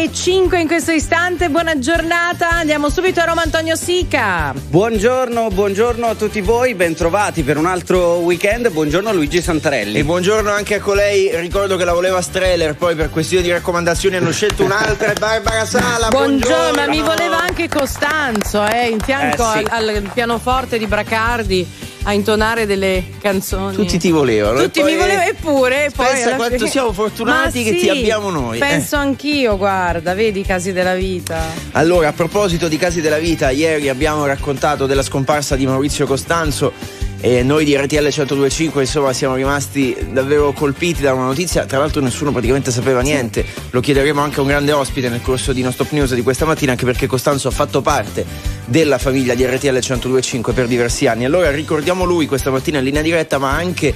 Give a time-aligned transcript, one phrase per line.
[0.00, 2.50] e 5 in questo istante, buona giornata.
[2.50, 4.54] Andiamo subito a Roma Antonio Sica.
[4.54, 8.70] Buongiorno, buongiorno a tutti voi, bentrovati per un altro weekend.
[8.70, 9.98] Buongiorno a Luigi Santarelli.
[9.98, 14.14] E buongiorno anche a colei, ricordo che la voleva Streller, poi per questione di raccomandazioni
[14.16, 16.08] hanno scelto un'altra, Barbara Sala.
[16.10, 19.64] Buongiorno, buongiorno, ma mi voleva anche Costanzo, eh, in fianco Eh, sì.
[19.68, 21.66] al, al pianoforte di Bracardi
[22.08, 23.74] a intonare delle canzoni.
[23.74, 24.62] Tutti ti volevano.
[24.62, 26.06] Tutti poi- mi volevano, eppure poi.
[26.06, 28.56] Pensa alla quanto fine- siamo fortunati Ma che sì, ti abbiamo noi.
[28.56, 28.60] eh.
[28.60, 31.38] Penso anch'io, guarda, vedi i casi della vita.
[31.72, 36.72] Allora, a proposito di Casi della Vita, ieri abbiamo raccontato della scomparsa di Maurizio Costanzo
[37.20, 42.00] e noi di RTL 1025 insomma siamo rimasti davvero colpiti da una notizia, tra l'altro
[42.00, 45.72] nessuno praticamente sapeva niente, lo chiederemo anche a un grande ospite nel corso di No
[45.72, 48.24] Stop News di questa mattina anche perché Costanzo ha fatto parte
[48.66, 51.24] della famiglia di RTL 1025 per diversi anni.
[51.24, 53.92] Allora ricordiamo lui questa mattina in linea diretta ma anche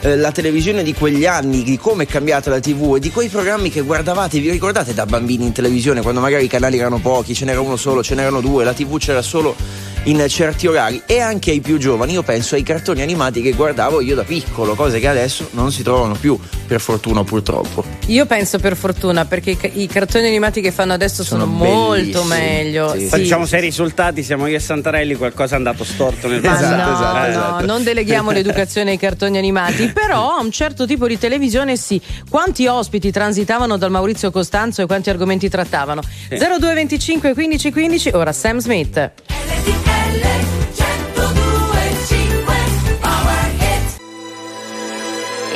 [0.00, 3.28] eh, la televisione di quegli anni, di come è cambiata la TV e di quei
[3.28, 7.34] programmi che guardavate, vi ricordate da bambini in televisione quando magari i canali erano pochi,
[7.34, 9.56] ce n'era uno solo, ce n'erano due, la TV c'era solo
[10.06, 14.00] in certi orari e anche ai più giovani, io penso ai cartoni animati che guardavo
[14.00, 17.84] io da piccolo, cose che adesso non si trovano più, per fortuna o purtroppo.
[18.06, 21.52] Io penso per fortuna, perché i ca- i cartoni animati che fanno adesso sono, Sono
[21.56, 22.92] molto meglio.
[22.92, 23.00] sì.
[23.00, 23.06] sì.
[23.06, 26.76] Facciamo se i risultati siamo io e Santarelli, qualcosa è andato storto nel Ma Esatto,
[26.76, 27.66] no, esatto, no, esatto.
[27.66, 32.00] non deleghiamo l'educazione ai cartoni animati, però a un certo tipo di televisione sì.
[32.30, 36.00] Quanti ospiti transitavano dal Maurizio Costanzo e quanti argomenti trattavano?
[36.30, 39.94] 0225 15 15, ora Sam Smith.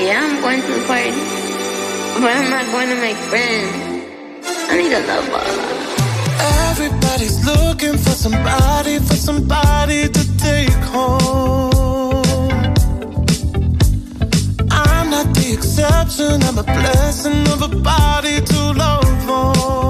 [0.02, 1.10] Yeah, I'm going to the party,
[2.20, 3.90] but I'm not going to make friends.
[4.70, 5.44] I need a lover.
[6.70, 12.14] Everybody's looking for somebody, for somebody to take home.
[14.70, 19.89] I'm not the exception, I'm a blessing of a body to love on.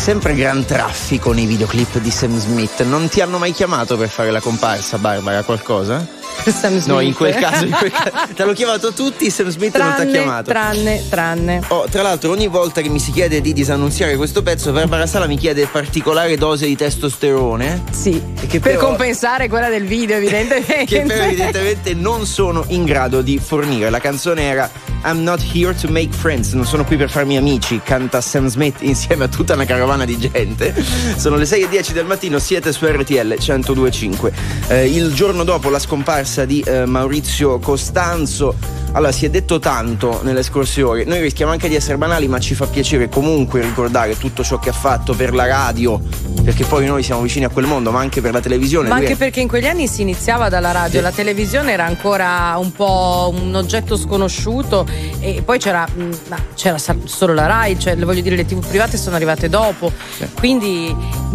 [0.00, 4.30] Sempre gran traffico nei videoclip di Sam Smith, non ti hanno mai chiamato per fare
[4.30, 6.06] la comparsa, Barbara, qualcosa?
[6.42, 6.86] Sam Smith.
[6.86, 9.92] No, in quel caso, in quel caso te l'ho chiamato tutti, Sam Smith non ti
[9.92, 10.50] ha tranne, chiamato.
[10.50, 11.62] tranne, tranne.
[11.68, 15.26] Oh, tra l'altro, ogni volta che mi si chiede di disannunziare questo pezzo, Barbara Sala
[15.26, 17.82] mi chiede particolare dose di testosterone.
[17.90, 20.84] Sì, che per però- compensare quella del video, evidentemente.
[20.90, 23.90] Che però evidentemente non sono in grado di fornire.
[23.90, 24.70] La canzone era
[25.02, 28.76] I'm not here to make friends, non sono qui per farmi amici, canta Sam Smith
[28.84, 30.74] insieme a tutta una carovana di gente.
[31.16, 34.32] Sono le 6 e 10 del mattino, siete su RTL 1025.
[34.68, 38.54] Eh, il giorno dopo la scomparsa di eh, Maurizio Costanzo,
[38.92, 42.38] allora si è detto tanto nelle scorse ore, noi rischiamo anche di essere banali, ma
[42.40, 46.00] ci fa piacere comunque ricordare tutto ciò che ha fatto per la radio,
[46.42, 48.88] perché poi noi siamo vicini a quel mondo, ma anche per la televisione.
[48.88, 51.04] Ma anche è- perché in quegli anni si iniziava dalla radio, Sì.
[51.04, 54.86] la televisione era ancora un po' un oggetto sconosciuto
[55.20, 58.96] e poi c'era, mh, ma c'era solo la RAI, cioè voglio dire le tv private
[58.96, 59.92] sono arrivate dopo,
[60.38, 60.94] quindi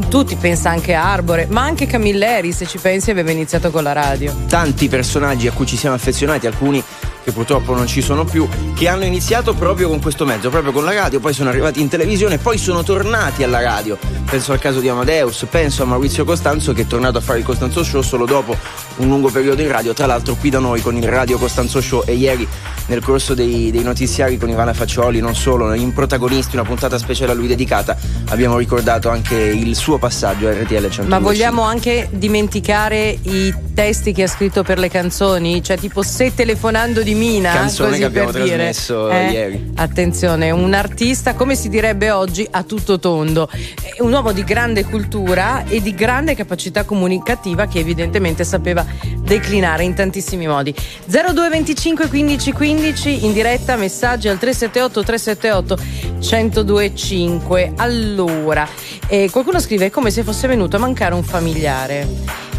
[0.10, 3.94] tutti pensa anche a Arbore, ma anche Camilleri se ci pensi aveva iniziato con la
[3.94, 4.34] radio.
[4.48, 6.84] tanti personaggi a cui ci siamo affezionati, alcuni
[7.26, 10.86] che purtroppo non ci sono più, che hanno iniziato proprio con questo mezzo, proprio con
[10.86, 13.98] la radio, poi sono arrivati in televisione, poi sono tornati alla radio.
[14.30, 17.46] Penso al caso di Amadeus, penso a Maurizio Costanzo che è tornato a fare il
[17.46, 18.56] Costanzo Show solo dopo
[18.98, 22.04] un lungo periodo in radio, tra l'altro qui da noi con il Radio Costanzo Show
[22.06, 22.48] e ieri
[22.88, 27.32] nel corso dei, dei notiziari con Ivana Faccioli, non solo, in protagonisti, una puntata speciale
[27.32, 27.98] a lui dedicata,
[28.30, 31.08] abbiamo ricordato anche il suo passaggio a RTL 102.
[31.08, 35.64] Ma vogliamo anche dimenticare i testi che ha scritto per le canzoni?
[35.64, 38.56] Cioè tipo Se telefonando di Mina, Canzone così che abbiamo per dire.
[38.56, 39.30] trasmesso Eh?
[39.32, 39.72] ieri.
[39.76, 43.50] Attenzione, un artista, come si direbbe oggi, a tutto tondo.
[43.50, 48.86] È Un uomo di grande cultura e di grande capacità comunicativa che evidentemente sapeva
[49.20, 50.74] declinare in tantissimi modi.
[51.06, 55.78] 0225 15 15 in diretta, messaggi al 378 378
[56.20, 57.74] 1025.
[57.78, 58.68] Allora,
[59.08, 62.08] eh, qualcuno scrive è come se fosse venuto a mancare un familiare.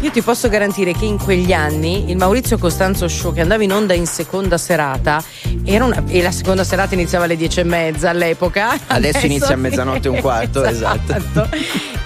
[0.01, 3.71] Io ti posso garantire che in quegli anni il Maurizio Costanzo Show che andava in
[3.73, 5.23] onda in seconda serata
[5.65, 8.77] era una- e la seconda serata iniziava alle dieci e mezza all'epoca.
[8.87, 11.49] Adesso inizia a mezzanotte e un quarto, esatto.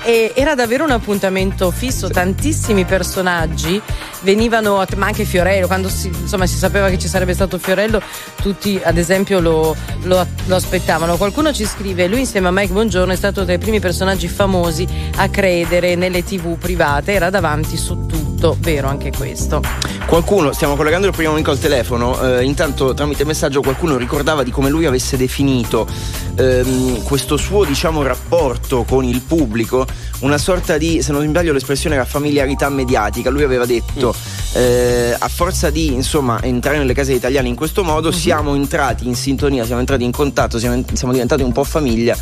[0.04, 3.80] E era davvero un appuntamento fisso, tantissimi personaggi
[4.22, 8.02] venivano, ma anche Fiorello, quando si, insomma, si sapeva che ci sarebbe stato Fiorello,
[8.42, 11.18] tutti ad esempio lo, lo- lo aspettavano.
[11.18, 14.88] Qualcuno ci scrive, lui insieme a Mike Bongiorno è stato tra i primi personaggi famosi
[15.18, 19.62] a credere nelle tv private, era davanti su tutto, vero anche questo.
[20.06, 24.51] Qualcuno, stiamo collegando il primo amico al telefono, eh, intanto tramite messaggio qualcuno ricordava di
[24.51, 25.88] come lui avesse definito
[26.36, 29.88] ehm, questo suo diciamo rapporto con il pubblico,
[30.19, 34.13] una sorta di, se non sbaglio l'espressione era familiarità mediatica, lui aveva detto
[34.54, 39.16] eh, a forza di insomma entrare nelle case italiane in questo modo siamo entrati in
[39.16, 42.16] sintonia, siamo entrati in contatto, siamo, siamo diventati un po' famiglia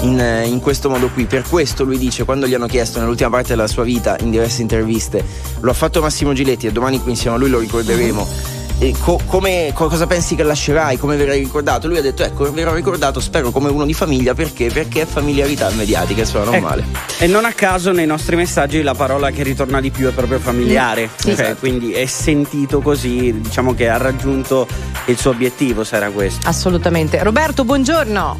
[0.00, 1.26] in, eh, in questo modo qui.
[1.26, 4.62] Per questo lui dice, quando gli hanno chiesto nell'ultima parte della sua vita, in diverse
[4.62, 5.24] interviste,
[5.60, 8.60] lo ha fatto Massimo Giletti e domani qui insieme a lui lo ricorderemo.
[8.78, 10.96] E co- come, co- cosa pensi che lascerai?
[10.96, 11.86] Come verrai ricordato?
[11.86, 14.70] Lui ha detto: Ecco, verrò ricordato, spero come uno di famiglia perché?
[14.72, 16.84] Perché è familiarità mediatica, non Ecco, male.
[17.18, 20.40] E non a caso nei nostri messaggi la parola che ritorna di più è proprio
[20.40, 21.08] familiare.
[21.14, 21.30] Sì.
[21.30, 21.56] Ok, Esatto.
[21.60, 24.66] Quindi è sentito così, diciamo che ha raggiunto
[25.06, 26.48] il suo obiettivo, se era questo.
[26.48, 27.22] Assolutamente.
[27.22, 28.36] Roberto, buongiorno.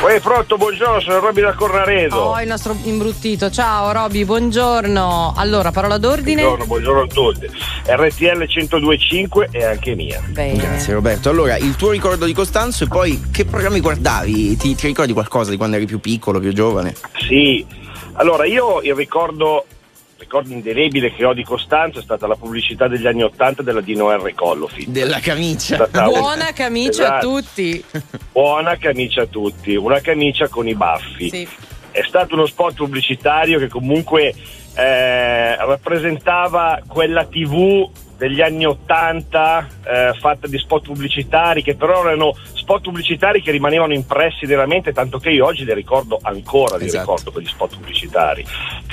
[0.00, 2.16] Uè, pronto, buongiorno, sono Robby da Cornaredo.
[2.16, 3.50] Oh, il nostro imbruttito.
[3.50, 5.34] Ciao Roby, buongiorno.
[5.36, 6.42] Allora, parola d'ordine.
[6.42, 7.46] Buongiorno, buongiorno a tutti.
[7.84, 10.22] RTL 1025 e anche mia.
[10.28, 10.56] Bene.
[10.56, 11.30] Grazie Roberto.
[11.30, 14.56] Allora, il tuo ricordo di Costanzo e poi che programmi guardavi?
[14.56, 16.94] Ti, ti ricordi qualcosa di quando eri più piccolo, più giovane?
[17.26, 17.66] Sì,
[18.12, 19.64] allora io il ricordo,
[20.28, 24.10] ricordo indelebile che ho di Costanzo è stata la pubblicità degli anni Ottanta della Dino
[24.14, 24.34] R.
[24.34, 24.86] Collofit.
[24.88, 25.76] Della camicia.
[25.76, 27.26] Stata- Buona camicia a Esatto.
[27.40, 27.84] tutti.
[28.32, 31.30] Buona camicia a tutti, una camicia con i baffi.
[31.30, 31.48] Sì.
[31.90, 34.34] È stato uno spot pubblicitario che comunque
[34.76, 42.34] eh, rappresentava quella TV degli anni Ottanta eh, fatta di spot pubblicitari che però erano
[42.52, 46.86] spot pubblicitari che rimanevano impressi nella mente tanto che io oggi li ricordo ancora li
[46.86, 47.00] Esatto.
[47.00, 48.44] ricordo quegli spot pubblicitari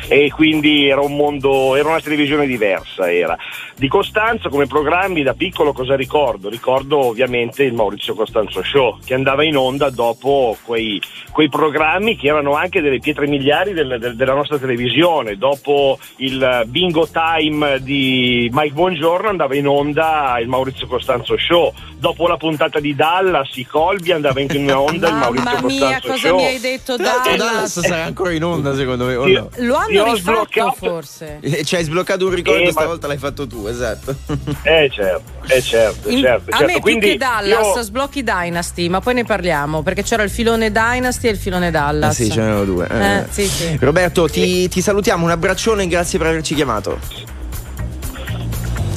[0.08, 3.36] e quindi era un mondo era una televisione diversa era
[3.76, 6.48] di Costanzo come programmi da piccolo cosa ricordo?
[6.50, 12.28] ricordo ovviamente il Maurizio Costanzo Show che andava in onda dopo quei, quei programmi che
[12.28, 18.50] erano anche delle pietre miliari del- del- della nostra televisione dopo il bingo time di
[18.54, 23.66] Mike Buongiorno andava in onda il Maurizio Costanzo Show dopo la puntata di Dallas i
[23.66, 27.06] Colby andava in onda il Maurizio Mamma mia, Costanzo cosa Show mi hai detto Tra
[27.06, 27.54] l'altro Dallas?
[27.54, 29.66] Dallas sarà ancora in onda secondo me, o Io- no?
[29.66, 31.38] Lo hanno Io ho sbloccato- forse.
[31.42, 34.16] Eh, Ci hai sbloccato un ricordo, Eh, ma- stavolta l'hai fatto tu, esatto.
[34.64, 36.66] eh certo eh certo, In- certo, a certo.
[36.66, 40.30] me più Quindi che Dallas io- sblocchi Dynasty, ma poi ne parliamo perché c'era il
[40.30, 42.16] filone Dynasty e il filone Ah Dallas.
[42.16, 42.88] sì, ce n'erano due.
[42.88, 43.78] Eh, sì, sì.
[43.80, 47.00] Roberto, ti, ti salutiamo, un abbraccione e grazie per averci chiamato.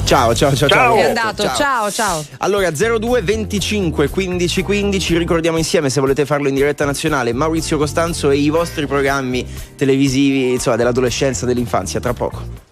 [0.09, 0.95] Ciao, ciao, ciao, Ciao.
[0.95, 1.07] È ciao.
[1.07, 2.25] andato, ciao, ciao.
[2.39, 8.31] Allora 02 25 15 15 ricordiamo insieme se volete farlo in diretta nazionale Maurizio Costanzo
[8.31, 12.68] e i vostri programmi televisivi insomma dell'adolescenza dell'infanzia tra poco.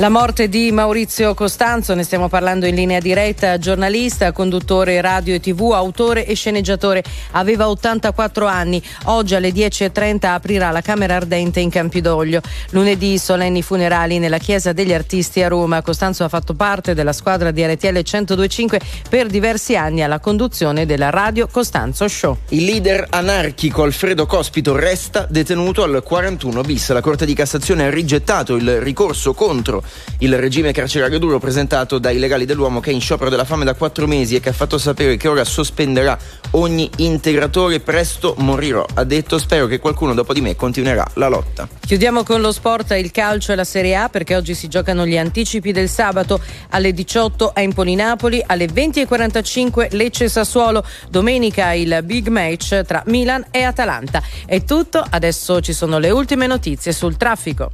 [0.00, 5.40] La morte di Maurizio Costanzo, ne stiamo parlando in linea diretta, giornalista, conduttore radio e
[5.40, 11.68] tv, autore e sceneggiatore, aveva 84 anni, oggi alle 10.30 aprirà la Camera Ardente in
[11.68, 12.40] Campidoglio.
[12.70, 15.82] Lunedì solenni funerali nella Chiesa degli Artisti a Roma.
[15.82, 21.10] Costanzo ha fatto parte della squadra di RTL 1025 per diversi anni alla conduzione della
[21.10, 22.38] Radio Costanzo Show.
[22.48, 26.90] Il leader anarchico Alfredo Cospito resta detenuto al 41 bis.
[26.90, 32.18] La Corte di Cassazione ha rigettato il ricorso contro il regime carcerario duro presentato dai
[32.18, 34.78] legali dell'uomo che è in sciopero della fame da quattro mesi e che ha fatto
[34.78, 36.18] sapere che ora sospenderà
[36.52, 37.80] ogni integratore.
[37.80, 38.84] Presto morirò.
[38.94, 41.68] Ha detto spero che qualcuno dopo di me continuerà la lotta.
[41.80, 45.16] Chiudiamo con lo sport, il calcio e la Serie A perché oggi si giocano gli
[45.16, 52.28] anticipi del sabato alle 18 a Empoli Napoli, alle 20.45 Lecce Sassuolo, domenica il big
[52.28, 54.22] match tra Milan e Atalanta.
[54.46, 57.70] È tutto, adesso ci sono le ultime notizie sul traffico.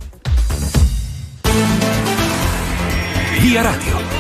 [3.47, 4.16] Via Radio.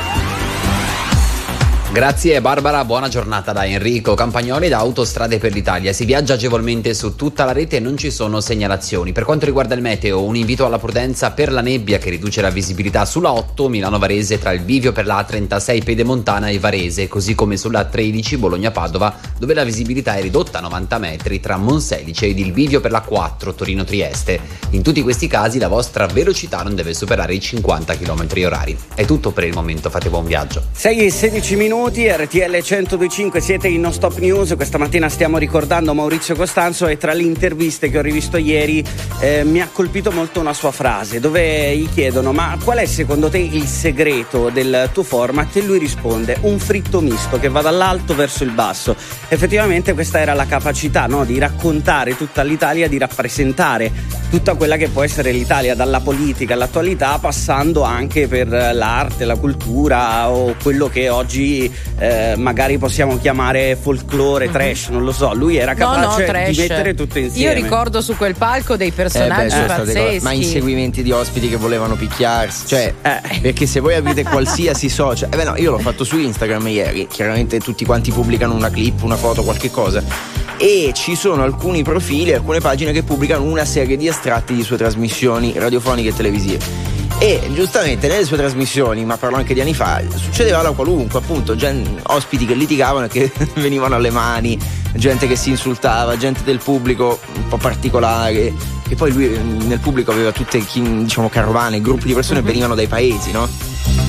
[1.97, 5.95] Grazie Barbara, buona giornata da Enrico Campagnoli da Autostrade per l'Italia.
[5.95, 9.13] Si viaggia agevolmente su tutta la rete e non ci sono segnalazioni.
[9.13, 12.51] Per quanto riguarda il meteo, un invito alla prudenza per la nebbia che riduce la
[12.51, 17.57] visibilità sulla 8 Milano-Varese tra il bivio per la A36 Pedemontana e Varese, così come
[17.57, 22.53] sulla 13 Bologna-Padova, dove la visibilità è ridotta a 90 metri tra Monselice ed il
[22.53, 24.39] bivio per la 4 Torino-Trieste.
[24.73, 28.77] In tutti questi casi la vostra velocità non deve superare i 50 km orari.
[28.95, 30.63] È tutto per il momento, fate buon viaggio.
[30.73, 34.55] 6 e 16 minuti, RTL 1025, siete in Non Stop News.
[34.57, 38.85] Questa mattina stiamo ricordando Maurizio Costanzo e tra le interviste che ho rivisto ieri
[39.21, 43.29] eh, mi ha colpito molto una sua frase dove gli chiedono ma qual è secondo
[43.29, 45.55] te il segreto del tuo format?
[45.55, 48.97] E lui risponde un fritto misto che va dall'alto verso il basso.
[49.29, 53.93] Effettivamente questa era la capacità no, di raccontare tutta l'Italia, di rappresentare
[54.29, 60.31] tutta quella che può essere l'Italia dalla politica all'attualità passando anche per l'arte, la cultura
[60.31, 65.33] o quello che oggi eh, magari possiamo chiamare folklore, trash, non lo so.
[65.35, 66.51] Lui era No, no, capace trash.
[66.51, 67.55] di mettere tutto insieme.
[67.55, 70.23] Io ricordo su quel palco dei Eh beh, personaggi state cose- pazzeschi.
[70.25, 72.67] ma inseguimenti di ospiti che volevano picchiarsi.
[72.67, 73.39] Cioè, Eh.
[73.41, 75.29] perché se voi aprite qualsiasi social.
[75.33, 77.07] Eh beh, no, io l'ho fatto su Instagram ieri.
[77.07, 80.03] Chiaramente tutti quanti pubblicano una clip, una foto, qualche cosa.
[80.59, 84.77] E ci sono alcuni profili, alcune pagine che pubblicano una serie di estratti di sue
[84.79, 86.95] trasmissioni radiofoniche e televisive.
[87.19, 91.57] E giustamente nelle sue trasmissioni, ma parlo anche di anni fa, succedeva la qualunque, appunto,
[91.57, 94.59] gen- ospiti che litigavano e che venivano alle mani,
[94.95, 98.53] gente che si insultava, gente del pubblico un po' particolare.
[98.87, 99.29] Che poi lui
[99.67, 103.49] nel pubblico aveva tutte diciamo carovane, gruppi di persone che venivano dai paesi, no?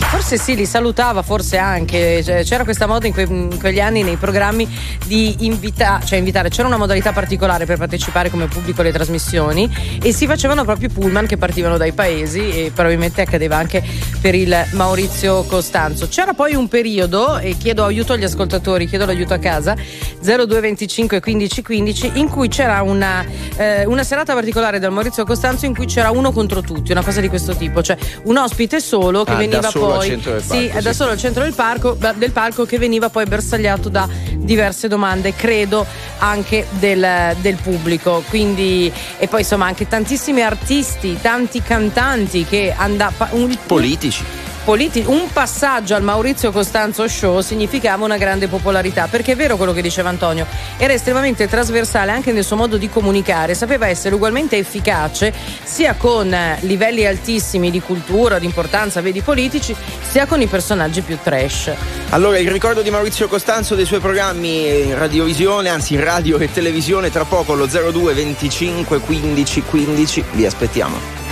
[0.10, 2.24] Forse sì, li salutava, forse anche.
[2.24, 4.68] Cioè, c'era questa moda in, que- in quegli anni nei programmi
[5.06, 9.70] di invitare, cioè invitare, c'era una modalità particolare per partecipare come pubblico alle trasmissioni
[10.02, 13.84] e si facevano proprio pullman che partivano dai paesi e probabilmente accadeva anche
[14.20, 16.08] per il Maurizio Costanzo.
[16.08, 19.76] C'era poi un periodo, e chiedo aiuto agli ascoltatori, chiedo l'aiuto a casa,
[20.22, 23.24] 0225 15 15, in cui c'era una,
[23.56, 27.22] eh, una serata particolare del Maurizio Costanzo in cui c'era uno contro tutti, una cosa
[27.22, 30.42] di questo tipo, cioè un ospite solo che Ah, veniva solo al poi centro del
[30.42, 30.96] sì, palco, da sì.
[30.96, 35.34] solo al centro del palco, da- del palco che veniva poi bersagliato da diverse domande,
[35.34, 35.86] credo
[36.20, 38.24] anche del, del pubblico.
[38.30, 43.48] Quindi, e poi insomma anche tantissimi artisti, tanti cantanti che andavano.
[43.66, 44.24] Politici.
[44.68, 49.72] Politi- un passaggio al Maurizio Costanzo Show significava una grande popolarità, perché è vero quello
[49.72, 50.46] che diceva Antonio,
[50.76, 55.34] era estremamente trasversale anche nel suo modo di comunicare, sapeva essere ugualmente efficace
[55.64, 59.74] sia con eh, livelli altissimi di cultura, di importanza, vedi politici,
[60.06, 61.72] sia con i personaggi più trash.
[62.10, 66.52] Allora, il ricordo di Maurizio Costanzo dei suoi programmi in radiovisione, anzi in radio e
[66.52, 71.27] televisione, tra poco allo 02 25 15 15, vi aspettiamo.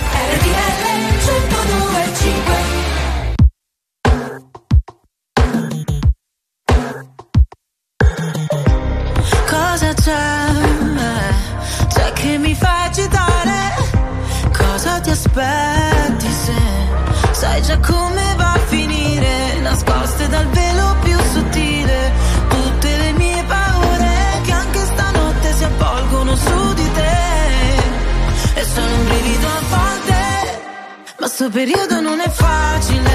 [31.36, 33.10] Ma sto periodo non è facile.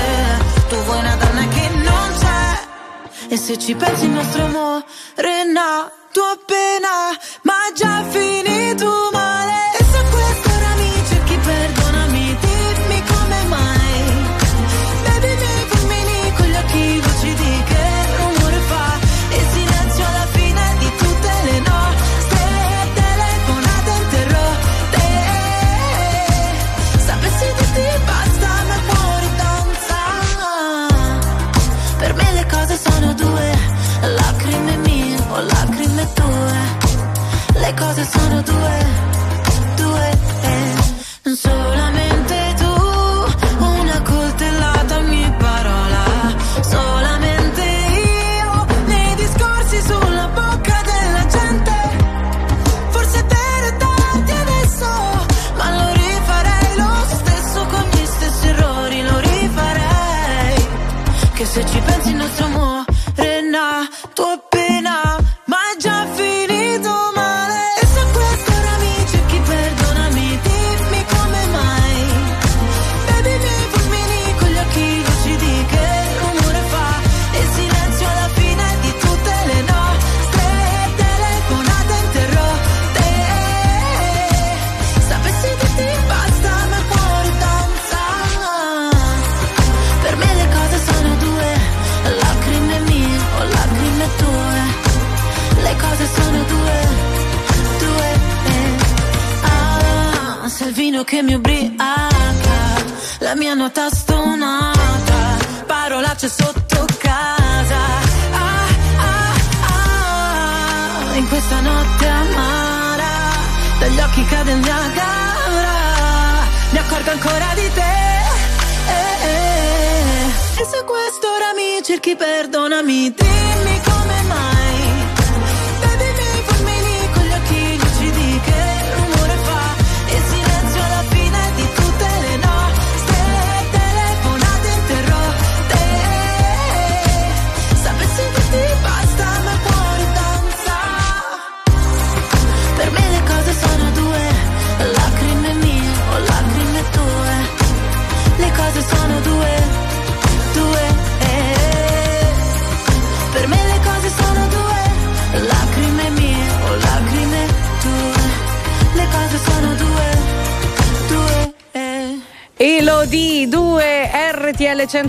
[0.69, 3.29] Tu vuoi una donna che non c'è.
[3.29, 4.85] E se ci pensi il nostro amore
[5.21, 7.90] è nato appena Ma già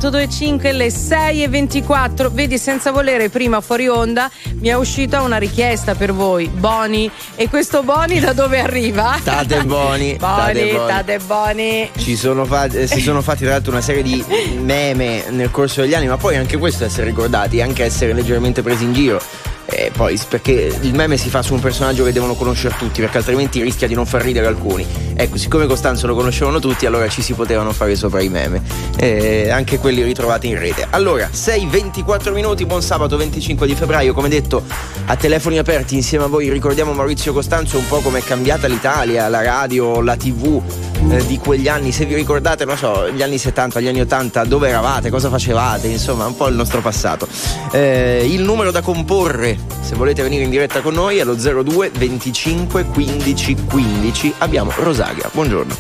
[0.03, 5.37] 1025 le 6 e 24 vedi senza volere prima fuori onda mi è uscita una
[5.37, 9.17] richiesta per voi Boni e questo Boni da dove arriva?
[9.23, 13.81] Tate Boni, Boni, tate Boni Ci sono fa- eh, si sono fatti tra l'altro una
[13.81, 14.25] serie di
[14.59, 18.83] meme nel corso degli anni, ma poi anche questo essere ricordati, anche essere leggermente presi
[18.83, 19.21] in giro.
[19.65, 23.19] E poi perché il meme si fa su un personaggio che devono conoscere tutti, perché
[23.19, 24.87] altrimenti rischia di non far ridere alcuni.
[25.23, 28.61] Ecco, siccome Costanzo lo conoscevano tutti, allora ci si potevano fare sopra i meme.
[28.97, 30.85] E anche quelli ritrovati in rete.
[30.91, 34.65] Allora, 6-24 minuti, buon sabato 25 di febbraio, come detto,
[35.07, 39.29] a telefoni aperti insieme a voi ricordiamo Maurizio Costanzo un po' come è cambiata l'Italia,
[39.29, 40.61] la radio, la tv
[41.11, 41.93] eh, di quegli anni.
[41.93, 45.87] Se vi ricordate, non so, gli anni 70, gli anni 80, dove eravate, cosa facevate,
[45.89, 47.27] insomma, un po' il nostro passato.
[47.73, 51.91] Eh, il numero da comporre, se volete venire in diretta con noi, è lo 02
[51.91, 54.35] 25 15 15.
[54.39, 55.75] Abbiamo Rosaria, buongiorno.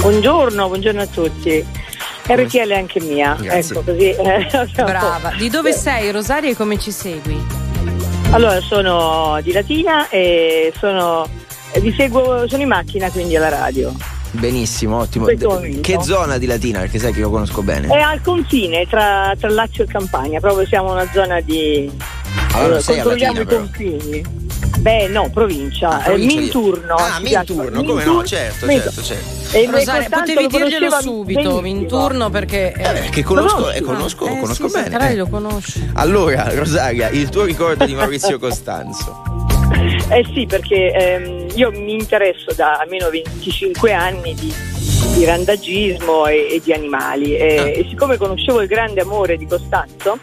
[0.00, 1.64] Buongiorno, buongiorno a tutti.
[2.24, 3.74] RTL è anche mia, Grazie.
[3.74, 4.10] ecco così.
[4.10, 4.46] eh,
[4.82, 7.36] Brava di dove sei Rosaria e come ci segui?
[8.30, 11.28] Allora, sono di Latina e sono,
[11.72, 13.92] eh, vi seguo, sono in macchina quindi alla radio.
[14.32, 15.26] Benissimo, ottimo.
[15.26, 15.80] Momento.
[15.80, 16.80] Che zona di Latina?
[16.80, 17.88] Perché sai che io conosco bene.
[17.88, 21.90] È al confine tra, tra Lazio e Campania, proprio siamo una zona di...
[22.54, 24.40] Allora, eh, sei a controlliamo Latina, i confini.
[24.78, 26.94] Beh, no, provincia, Ah, provincia eh, Minturno.
[26.94, 27.52] Ah, piace.
[27.54, 28.12] Minturno, come no?
[28.14, 29.02] Minturno- Certo, Minturno.
[29.02, 29.56] certo, certo.
[29.58, 31.66] E Rosaria potevi lo dirglielo subito benissimo.
[31.66, 33.76] in turno perché eh, Eh, che conosco, Conosci?
[33.78, 34.98] eh, conosco, eh, conosco sì, bene.
[35.00, 35.14] sì, eh.
[35.16, 39.22] lo conosci Allora, Rosaria, il tuo ricordo di Maurizio Costanzo.
[40.08, 44.52] Eh sì, perché ehm, io mi interesso da almeno 25 anni di,
[45.14, 47.66] di randagismo e, e di animali e, Ah.
[47.68, 50.18] e siccome conoscevo il grande amore di Costanzo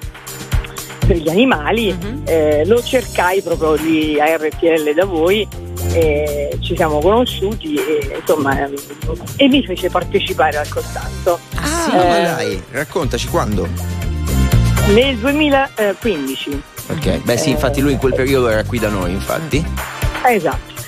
[1.08, 2.22] per gli animali, Mhm.
[2.28, 5.48] eh, lo cercai proprio lì a RTL da voi.
[5.94, 8.74] e ci siamo conosciuti e, insomma ehm,
[9.38, 11.96] e mi fece partecipare al Costanzo Sì, Eh.
[11.96, 13.68] ma dai, raccontaci quando.
[14.94, 19.64] nel 2015 Ok, beh sì, infatti lui in quel periodo era qui da noi, infatti.
[20.26, 20.79] Esatto.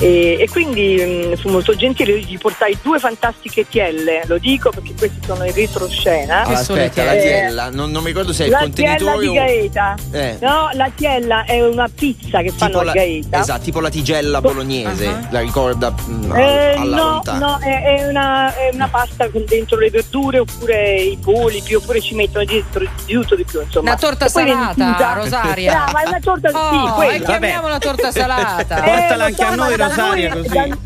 [0.00, 0.94] E, e quindi
[1.30, 5.44] mh, fu molto gentile, io gli portai due fantastiche tielle, lo dico perché questi sono
[5.44, 6.46] in retroscena.
[6.48, 9.28] Le aspetta, la tiella, non, non mi ricordo se è il la tiella contenitore di
[9.28, 9.32] o...
[9.34, 9.94] Gaeta.
[10.12, 10.36] Eh.
[10.40, 13.40] No, la tiella è una pizza che fanno Tipo a la, Gaeta.
[13.40, 15.26] esatto, tipo la tigella bolognese, Ah.
[15.30, 17.38] la ricorda mm, Eh, alla no, lontana.
[17.38, 22.00] no, è, è una, è una pasta con dentro le verdure oppure i polipi oppure
[22.00, 23.90] ci mettono dentro di tutto di più insomma.
[23.90, 25.12] una torta salata.
[25.14, 27.24] Rosaria Brava, è una torta oh, sì, e quella.
[27.26, 30.48] chiamiamola torta salata Eh, Portala anche a noi, ma Rosaria, noi- così.
[30.48, 30.78] da-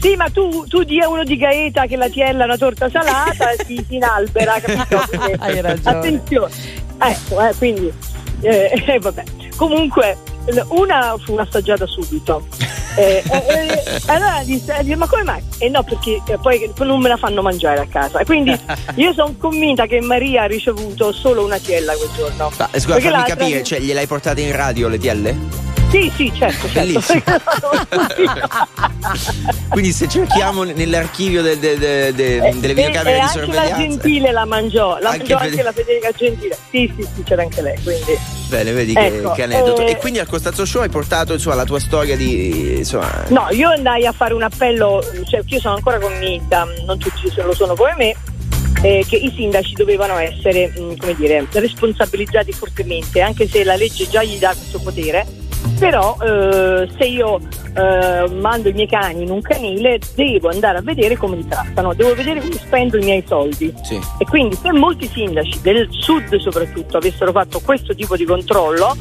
[0.00, 2.90] Sì, ma tu, tu di a uno di Gaeta che la tiella è una torta
[2.90, 5.02] salata si, si inalbera, capito?
[5.38, 5.96] Hai ragione.
[5.96, 6.52] Attenzione.
[6.98, 7.92] Ecco, eh, quindi,
[8.42, 9.22] eh, eh, vabbè.
[9.56, 10.18] Comunque,
[10.68, 12.46] una fu assaggiata subito.
[12.96, 15.42] Eh, eh, eh, allora disse, eh, ma come mai?
[15.58, 18.18] E no, perché eh, poi non me la fanno mangiare a casa.
[18.20, 18.56] E quindi
[18.96, 22.52] io sono convinta che Maria ha ricevuto solo una tiella quel giorno.
[22.58, 25.36] Ma, scusa, Perché fammi capire, cioè gliel'hai portate in radio le tielle?
[25.94, 27.00] Sì, sì, certo, certo.
[29.70, 33.44] Quindi se cerchiamo nell'archivio de- de- de- de- Eh, delle videocamere e di anche la
[33.44, 33.76] sorveglianza.
[33.76, 36.58] Gentile la mangiò, la Anche mangiò anche la Federica Gentile.
[36.68, 38.18] Sì, sì, sì, c'era anche lei, quindi.
[38.48, 39.86] Bene, vedi che, Ecco, che aneddoto.
[39.86, 42.78] eh, E quindi al Costanzo Show hai portato insomma, la tua storia di.
[42.78, 47.30] Insomma, No, io andai a fare un appello, cioè io sono ancora convinta, non tutti
[47.30, 48.16] se lo sono come me,
[48.82, 54.08] eh, che i sindaci dovevano essere, mh, come dire, responsabilizzati fortemente, anche se la legge
[54.08, 55.24] già gli dà questo potere.
[55.78, 57.38] Però eh, se io
[57.76, 61.92] eh, mando i miei cani in un canile devo andare a vedere come li trattano,
[61.94, 63.72] devo vedere come spendo i miei soldi.
[63.82, 64.00] sì.
[64.18, 68.96] E quindi se molti sindaci del sud soprattutto avessero fatto questo tipo di controllo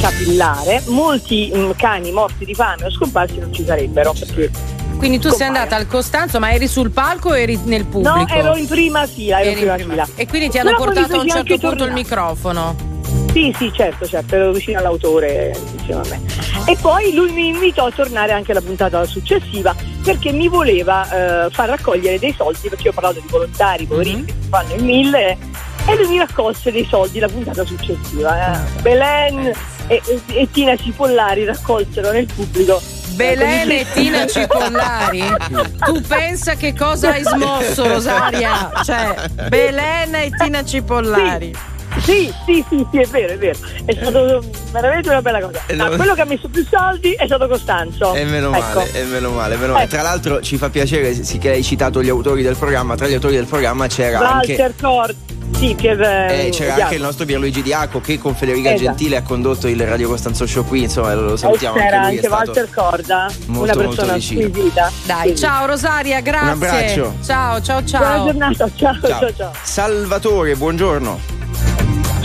[0.00, 4.12] capillare, molti mh, cani morti di fame o scomparsi non ci sarebbero.
[4.12, 4.50] Perché
[4.98, 5.58] Quindi tu sei Compaiono.
[5.58, 8.14] andata al Costanzo, ma eri sul palco o eri nel pubblico?
[8.16, 10.08] No, ero in prima fila, ero in in prima prima- fila.
[10.16, 11.92] E quindi ti hanno Però portato a un certo punto il tornare.
[11.92, 12.94] microfono.
[13.36, 16.22] Sì, sì, certo, certo, ero vicino all'autore insieme a me.
[16.66, 21.50] E poi lui mi invitò a tornare anche alla puntata successiva perché mi voleva eh,
[21.50, 24.82] far raccogliere dei soldi, perché io ho parlato di volontari, poverini che si fanno il
[24.84, 25.36] mille,
[25.86, 28.54] e lui mi raccolse dei soldi la puntata successiva.
[28.54, 28.80] eh.
[28.80, 29.52] Belen
[29.88, 32.80] e, e- e Tina Cipollari raccolsero nel pubblico.
[33.16, 35.22] Belen eh, e Tina Cipollari?
[35.84, 38.70] Tu pensa che cosa hai smosso, Rosaria?
[38.82, 41.52] Cioè, Belen e Tina Cipollari.
[41.54, 43.58] Sì, sì, sì, sì, è vero, è vero.
[43.84, 45.60] È stato veramente una bella cosa.
[45.66, 48.14] E No, lo- quello che ha messo più soldi è stato Costanzo.
[48.14, 48.78] E meno Ecco.
[48.78, 49.84] male, e meno male, meno male.
[49.84, 49.92] Ecco.
[49.94, 52.94] Tra l'altro ci fa piacere sì, che hai citato gli autori del programma.
[52.96, 54.54] Tra gli autori del programma c'era anche.
[54.56, 55.14] Walter Cord,
[55.56, 56.82] sì, Pier, eh, c'era Diaco.
[56.82, 58.84] anche il nostro Pierluigi Diaco che con Federica Esatto.
[58.88, 62.16] Gentile ha condotto il Radio Costanzo Show qui, insomma lo E salutiamo c'era anche lui.
[62.16, 64.92] anche è stato Walter Corda, molto, una molto persona squisita.
[65.04, 65.36] Dai, Sì.
[65.36, 66.46] ciao Rosaria, grazie.
[66.46, 67.14] Un abbraccio.
[67.24, 68.24] Ciao, ciao, Buona ciao.
[68.24, 69.34] giornata, ciao, ciao, Ciao.
[69.34, 69.52] ciao.
[69.62, 71.45] Salvatore, buongiorno.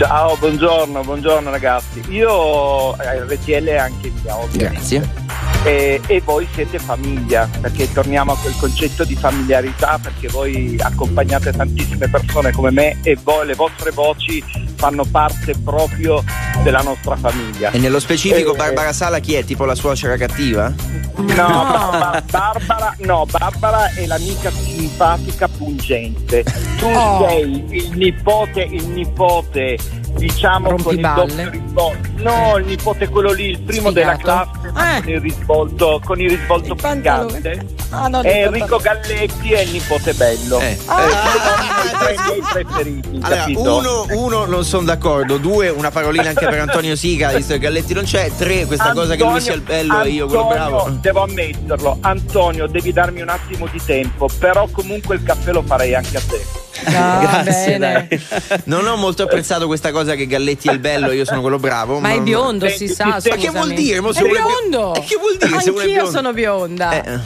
[0.02, 2.02] Ciao, buongiorno, buongiorno ragazzi.
[2.10, 4.98] Io eh, RTL anche mia, ovviamente.
[4.98, 5.21] Grazie.
[5.63, 11.52] E, e voi siete famiglia, perché torniamo a quel concetto di familiarità, perché voi accompagnate
[11.52, 14.43] tantissime persone come me e voi, le vostre voci
[14.76, 16.24] fanno parte proprio
[16.63, 17.69] della nostra famiglia.
[17.69, 19.43] E nello specifico Eh, Barbara Sala chi è?
[19.43, 20.74] Tipo la suocera cattiva?
[21.17, 26.43] No, Barbara, Barbara- no, Barbara è l'amica simpatica pungente.
[26.78, 27.28] Tu Oh.
[27.28, 29.78] sei il nipote, il nipote,
[30.17, 32.10] diciamo con il doppio risvolto.
[32.17, 34.17] No, il nipote quello lì, il primo Sfigato.
[34.17, 35.02] della classe, Eh.
[35.02, 37.65] con il risvolto, con il risvolto Il.
[37.89, 40.60] Ah, no, E il Enrico Galletti è il nipote bello.
[40.60, 40.78] Eh.
[40.86, 46.45] Sono i tre miei preferiti, Allora, uno, uno non sono d'accordo, due una parolina anche
[46.47, 49.62] per Antonio Siga, visto che Galletti non c'è, tre questa cosa che lui sia il
[49.62, 50.89] bello e io quello Antonio, bravo.
[51.02, 55.93] Devo ammetterlo, Antonio, devi darmi un attimo di tempo, però comunque il caffè lo farei
[55.95, 56.60] anche a te.
[56.84, 58.08] Ah, Grazie, bene.
[58.10, 58.62] dai.
[58.63, 62.00] Non ho molto apprezzato questa cosa che Galletti è il bello, io sono quello bravo.
[62.00, 63.06] Ma è biondo, si Senti, sa.
[63.30, 64.00] Ma che vuol dire?
[64.02, 64.96] Mo È uno è bio- biondo.
[64.96, 66.10] E che vuol dire Anch'io biondo?
[66.12, 67.04] sono bionda.
[67.04, 67.20] Eh.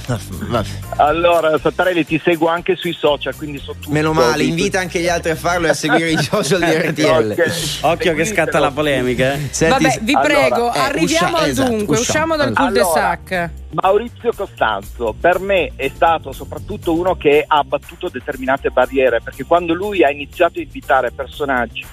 [0.97, 3.91] Allora, Sattarelli ti seguo anche sui social, quindi so tutto.
[3.91, 7.31] Meno male, invita anche gli altri a farlo e a seguire i social di RTL.
[7.37, 7.51] Ok.
[7.81, 9.33] Occhio che scatta la polemica.
[9.33, 9.47] eh.
[9.51, 12.33] Senti, Vabbè, vi allora, prego, eh, arriviamo uscia- al esatto, dunque, usciamo.
[12.33, 13.49] usciamo dal cul de sac.
[13.81, 19.73] Maurizio Costanzo per me è stato soprattutto uno che ha abbattuto determinate barriere perché quando
[19.73, 21.83] lui ha iniziato a invitare personaggi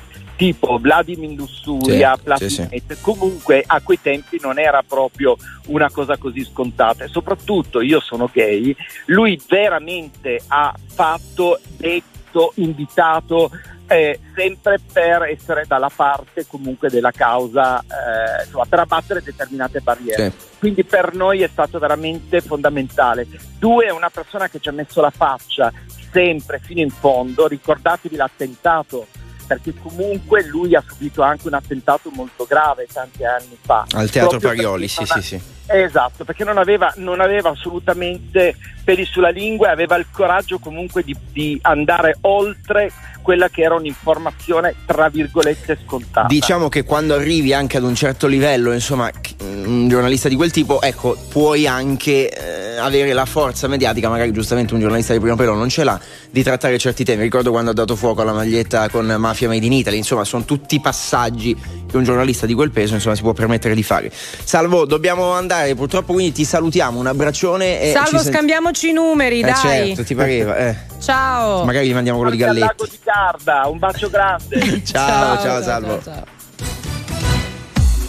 [0.42, 3.00] tipo Vladimir Lussuria, Sì, Platinette, sì, sì.
[3.00, 8.28] comunque a quei tempi non era proprio una cosa così scontata e soprattutto io sono
[8.32, 8.74] gay,
[9.06, 13.52] lui veramente ha fatto, detto, invitato
[13.86, 20.30] eh, sempre per essere dalla parte comunque della causa, eh, insomma, per abbattere determinate barriere.
[20.30, 20.46] Sì.
[20.58, 23.28] Quindi per noi è stato veramente fondamentale.
[23.60, 25.72] Due, è una persona che ci ha messo la faccia
[26.10, 29.06] sempre fino in fondo, ricordatevi l'attentato,
[29.46, 33.86] perché comunque lui ha subito anche un attentato molto grave tanti anni fa.
[33.92, 35.40] Al teatro Proprio Parioli, sì, sì, sì.
[35.66, 41.02] Esatto, perché non aveva, non aveva assolutamente peli sulla lingua e aveva il coraggio comunque
[41.02, 42.90] di, di andare oltre
[43.22, 46.26] quella che era un'informazione tra virgolette scontata.
[46.26, 50.82] Diciamo che quando arrivi anche ad un certo livello, insomma, un giornalista di quel tipo,
[50.82, 55.54] ecco, puoi anche eh, avere la forza mediatica, magari giustamente un giornalista di primo pelo
[55.54, 55.98] non ce l'ha,
[56.30, 57.22] di trattare certi temi.
[57.22, 60.80] Ricordo quando ha dato fuoco alla maglietta con Mafia Made in Italy, insomma, sono tutti
[60.80, 61.56] passaggi
[61.92, 64.10] che un giornalista di quel peso, insomma, si può permettere di fare.
[64.12, 68.92] Salvo, dobbiamo andare, purtroppo quindi ti salutiamo, un abbraccione e Salvo, ci sent- scambiamoci i
[68.92, 69.54] numeri, Eh, dai.
[69.54, 70.76] certo, ti pareva, eh.
[71.00, 71.64] Ciao.
[71.64, 72.96] Magari gli mandiamo quello di al lago Galletti.
[72.96, 74.82] di Garda, un bacio grande.
[74.84, 76.00] Ciao, ciao, Salvo.
[76.02, 76.41] ciao.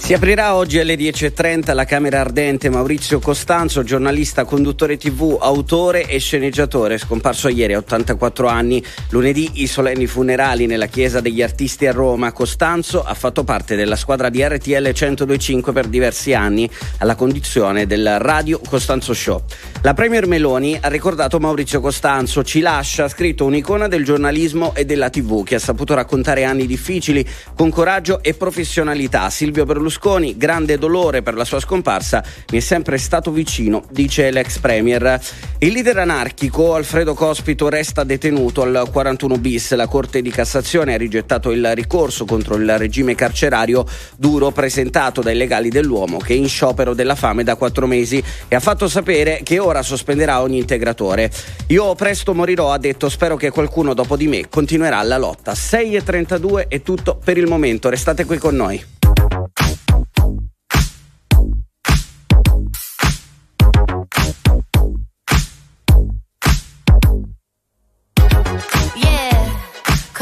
[0.04, 6.20] Si aprirà oggi alle 10.30 la Camera Ardente Maurizio Costanzo, giornalista, conduttore tv, autore e
[6.20, 8.84] sceneggiatore, scomparso ieri a 84 anni.
[9.12, 12.34] Lunedì i solenni funerali nella Chiesa degli Artisti a Roma.
[12.34, 18.20] Costanzo ha fatto parte della squadra di RTL 1025 per diversi anni, alla condizione del
[18.20, 19.42] Radio Costanzo Show.
[19.84, 24.84] La Premier Meloni ha ricordato Maurizio Costanzo, ci lascia, ha scritto un'icona del giornalismo e
[24.84, 29.30] della tv che ha saputo raccontare anni difficili con coraggio e professionalità.
[29.30, 34.32] Silvio Berlusconi Berlusconi, grande dolore per la sua scomparsa, mi è sempre stato vicino, dice
[34.32, 35.18] l'ex premier.
[35.60, 39.74] Il leader anarchico Alfredo Cospito resta detenuto al 41 bis.
[39.76, 43.86] La Corte di Cassazione ha rigettato il ricorso contro il regime carcerario
[44.18, 48.56] duro presentato dai legali dell'uomo che è in sciopero della fame da quattro mesi e
[48.56, 51.32] ha fatto sapere che ora sospenderà ogni integratore.
[51.68, 55.54] Io presto morirò, ha detto, spero che qualcuno dopo di me continuerà la lotta.
[55.54, 58.84] 6.32 è tutto per il momento, restate qui con noi.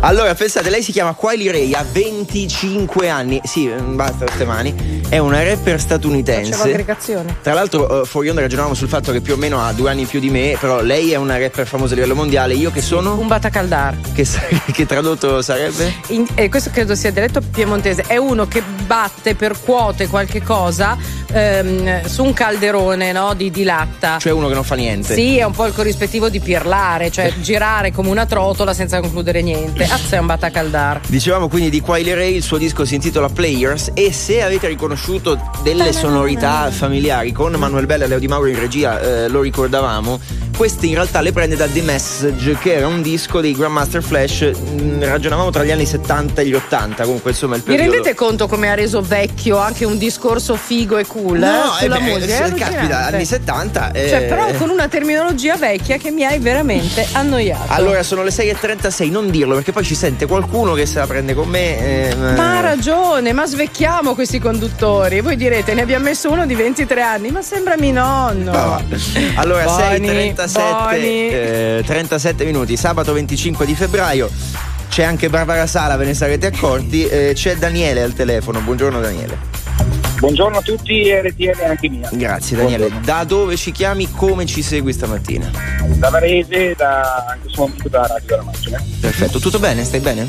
[0.00, 3.40] Allora, pensate, lei si chiama Quiley Ray, ha 25 anni.
[3.44, 5.02] Sì, mm, basta queste mani.
[5.08, 6.50] È una rapper statunitense.
[7.42, 10.02] Tra l'altro, eh, fuori onda ragionavamo sul fatto che più o meno ha due anni
[10.02, 12.54] in più di me, però lei è una rapper famosa a livello mondiale.
[12.54, 13.18] Io che sono?
[13.18, 13.96] Un batacaldar.
[14.12, 14.26] Che,
[14.72, 15.94] che tradotto sarebbe?
[16.08, 18.04] In- e questo credo sia dialetto piemontese.
[18.06, 20.96] È uno che batte, percuote qualche cosa
[21.32, 24.18] ehm, su un calderone no, di, di latta.
[24.18, 25.14] Cioè uno che non fa niente.
[25.14, 29.40] Sì, è un po' il corrispettivo di pirlare, cioè girare come una trottola senza concludere
[29.40, 29.84] niente.
[29.84, 31.00] Azza è un batacaldar.
[31.06, 35.40] Dicevamo quindi di Quiley Ray, il suo disco si intitola Players e se avete riconosciuto
[35.62, 40.20] delle sonorità familiari con Manuel Bella e Leo Di Mauro in regia, eh, lo ricordavamo,
[40.56, 44.50] queste in realtà le prende da The Message che era un disco dei Grandmaster Flash,
[44.58, 47.92] mm, ragionavamo tra gli anni 70 e gli 80, comunque insomma il Vi periodo...
[47.92, 51.96] rendete conto come ha reso vecchio anche un discorso figo e cool No, eh, sulla
[51.96, 52.26] eh beh, musica?
[52.36, 52.74] Se- allucinante.
[52.76, 53.92] caspita, anni 70.
[53.92, 56.56] eh, Cioè, però con una terminologia vecchia che mi hai veramente
[57.12, 57.72] annoiato.
[57.72, 61.34] Allora sono le 6.36, non dirlo perché poi ci sente qualcuno che se la prende
[61.34, 61.78] con me.
[62.10, 65.20] ehm, Ma ha ragione, ma svecchiamo questi conduttori.
[65.20, 68.52] Voi direte, ne abbiamo messo uno di 23 anni, ma sembra mio nonno.
[68.52, 68.82] Ah,
[69.36, 71.28] Allora, Boni, 6.37 boni.
[71.30, 74.30] eh, 37 minuti, sabato 25 di febbraio.
[74.88, 77.06] C'è anche Barbara Sala, ve ne sarete accorti.
[77.06, 78.60] eh, c'è Daniele al telefono.
[78.60, 79.38] Buongiorno Daniele.
[80.18, 82.08] Buongiorno a tutti e RTL anche mia.
[82.12, 82.90] Grazie Daniele.
[83.04, 84.10] Da dove ci chiami?
[84.10, 85.48] Come ci segui stamattina?
[85.94, 88.82] Da Varese, da, anche sono amico da Radio della Macchina.
[89.00, 89.84] Perfetto, tutto bene?
[89.84, 90.26] Stai bene?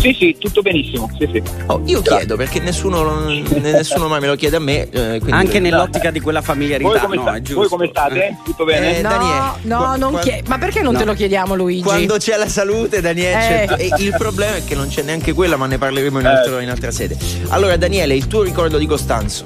[0.00, 1.10] Sì, sì, tutto benissimo.
[1.18, 1.42] Sì, sì.
[1.66, 3.28] Oh, io chiedo perché nessuno,
[3.60, 4.88] nessuno mai me lo chiede a me.
[4.88, 7.22] eh, quindi- Anche nell'ottica di quella familiarità, Voi come, no?
[7.22, 8.36] sta- voi come state?
[8.42, 8.98] Tutto bene?
[8.98, 10.98] Eh, No, Daniele, no, non chie- Ma perché non No.
[11.00, 11.82] te lo chiediamo, Luigi?
[11.82, 13.66] Quando c'è la salute, Daniele, Eh.
[13.66, 16.60] c'è- e il problema è che non c'è neanche quella, ma ne parleremo in, altro-
[16.60, 17.16] in altra sede.
[17.48, 19.44] Allora, Daniele, il tuo ricordo di Costanzo?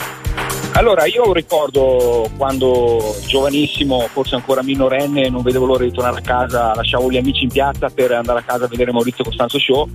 [0.77, 6.75] Allora, io ricordo quando giovanissimo, forse ancora minorenne, non vedevo l'ora di tornare a casa,
[6.75, 9.89] lasciavo gli amici in piazza per andare a casa a vedere Maurizio Costanzo Show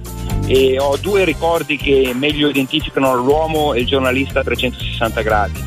[0.48, 5.64] e ho due ricordi che meglio identificano l'uomo e il giornalista a 360 gradi.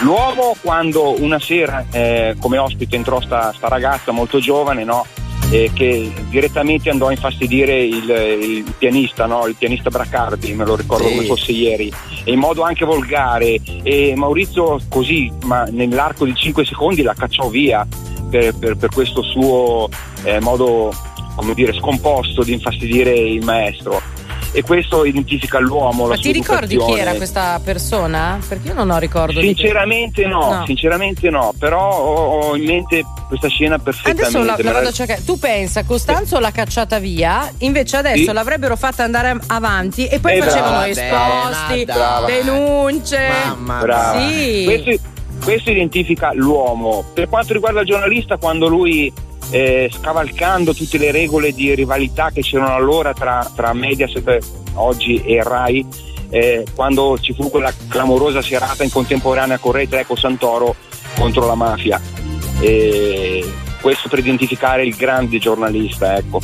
[0.00, 5.06] L'uomo quando una sera eh, come ospite entrò sta, sta ragazza molto giovane, no?
[5.50, 9.46] Eh, che direttamente andò a infastidire il, il pianista, no?
[9.46, 11.14] il pianista Braccardi, me lo ricordo Sì.
[11.14, 11.92] come fosse ieri,
[12.24, 13.58] e in modo anche volgare.
[13.82, 17.86] E Maurizio così, ma nell'arco di 5 secondi la cacciò via
[18.30, 19.88] per, per- per questo suo
[20.24, 20.92] eh, modo,
[21.36, 24.00] come dire, scomposto di infastidire il maestro.
[24.56, 26.04] E questo identifica l'uomo.
[26.04, 28.38] Ma la ti ricordi chi era questa persona?
[28.48, 30.64] Perché io non ho ricordo di Sinceramente no, No.
[30.64, 34.22] sinceramente no, però ho, ho in mente questa scena perfettamente.
[34.22, 35.22] Adesso la, la vado a cercare.
[35.26, 38.32] Tu pensa, Costanzo l'ha cacciata via, invece adesso Sì.
[38.32, 42.26] l'avrebero fatta andare avanti e poi Eh, facevano brava, esposti, brava.
[42.26, 43.28] denunce.
[43.48, 44.18] Mamma Brava.
[44.26, 44.62] Sì.
[44.64, 45.04] Questo,
[45.44, 47.04] questo identifica l'uomo.
[47.12, 49.12] Per quanto riguarda il giornalista, quando lui,
[49.50, 54.38] eh, scavalcando tutte le regole di rivalità che c'erano allora tra, tra Mediaset
[54.74, 55.86] oggi e Rai,
[56.30, 60.74] eh, quando ci fu quella clamorosa serata in contemporanea con Rai Treco Santoro
[61.16, 62.00] contro la mafia.
[62.60, 63.44] E
[63.80, 66.40] questo per identificare il grande giornalista, ecco.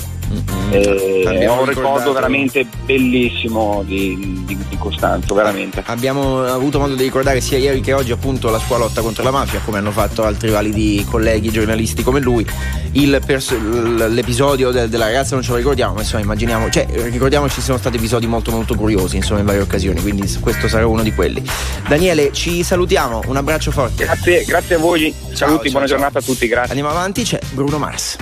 [0.71, 5.83] Eh, è Abbiamo un ricordo veramente bellissimo di, di- di Costanzo, veramente.
[5.87, 9.31] Abbiamo avuto modo di ricordare sia ieri che oggi appunto la sua lotta contro la
[9.31, 12.47] mafia, come hanno fatto altri validi colleghi giornalisti come lui.
[12.93, 16.87] Il pers- l- l'episodio de- della ragazza non ce lo ricordiamo, ma insomma immaginiamo, cioè
[16.91, 20.87] ricordiamoci ci sono stati episodi molto molto curiosi insomma in varie occasioni, quindi questo sarà
[20.87, 21.43] uno di quelli.
[21.87, 24.05] Daniele, ci salutiamo, un abbraccio forte.
[24.05, 25.87] Grazie, grazie a voi, saluti, ciao, buona ciao.
[25.87, 26.71] giornata a tutti, grazie.
[26.75, 28.17] Andiamo avanti, c'è Bruno Mars.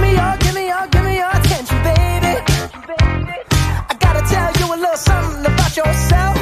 [0.00, 2.32] Give me your, give me your, give me your attention, baby.
[3.90, 6.36] I gotta tell you a little something about yourself.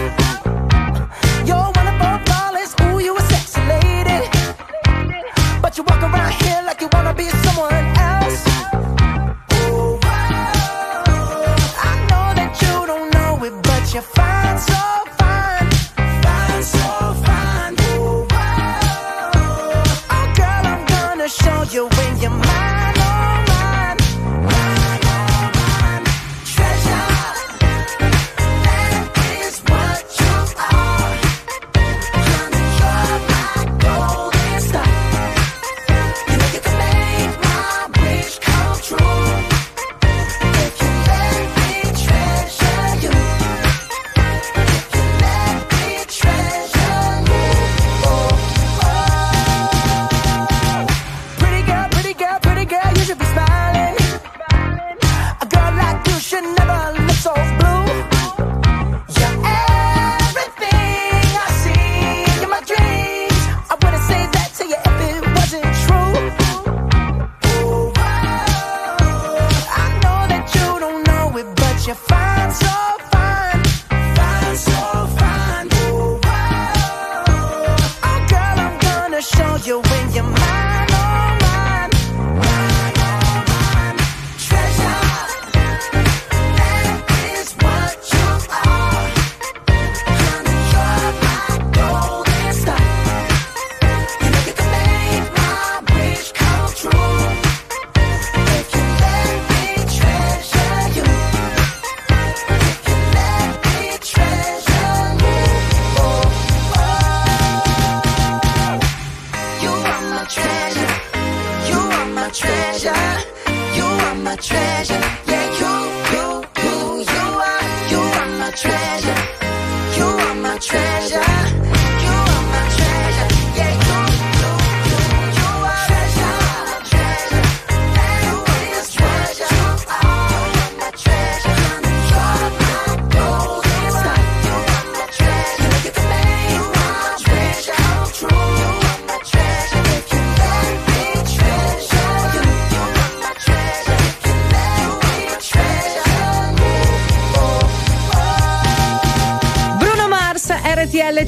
[1.44, 4.20] You're wonderful, flawless, ooh, you a sexy lady.
[5.60, 7.24] But you walk around here like you wanna be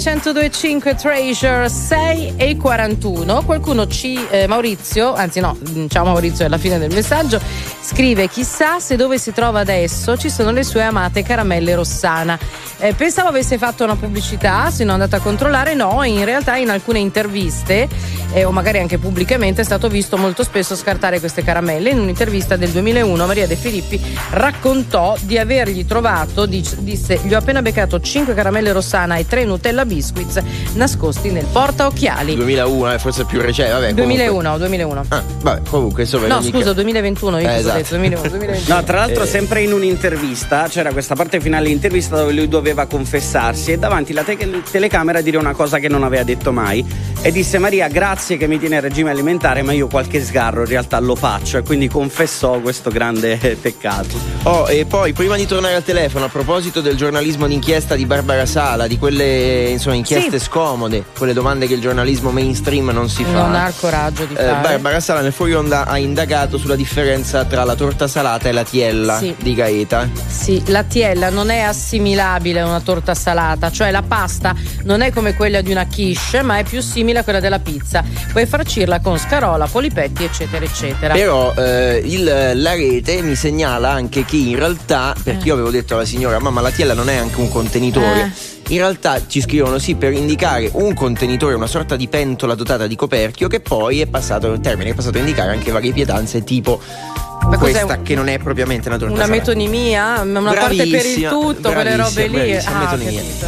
[0.01, 3.43] 1025 Treasure 6 e 41.
[3.43, 7.39] Qualcuno ci, eh, Maurizio, anzi no, mm, ciao Maurizio, è la fine del messaggio.
[7.83, 12.39] Scrive: Chissà se dove si trova adesso ci sono le sue amate caramelle Rossana.
[12.79, 15.75] Eh, pensavo avesse fatto una pubblicità, se no andata a controllare.
[15.75, 17.87] No, in realtà in alcune interviste,
[18.33, 21.91] eh, o magari anche pubblicamente, è stato visto molto spesso scartare queste caramelle.
[21.91, 24.01] In un'intervista del 2001, Maria De Filippi
[24.31, 29.45] raccontò di avergli trovato, dic- disse: Gli ho appena beccato 5 caramelle Rossana e 3
[29.45, 30.41] Nutella Biscuits
[30.75, 32.35] nascosti nel porta occhiali.
[32.37, 33.73] 2001, eh, forse più recente.
[33.73, 35.05] Vabbè, comunque- 2001, 2001.
[35.09, 36.27] Ah, vabbè, comunque insomma.
[36.27, 37.77] No, ogni scusa, ca- 2021, io Eh, esatto.
[37.79, 37.89] detto?
[37.97, 38.75] 2001, 2021.
[38.75, 39.27] No, tra l'altro, Eh.
[39.27, 44.23] sempre in un'intervista c'era questa parte finale dell'intervista dove lui doveva confessarsi e davanti alla
[44.23, 46.85] te- telecamera dire una cosa che non aveva detto mai.
[47.23, 50.67] E disse: Maria, grazie che mi tiene a regime alimentare, ma io qualche sgarro in
[50.69, 51.59] realtà lo faccio.
[51.59, 54.17] E quindi confessò questo grande peccato.
[54.45, 58.47] Oh, e poi prima di tornare al telefono, a proposito del giornalismo d'inchiesta di Barbara
[58.47, 60.45] Sala, di quelle insomma inchieste Sì.
[60.47, 63.31] scomode, quelle domande che il giornalismo mainstream non si fa.
[63.47, 64.61] Non ha il coraggio di Eh, fare.
[64.61, 68.65] Barbara Sala nel fuori onda ha indagato sulla differenza tra la torta salata e la
[68.65, 69.35] tiella Sì.
[69.41, 70.09] di Gaeta.
[70.27, 74.55] Sì, la tiella non è assimilabile a una torta salata, cioè la pasta
[74.85, 78.03] non è come quella di una quiche, ma è più simile a quella della pizza.
[78.33, 81.15] Puoi farcirla con scarola, polipetti, eccetera, eccetera.
[81.15, 85.47] Però eh, il- la rete mi segnala anche che in realtà, perché Eh.
[85.47, 88.21] io avevo detto alla signora, mamma la tiella non è anche un contenitore.
[88.23, 88.59] Eh.
[88.73, 92.95] In realtà ci scrivono sì per indicare un contenitore, una sorta di pentola dotata di
[92.95, 96.81] coperchio che poi è passato il termine, è passato a indicare anche varie pietanze tipo
[97.49, 99.41] Ma questa un- che non è propriamente una torta Una salata.
[99.41, 102.57] metonimia, una parte per il tutto, quelle robe lì.
[102.57, 102.97] Ah.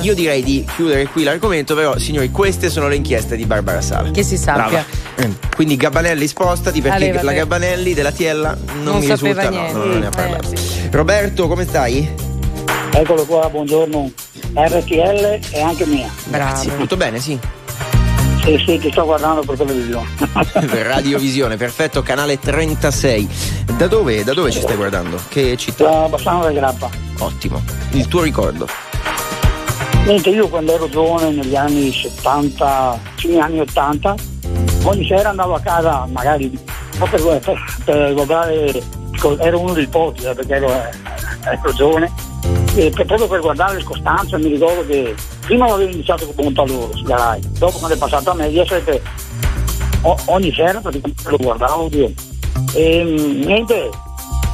[0.01, 4.11] Io direi di chiudere qui l'argomento, però signori, queste sono le inchieste di Barbara Sala.
[4.11, 4.64] Che si sappia.
[4.68, 4.84] Brava.
[5.16, 7.24] Eh, Quindi Gabbanelli spostati perché Allevate.
[7.24, 9.72] la Gabbanelli della Tiella non, Non mi risulta, no, niente.
[9.72, 10.49] no, non ne ha Eh, parlato.
[10.90, 12.11] Roberto, come stai?
[12.93, 14.11] Eccolo qua, buongiorno.
[14.55, 16.11] RTL e anche mia.
[16.24, 16.76] Grazie.
[16.76, 17.38] Tutto bene, sì.
[18.43, 20.07] Sì, sì, ti sto guardando per televisione.
[20.82, 23.28] Radiovisione, perfetto, canale 36.
[23.76, 25.16] Da dove, da dove ci stai guardando?
[25.28, 25.84] Che città?
[25.84, 26.90] Da Bassano del Grappa.
[27.18, 27.62] Ottimo.
[27.93, 28.66] Il tuo ricordo?
[30.07, 34.14] Niente, io quando ero giovane negli anni 70, fine anni 80,
[34.82, 36.51] ogni sera andavo a casa magari
[36.99, 38.82] per, per, per guardare,
[39.38, 42.12] ero uno dei pochi eh, perché ero, ero giovane,
[42.74, 45.14] e per- proprio per guardare il Costanza mi ricordo che
[45.45, 49.01] prima l'avevo iniziato con Montaloro, su Garai, dopo quando è passato a Mediaset
[50.03, 52.12] o- ogni sera praticamente lo guardavo oddio.
[52.74, 53.88] e mm, niente,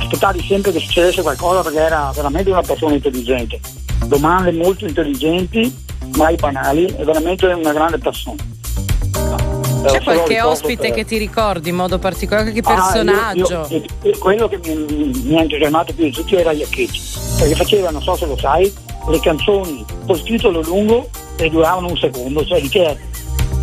[0.00, 3.60] aspettavi sempre che succedesse qualcosa perché era veramente una persona intelligente
[4.06, 5.74] domande molto intelligenti,
[6.16, 8.36] mai banali, è veramente una grande persona.
[9.84, 12.52] C'è qualche ospite ricordo che ti ricordi in modo particolare?
[12.52, 13.66] Che Ah, personaggio?
[13.70, 17.00] io- io- e quello che mi, mi ha entusiasmato più di tutti era Iacchetti,
[17.38, 18.72] perché faceva, non so se lo sai,
[19.08, 22.96] le canzoni col titolo lungo e duravano un secondo, cioè di che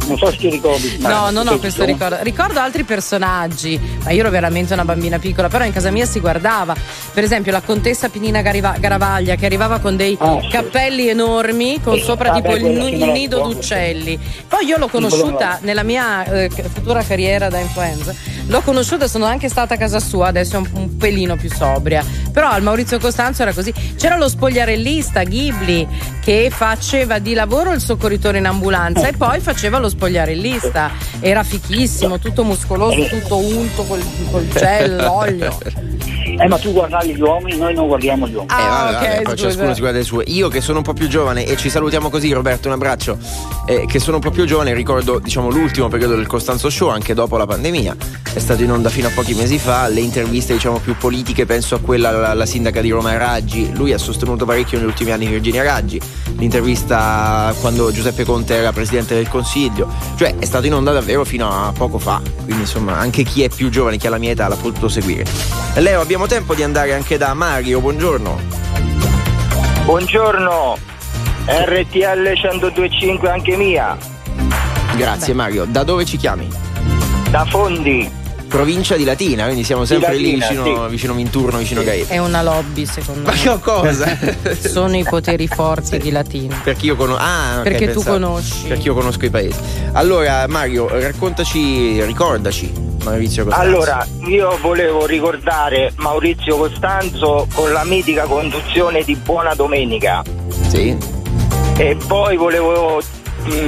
[0.06, 0.98] non so se ti ricordi.
[1.00, 2.18] No, non ho questo ricordo.
[2.22, 6.20] Ricordo altri personaggi, ma io ero veramente una bambina piccola, però in casa mia si
[6.20, 6.76] guardava.
[7.14, 12.04] Per esempio la contessa Pinina Gariva- Garavaglia che arrivava con dei cappelli enormi, con Sì,
[12.04, 14.20] sopra ah, tipo il, sì il nido d'uccelli.
[14.48, 18.14] Poi io l'ho conosciuta nella mia eh, futura carriera da influenza.
[18.48, 22.04] L'ho conosciuta, sono anche stata a casa sua, adesso è un, un pelino più sobria.
[22.32, 23.74] Però al Maurizio Costanzo era così.
[23.98, 25.88] C'era lo spogliarellista Ghibli
[26.22, 29.95] che faceva di lavoro il soccorritore in ambulanza e poi faceva lo spogliarellista.
[31.20, 35.58] Era fichissimo, tutto muscoloso, tutto unto col, col gel, l'olio.
[36.38, 38.52] Eh, ma tu guardavi gli uomini, noi non guardiamo gli uomini.
[38.54, 39.48] Eh, vabbè, Ah, ok, vabbè, poi scusa.
[39.50, 40.24] ciascuno si guarda le sue.
[40.28, 43.18] Io che sono un po' più giovane e ci salutiamo così Roberto, un abbraccio.
[43.68, 47.14] eh, che sono un po' più giovane, ricordo diciamo l'ultimo periodo del Costanzo Show, anche
[47.16, 47.96] dopo la pandemia.
[48.34, 51.76] È stato in onda fino a pochi mesi fa, le interviste diciamo più politiche, penso
[51.76, 53.72] a quella alla, sindaca di Roma Raggi.
[53.74, 56.00] Lui ha sostenuto parecchio negli ultimi anni Virginia Raggi.
[56.38, 59.88] L'intervista quando Giuseppe Conte era presidente del Consiglio.
[60.16, 62.22] Cioè è stato in onda davvero fino a poco fa.
[62.44, 65.26] Quindi insomma anche chi è più giovane, chi ha la mia età l'ha potuto seguire.
[65.76, 68.40] Leo, abbiamo tempo di andare anche da Mario, buongiorno.
[69.86, 70.78] Buongiorno,
[71.46, 73.98] RTL 1025 anche mia,
[74.96, 75.66] Grazie Mario.
[75.66, 76.48] Da dove ci chiami?
[77.30, 78.10] da Fondi.
[78.48, 82.14] Provincia di Latina, quindi siamo sempre lì Latina, vicino, vicino Minturno, vicino Gaeta.
[82.14, 83.44] È una lobby, secondo me.
[83.46, 84.18] Ma cosa?
[84.60, 86.60] Sono i poteri forti di Latina.
[86.64, 87.22] Perché io conosco.
[87.22, 88.12] Ah, Perché tu pensavo.
[88.12, 88.68] conosci.
[88.68, 89.60] Perché io conosco i paesi.
[89.94, 92.72] Allora, Mario, raccontaci, ricordaci
[93.04, 93.68] Maurizio Costanzo.
[93.68, 100.24] Allora, io volevo ricordare Maurizio Costanzo con la mitica conduzione di Buona Domenica.
[100.68, 100.96] Sì.
[101.78, 103.02] E poi volevo,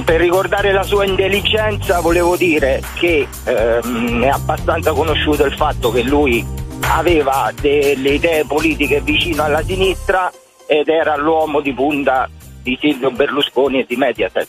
[0.04, 6.02] per ricordare la sua intelligenza, volevo dire che ehm, è abbastanza conosciuto il fatto che
[6.02, 6.46] lui
[6.82, 10.32] aveva delle idee politiche vicino alla sinistra
[10.66, 12.28] ed era l'uomo di punta
[12.64, 14.48] di Silvio Berlusconi e di Mediaset.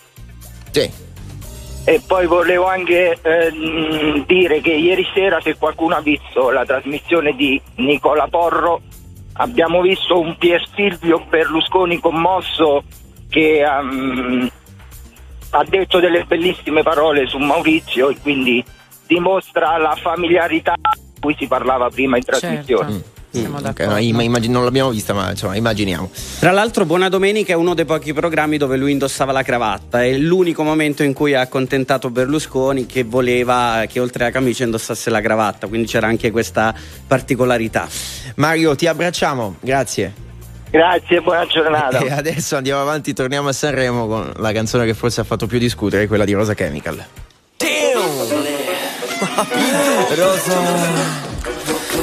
[0.71, 0.91] Sì.
[1.85, 7.35] E poi volevo anche ehm, dire che ieri sera, se qualcuno ha visto la trasmissione
[7.35, 8.81] di Nicola Porro,
[9.35, 12.83] abbiamo visto un Pier Silvio Berlusconi commosso
[13.31, 14.51] che ehm,
[15.51, 18.63] ha detto delle bellissime parole su Maurizio e quindi
[19.07, 23.17] dimostra la familiarità di cui si parlava prima in trasmissione.
[23.37, 26.11] Mm, ok, no, imma- immagin- non l'abbiamo vista, ma insomma, immaginiamo.
[26.39, 30.03] Tra l'altro, Buona Domenica è uno dei pochi programmi dove lui indossava la cravatta.
[30.03, 35.11] È l'unico momento in cui ha accontentato Berlusconi che voleva che oltre alla camicia indossasse
[35.11, 35.67] la cravatta.
[35.67, 36.75] Quindi c'era anche questa
[37.07, 37.87] particolarità.
[38.37, 40.27] Mario, ti abbracciamo, grazie.
[40.71, 41.99] Grazie, buona giornata.
[41.99, 45.59] E adesso andiamo avanti, torniamo a Sanremo con la canzone che forse ha fatto più
[45.59, 47.05] discutere, quella di Rosa Chemical.
[50.15, 50.57] Rosa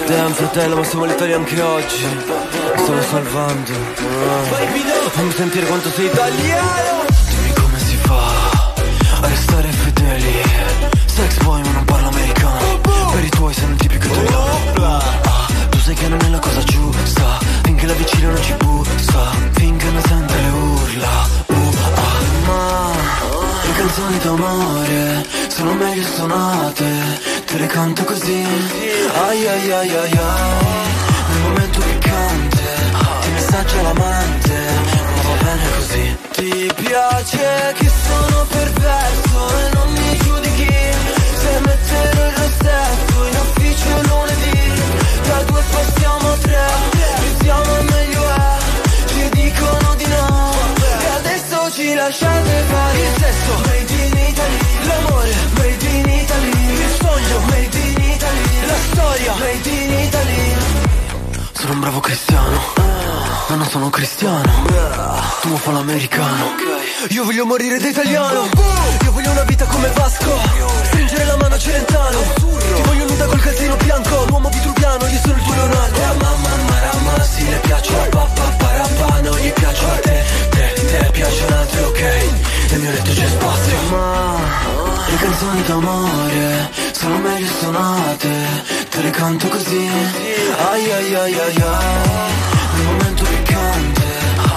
[0.07, 3.71] Damn fratello ma siamo l'Italia anche oggi Mi Sto salvando.
[5.09, 8.25] Fammi sentire quanto sei italiano Dimmi come si fa
[9.21, 10.41] A restare fedeli
[11.05, 12.81] Sex boy ma non parlo americano
[13.13, 15.03] Per i tuoi sei un tipico italiano Ah,
[15.69, 17.39] Tu sai che non è la cosa giusta
[17.75, 22.91] Finché la vicina non ci bussa Finché non sente le urla uh, ah, Ma
[23.65, 26.85] le canzoni d'amore sono meglio suonate,
[27.45, 28.43] te le canto così.
[29.23, 30.85] Ai ai ai ai ai,
[31.29, 32.63] nel momento piccante,
[33.21, 34.57] ti messaggia l'amante,
[35.15, 36.17] ma va bene così.
[36.33, 40.75] Ti piace che sono perverso e non mi giudichi,
[41.39, 44.54] se metterò il rossetto in ufficio lunedì,
[45.35, 46.65] da due passiamo a tre,
[47.19, 48.57] più siamo e meglio è,
[49.07, 50.51] ci dicono di no,
[51.01, 54.57] e adesso ci lasciate fare il sesso, made in Italy,
[54.87, 60.34] l'amore, made in Italy, il sogno, made in Italy, la storia, made in Italy.
[61.65, 62.61] Sono un bravo cristiano,
[63.47, 64.43] ma non sono cristiano.
[65.41, 66.53] Tu mi fa l'americano.
[67.09, 68.47] Io voglio morire da italiano.
[69.01, 70.39] Io voglio una vita come Vasco.
[70.83, 72.19] Stringere la mano a Celentano.
[72.75, 74.25] Ti voglio nuda col calzino bianco.
[74.27, 75.99] L'uomo vitruviano, io sono il tuo Leonardo.
[76.21, 80.23] Mamma, marama, sì, le piace la pappa, parappa, non gli piace a te.
[80.51, 82.01] Te, te piacciono altre, ok.
[82.69, 83.77] Nel mio letto c'è spazio.
[83.89, 84.37] Ma
[85.07, 88.74] le canzoni d'amore sono meglio suonate.
[88.95, 89.89] Te le canto così.
[90.71, 92.33] Ai ai ai ai ai.
[92.75, 94.03] Nel momento piccante.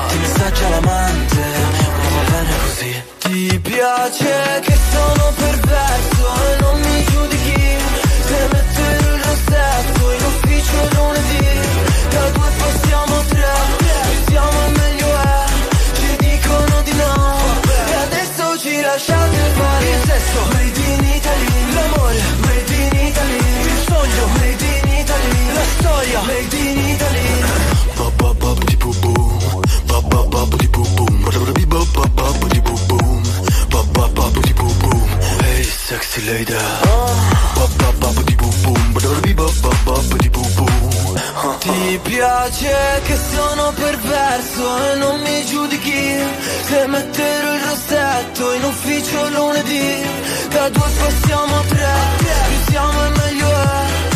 [0.09, 1.43] Ti messaggia l'amante.
[1.99, 3.03] Ma va bene così.
[3.19, 7.77] Ti piace che sono perverso e non mi giudichi.
[8.29, 11.47] Se metterò il rossetto in ufficio lunedì.
[12.11, 13.55] Da due passiamo a tre.
[13.79, 15.45] Più siamo meglio è.
[15.99, 17.39] Ci dicono di no.
[17.91, 20.39] E adesso ci lasciate fare il sesso.
[20.53, 21.75] Made in Italy.
[21.75, 22.58] L'amore.
[24.19, 24.27] Sogno.
[24.39, 25.53] Made in Italy.
[25.55, 26.23] La storia.
[26.23, 27.29] Made in Italy.
[35.41, 36.55] Hey sexy lady
[41.59, 46.19] Ti piace che sono perverso e non mi giudichi
[46.67, 50.07] Se metterò il rossetto in ufficio lunedì
[50.49, 54.08] Da due passiamo a tre Più siamo e meglio è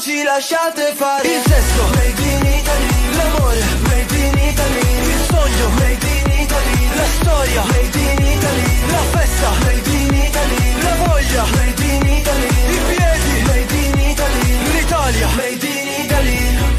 [0.00, 1.28] ci lasciate fare.
[1.28, 5.08] Il sesso Made in Italy L'amore Made in Italy.
[5.12, 8.90] Il sogno Made in Italy La storia Made in Italy.
[8.90, 10.82] La festa Made in Italy.
[10.82, 12.48] La voglia Made in Italy.
[12.48, 14.72] I piedi Made in Italy.
[14.72, 16.69] L'Italia Made in Italy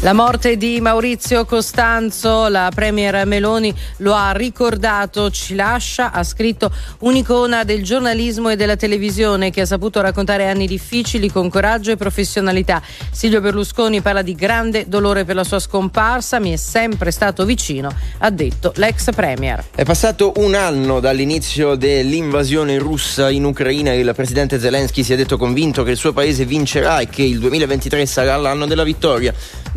[0.00, 6.70] La morte di Maurizio Costanzo, la Premier Meloni lo ha ricordato, ci lascia, ha scritto
[7.00, 11.96] un'icona del giornalismo e della televisione che ha saputo raccontare anni difficili con coraggio e
[11.96, 12.82] professionalità.
[13.10, 17.90] Silvio Berlusconi parla di grande dolore per la sua scomparsa, mi è sempre stato vicino,
[18.18, 19.64] ha detto l'ex Premier.
[19.74, 25.16] È passato un anno dall'inizio dell'invasione russa in Ucraina e il presidente Zelensky si è
[25.16, 29.32] detto convinto che il suo paese vincerà e che il 2023 sarà l'anno della vittoria.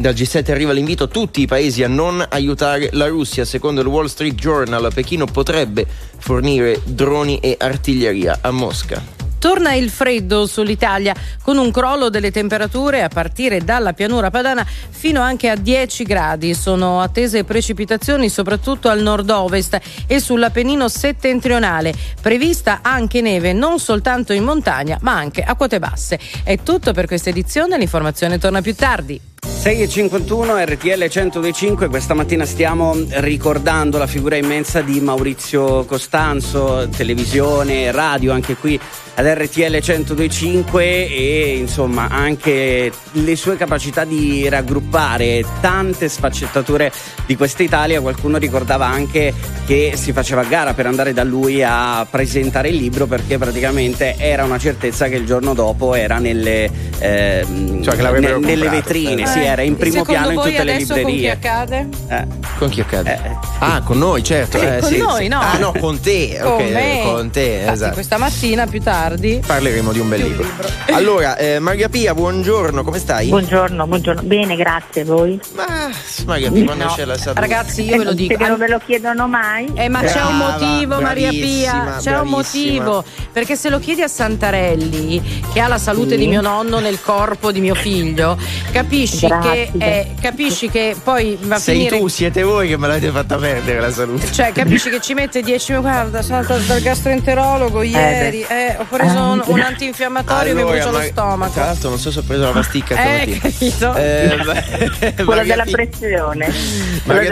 [0.10, 3.46] Dal G7 arriva l'invito a tutti i paesi a non aiutare la Russia.
[3.46, 5.86] Secondo il Wall Street Journal, Pechino potrebbe
[6.18, 9.00] fornire droni e artiglieria a Mosca.
[9.38, 15.22] Torna il freddo sull'Italia con un crollo delle temperature a partire dalla pianura padana fino
[15.22, 16.56] anche a 10 gradi.
[16.56, 21.94] Sono attese precipitazioni soprattutto al nord-ovest e sull'Appennino settentrionale.
[22.20, 26.20] Prevista anche neve non soltanto in montagna ma anche a quote basse.
[26.44, 29.29] È tutto per questa edizione, l'informazione torna più tardi.
[29.46, 38.32] 6.51 RTL 1025, questa mattina stiamo ricordando la figura immensa di Maurizio Costanzo, televisione, radio
[38.32, 38.80] anche qui
[39.16, 46.90] ad RTL 1025 e insomma anche le sue capacità di raggruppare tante sfaccettature
[47.26, 48.00] di questa Italia.
[48.00, 49.34] Qualcuno ricordava anche
[49.66, 54.46] che si faceva gara per andare da lui a presentare il libro perché praticamente era
[54.46, 59.40] una certezza che il giorno dopo era nelle, ehm, Cioè nelle comprato, vetrine, Eh, sì,
[59.40, 61.04] era in primo secondo piano in tutte le librerie.
[61.04, 61.90] Con chi accade?
[62.08, 62.28] Eh.
[62.58, 63.38] Con chi accade?
[63.60, 64.58] Ah, con noi, certo.
[64.60, 65.28] Eh, con sì, noi, sì.
[65.30, 65.40] no.
[65.40, 66.40] Ah, no, con te.
[66.42, 67.02] Con ok, me.
[67.04, 67.94] con te, Infatti, esatto.
[67.94, 69.42] questa mattina più tardi.
[69.46, 70.48] Parleremo di un bel Di un libro.
[70.48, 70.68] libro.
[71.00, 73.28] Allora, eh, Maria Pia, buongiorno, come stai?
[73.30, 74.22] Buongiorno, buongiorno.
[74.24, 75.40] Bene, grazie a voi.
[75.56, 75.90] Ma
[76.26, 76.94] Maria Pia, quando No.
[76.94, 77.40] c'è la salute?
[77.40, 78.34] Ragazzi, io ve lo dico.
[78.36, 79.70] Perché non ve lo chiedono mai?
[79.76, 82.84] Eh, ma c'è un Brava, motivo, Maria Pia, bravissima, c'è un bravissima.
[82.86, 83.04] motivo.
[83.32, 86.18] Perché se lo chiedi a Santarelli, che ha la salute Sì.
[86.18, 88.38] di mio nonno nel corpo di mio figlio,
[88.72, 89.72] capisci Grazie.
[89.78, 91.98] che, eh, capisci che poi va a Sei finire.
[91.98, 94.32] tu, siete voi che me l'avete fatta perdere la salute.
[94.32, 95.88] Cioè, capisci che ci mette 10 minuti.
[95.90, 98.42] Guarda, sono andata dal gastroenterologo ieri.
[98.48, 101.54] eh, ho preso un, un antinfiammatorio e mi brucia lo ma- stomaco.
[101.54, 103.40] Tra l'altro non so se ho preso la pasticca Eh, stamattina.
[103.50, 103.96] capito?
[103.96, 106.52] Eh, ma- Quello Maria della pressione.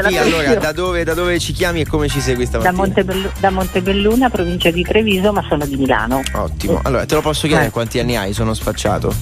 [0.08, 2.72] Pia, allora, da dove, da dove ci chiami e come ci segui Da, stamattina?
[2.78, 6.22] Montebellu- da Montebelluna, provincia di Treviso, ma sono di Milano.
[6.34, 6.80] Ottimo.
[6.84, 7.72] Allora, te lo posso chiedere Eh.
[7.72, 8.34] quanti anni hai?
[8.34, 9.14] Sono sfacciato.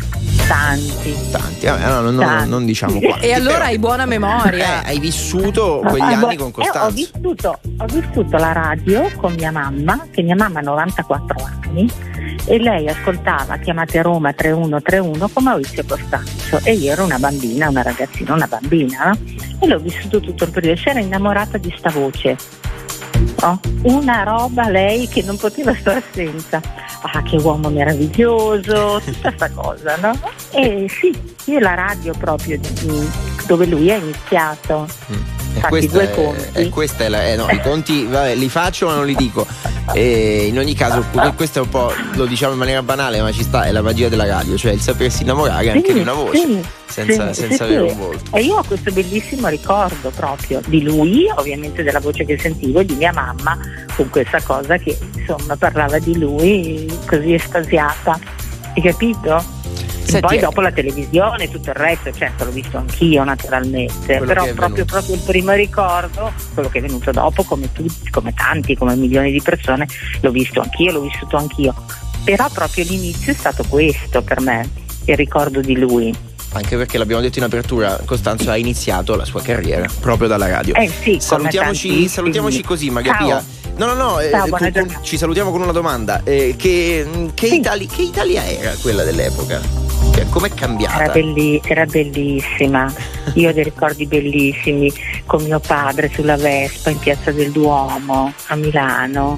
[0.48, 1.16] Tanti.
[1.32, 1.66] Tanti.
[1.66, 2.50] Vabbè, no, no, no, Tanti.
[2.56, 3.26] Non diciamo quanti.
[3.26, 4.84] E allora hai buona memoria.
[4.84, 6.96] Eh, hai vissuto quegli Ah, anni con eh, ho, Costanzo.
[6.96, 11.90] vissuto, ho vissuto la radio con mia mamma, che mia mamma ha 94 anni,
[12.46, 17.82] e lei ascoltava chiamate Roma 3131 con Maurizio Costanzo e io ero una bambina, una
[17.82, 19.18] ragazzina, una bambina, no?
[19.60, 20.78] e l'ho vissuto tutto il periodo.
[20.80, 22.36] Si era innamorata di sta voce.
[23.84, 26.60] Una roba lei che non poteva stare senza.
[27.02, 30.18] Ah, che uomo meraviglioso, tutta sta cosa, no?
[30.52, 31.14] E sì,
[31.52, 32.60] io la radio proprio
[33.46, 34.88] dove lui ha iniziato.
[35.10, 36.44] E Fatti due conti.
[36.54, 39.46] e questa è la, eh, no, i conti vabbè, li faccio ma non li dico.
[39.94, 43.32] E in ogni caso, que- questo è un po', lo diciamo in maniera banale, ma
[43.32, 46.14] ci sta, è la magia della radio, cioè il sapersi innamorare anche Sì, di una
[46.14, 48.36] voce, sì, senza, sì, senza avere un volto.
[48.36, 52.86] E io ho questo bellissimo ricordo proprio di lui, ovviamente della voce che sentivo, e
[52.86, 53.58] di mia mamma
[53.96, 58.20] con questa cosa che insomma parlava di lui così estasiata.
[58.76, 59.55] Hai capito?
[60.06, 60.40] Senti, Poi eh.
[60.40, 65.22] dopo la televisione, tutto il resto, certo l'ho visto anch'io naturalmente, però proprio, proprio il
[65.22, 69.88] primo ricordo, quello che è venuto dopo, come tutti, come tanti, come milioni di persone,
[70.22, 71.74] l'ho visto anch'io, l'ho vissuto anch'io.
[72.24, 74.70] Però proprio l'inizio è stato questo per me,
[75.06, 76.16] il ricordo di lui.
[76.54, 80.74] Anche perché l'abbiamo detto in apertura, Costanzo ha iniziato la sua carriera proprio dalla radio.
[80.76, 83.26] Eh sì, salutiamoci, salutiamoci così, Maria Ciao.
[83.26, 83.44] Pia.
[83.78, 86.22] No, no, no, eh, Ciao, buona con- con- ci salutiamo con una domanda.
[86.24, 89.60] Eh, che, che Itali- che Italia era quella dell'epoca?
[90.16, 91.04] Cioè, com'è cambiata?
[91.04, 92.90] Era, belli- era bellissima,
[93.34, 94.90] io ho dei ricordi bellissimi
[95.26, 99.38] con mio padre sulla Vespa in piazza del Duomo a Milano,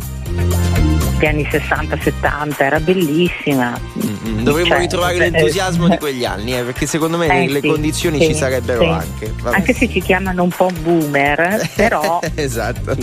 [1.26, 3.80] anni 60-70, era bellissima.
[3.98, 7.62] Mm, Dovremmo Cioè, ritrovare eh, l'entusiasmo di quegli anni, eh, perché secondo me Eh, le
[7.62, 8.88] sì, condizioni sì, ci sarebbero sì.
[8.88, 9.34] anche.
[9.42, 9.56] Vabbè.
[9.56, 12.96] Anche se ci chiamano un po' boomer, però esatto.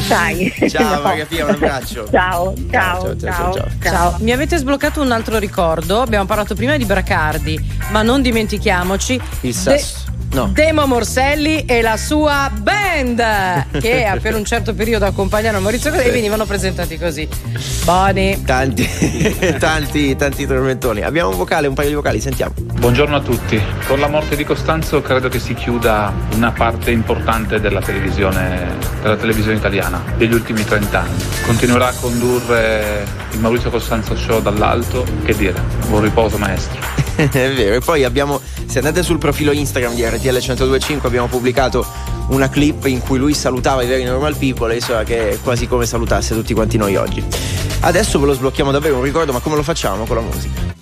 [0.00, 0.52] sai.
[0.68, 1.00] Ciao no.
[1.00, 2.06] Maria Pia, un abbraccio.
[2.10, 3.66] Ciao, ciao, ciao, ciao, ciao.
[3.82, 6.00] Ciao, mi avete sbloccato un altro ricordo.
[6.02, 7.58] Abbiamo parlato prima di Bracardi,
[7.92, 10.07] ma non dimentichiamoci Il De- sasso.
[10.30, 10.50] No.
[10.52, 16.14] Demo Morselli e la sua band che per un certo periodo accompagnano Maurizio Costanzo e
[16.14, 17.26] venivano presentati così.
[17.84, 18.42] Boni.
[18.44, 18.86] Tanti,
[19.58, 21.02] tanti, tanti tormentoni.
[21.02, 22.52] Abbiamo un vocale, un paio di vocali, sentiamo.
[22.56, 23.60] Buongiorno a tutti.
[23.86, 29.16] Con la morte di Costanzo credo che si chiuda una parte importante della televisione, della
[29.16, 31.24] televisione italiana degli ultimi 30 anni.
[31.46, 35.06] Continuerà a condurre il Maurizio Costanzo Show dall'alto.
[35.24, 37.07] Che dire, buon riposo maestro.
[37.32, 41.84] È vero, e poi abbiamo, se andate sul profilo Instagram di RTL 1025 abbiamo pubblicato
[42.28, 45.66] una clip in cui lui salutava i veri normal people e insomma che è quasi
[45.66, 47.24] come salutasse tutti quanti noi oggi.
[47.80, 50.76] Adesso ve lo sblocchiamo davvero un ricordo, ma come lo facciamo con la musica?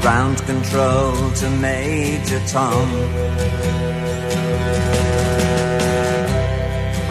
[0.00, 4.01] Ground control to Major Tom.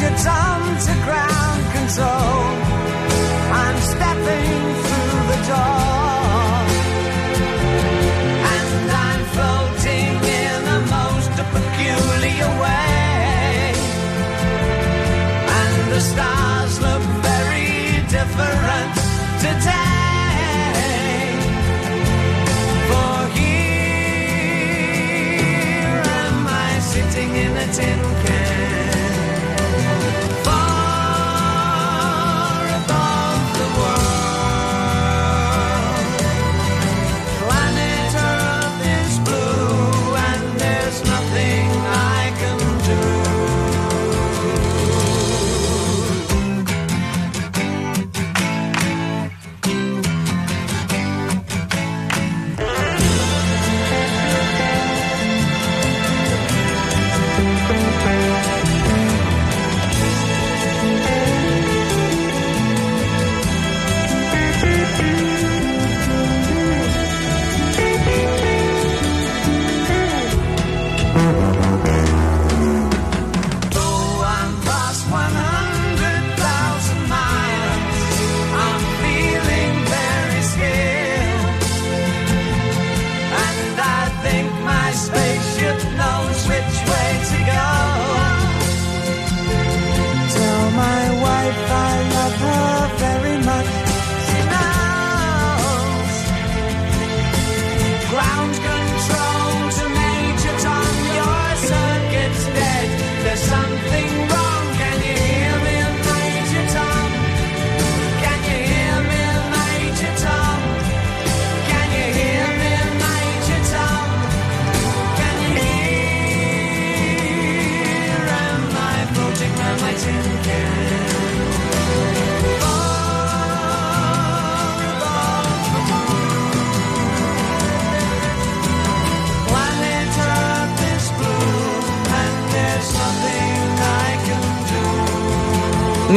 [0.00, 2.38] Major Tom to ground control.
[3.50, 4.52] I'm stepping
[4.84, 6.54] through the door.
[8.54, 10.62] And I'm floating in
[10.94, 13.74] most peculiar way.
[15.58, 18.94] And the stars look very different
[19.42, 20.62] today.
[22.86, 23.66] For here
[26.22, 29.07] am I sitting in a tin can.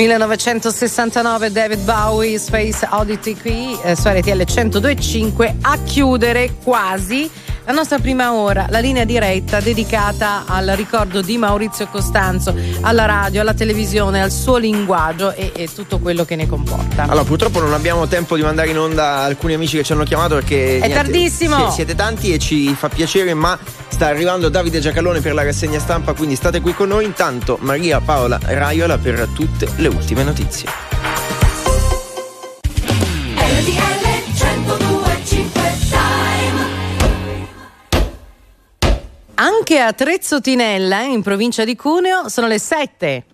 [0.02, 7.30] 1969 David Bowie Space Oddity qui eh, su RTL 102.5 a chiudere quasi
[7.72, 13.40] la nostra prima ora, la linea diretta dedicata al ricordo di Maurizio Costanzo, alla radio,
[13.40, 17.04] alla televisione, al suo linguaggio e, e tutto quello che ne comporta.
[17.04, 20.36] Allora, purtroppo non abbiamo tempo di mandare in onda alcuni amici che ci hanno chiamato
[20.36, 20.80] perché.
[20.80, 21.70] È tardissimo.
[21.70, 23.58] sì, siete tanti e ci fa piacere, ma
[23.88, 27.06] sta arrivando Davide Giacalone per la rassegna stampa, quindi state qui con noi.
[27.06, 31.11] Intanto Maria Paola Raiola per tutte le ultime notizie.
[39.82, 43.26] Anche a Trezzotinella, in provincia di Cuneo, sono le 7.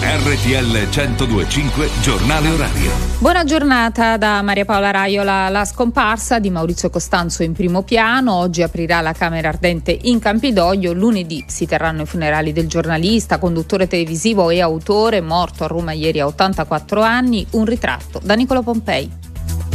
[0.00, 2.92] RTL 1025 Giornale Orario.
[3.18, 5.48] Buona giornata da Maria Paola Raiola.
[5.48, 8.34] La scomparsa di Maurizio Costanzo in primo piano.
[8.34, 10.92] Oggi aprirà la Camera Ardente in Campidoglio.
[10.92, 16.20] Lunedì si terranno i funerali del giornalista, conduttore televisivo e autore, morto a Roma ieri
[16.20, 17.44] a 84 anni.
[17.50, 19.10] Un ritratto da Nicolo Pompei.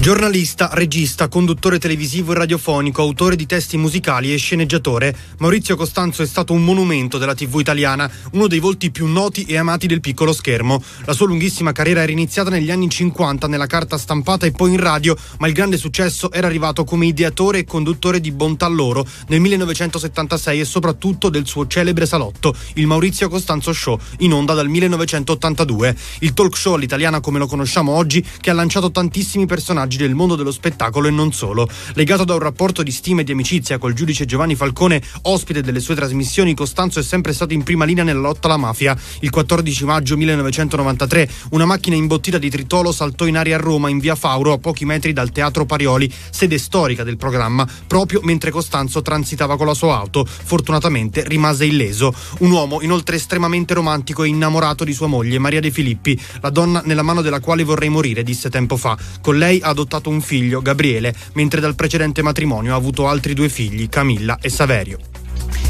[0.04, 6.26] Giornalista, regista, conduttore televisivo e radiofonico, autore di testi musicali e sceneggiatore, Maurizio Costanzo è
[6.26, 10.34] stato un monumento della TV italiana, uno dei volti più noti e amati del piccolo
[10.34, 10.84] schermo.
[11.06, 14.82] La sua lunghissima carriera era iniziata negli anni 50 nella carta stampata e poi in
[14.82, 19.40] radio, ma il grande successo era arrivato come ideatore e conduttore di Bontà Loro nel
[19.40, 25.96] 1976 e soprattutto del suo celebre salotto, il Maurizio Costanzo Show, in onda dal 1982.
[26.20, 30.16] Il talk show all'italiana come lo conosciamo oggi, che ha lanciato tantissimi personaggi personaggi del
[30.16, 31.68] mondo dello spettacolo e non solo.
[31.94, 35.80] Legato da un rapporto di stima e di amicizia col giudice Giovanni Falcone, ospite delle
[35.80, 38.98] sue trasmissioni, Costanzo è sempre stato in prima linea nella lotta alla mafia.
[39.20, 44.00] Il 14 maggio 1993 una macchina imbottita di tritolo saltò in aria a Roma, in
[44.00, 49.02] via Fauro, a pochi metri dal Teatro Parioli, sede storica del programma, proprio mentre Costanzo
[49.02, 50.26] transitava con la sua auto.
[50.26, 52.14] Fortunatamente rimase illeso.
[52.40, 56.82] Un uomo inoltre estremamente romantico e innamorato di sua moglie, Maria De Filippi, la donna
[56.86, 58.98] nella mano della quale vorrei morire, disse tempo fa.
[59.22, 63.50] Con lei ha adottato un figlio, Gabriele, mentre dal precedente matrimonio ha avuto altri due
[63.50, 64.98] figli, Camilla e Saverio.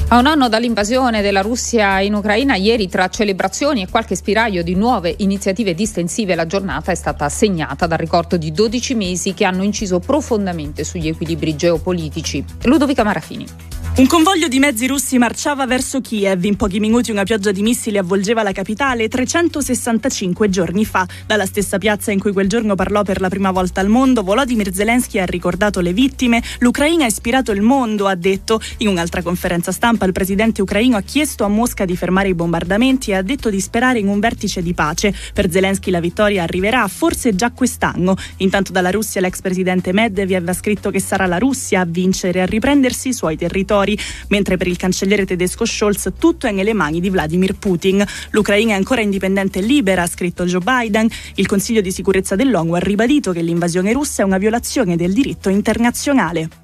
[0.10, 4.76] A un anno dall'invasione della Russia in Ucraina, ieri tra celebrazioni e qualche spiraglio di
[4.76, 9.64] nuove iniziative distensive, la giornata è stata segnata dal ricordo di 12 mesi che hanno
[9.64, 12.44] inciso profondamente sugli equilibri geopolitici.
[12.64, 13.73] Ludovica Marafini.
[13.96, 16.46] Un convoglio di mezzi russi marciava verso Kiev.
[16.46, 21.06] In pochi minuti una pioggia di missili avvolgeva la capitale 365 giorni fa.
[21.28, 24.74] Dalla stessa piazza in cui quel giorno parlò per la prima volta al mondo, Volodymyr
[24.74, 26.42] Zelensky ha ricordato le vittime.
[26.58, 28.60] L'Ucraina ha ispirato il mondo, ha detto.
[28.78, 33.12] In un'altra conferenza stampa il presidente ucraino ha chiesto a Mosca di fermare i bombardamenti
[33.12, 35.14] e ha detto di sperare in un vertice di pace.
[35.34, 38.16] Per Zelensky la vittoria arriverà forse già quest'anno.
[38.38, 42.42] Intanto dalla Russia l'ex presidente Medvedev ha scritto che sarà la Russia a vincere e
[42.42, 43.82] a riprendersi i suoi territori
[44.30, 48.04] mentre per il cancelliere tedesco Scholz tutto è nelle mani di Vladimir Putin.
[48.32, 51.08] L'Ucraina è ancora indipendente e libera, ha scritto Joe Biden.
[51.36, 55.50] Il Consiglio di sicurezza dell'ONU ha ribadito che l'invasione russa è una violazione del diritto
[55.50, 56.63] internazionale.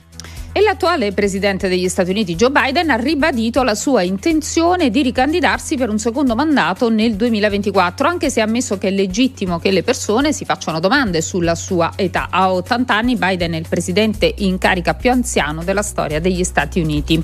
[0.51, 5.77] E l'attuale presidente degli Stati Uniti Joe Biden ha ribadito la sua intenzione di ricandidarsi
[5.77, 9.83] per un secondo mandato nel 2024, anche se ha ammesso che è legittimo che le
[9.83, 12.29] persone si facciano domande sulla sua età.
[12.31, 16.79] A 80 anni Biden è il presidente in carica più anziano della storia degli Stati
[16.79, 17.23] Uniti.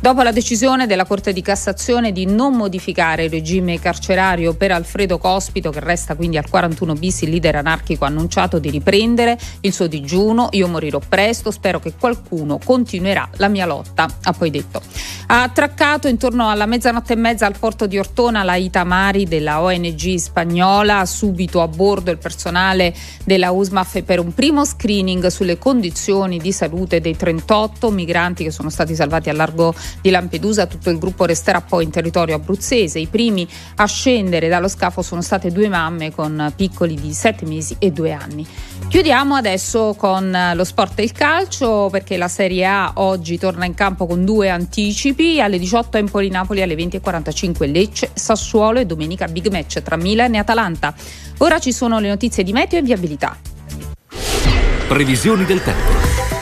[0.00, 5.18] Dopo la decisione della Corte di Cassazione di non modificare il regime carcerario per Alfredo
[5.18, 9.72] Cospito, che resta quindi al 41 bis, il leader anarchico ha annunciato di riprendere il
[9.72, 10.48] suo digiuno.
[10.50, 14.82] Io morirò presto, spero che qualcuno continuerà la mia lotta, ha poi detto.
[15.26, 20.16] Ha attraccato intorno alla mezzanotte e mezza al porto di Ortona la Itamari della ONG
[20.16, 22.94] spagnola, subito a bordo il personale
[23.24, 28.68] della USMAF per un primo screening sulle condizioni di salute dei 38 migranti che sono
[28.68, 30.66] stati salvati a largo di Lampedusa.
[30.66, 32.98] Tutto il gruppo resterà poi in territorio abruzzese.
[32.98, 37.76] I primi a scendere dallo scafo sono state due mamme con piccoli di 7 mesi
[37.78, 38.46] e 2 anni.
[38.88, 43.74] Chiudiamo adesso con lo sport e il calcio perché la Serie A oggi torna in
[43.74, 49.50] campo con due anticipi alle 18 Empoli Napoli alle 20.45 Lecce Sassuolo e domenica big
[49.50, 50.94] match tra Milan e Atalanta.
[51.38, 53.36] Ora ci sono le notizie di meteo e viabilità.
[54.86, 56.33] Previsioni del tempo.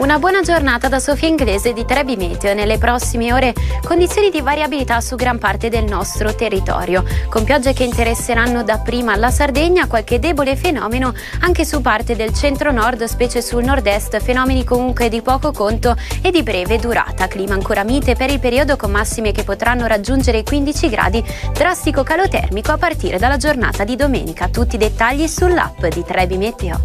[0.00, 2.54] Una buona giornata da Sofia Inglese di Trebi Meteo.
[2.54, 3.52] Nelle prossime ore
[3.84, 9.30] condizioni di variabilità su gran parte del nostro territorio, con piogge che interesseranno dapprima la
[9.30, 15.20] Sardegna, qualche debole fenomeno anche su parte del centro-nord, specie sul nord-est, fenomeni comunque di
[15.20, 17.28] poco conto e di breve durata.
[17.28, 21.22] Clima ancora mite per il periodo con massime che potranno raggiungere i 15 gradi,
[21.52, 24.48] drastico calo termico a partire dalla giornata di domenica.
[24.48, 26.80] Tutti i dettagli sull'app di Trebi Meteo.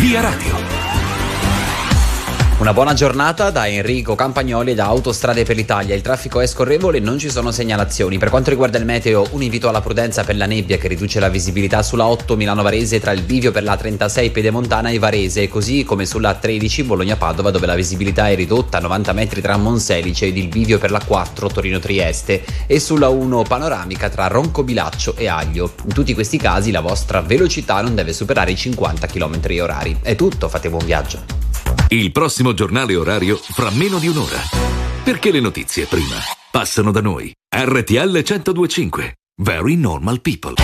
[0.00, 0.93] Via Radio.
[2.56, 5.96] Una buona giornata da Enrico Campagnoli da Autostrade per l'Italia.
[5.96, 8.16] Il traffico è scorrevole e non ci sono segnalazioni.
[8.16, 11.28] Per quanto riguarda il meteo, un invito alla prudenza per la nebbia che riduce la
[11.28, 16.06] visibilità sulla 8 Milano-Varese tra il bivio per la 36 Pedemontana e Varese, così come
[16.06, 20.46] sulla 13 Bologna-Padova dove la visibilità è ridotta a 90 metri tra Monselice ed il
[20.46, 25.74] bivio per la 4 Torino-Trieste e sulla 1 panoramica tra Roncobilaccio e Aglio.
[25.86, 29.98] In tutti questi casi la vostra velocità non deve superare i 50 km orari.
[30.00, 31.53] È tutto, fate buon viaggio.
[31.88, 34.40] Il prossimo giornale orario fra meno di un'ora.
[35.04, 36.16] Perché le notizie prima
[36.50, 37.32] passano da noi.
[37.54, 39.14] RTL 1025.
[39.42, 40.54] Very normal people.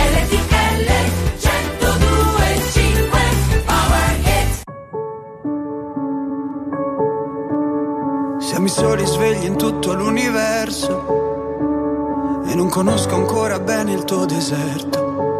[8.41, 11.29] Siamo i soli svegli in tutto l'universo
[12.47, 15.40] e non conosco ancora bene il tuo deserto.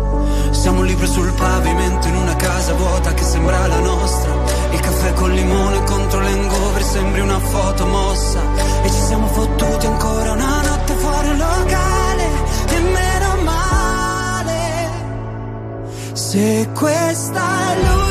[0.51, 4.33] Siamo un libro sul pavimento in una casa vuota che sembra la nostra.
[4.71, 8.39] Il caffè col limone contro l'engover sembri una foto mossa.
[8.83, 12.29] E ci siamo fottuti ancora una notte fuori locale.
[12.67, 14.89] E meno male.
[16.13, 18.10] Se questa è l'ultima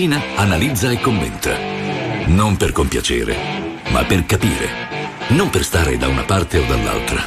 [0.00, 1.54] Mattina analizza e commenta.
[2.28, 3.36] Non per compiacere,
[3.90, 4.68] ma per capire.
[5.28, 7.20] Non per stare da una parte o dall'altra,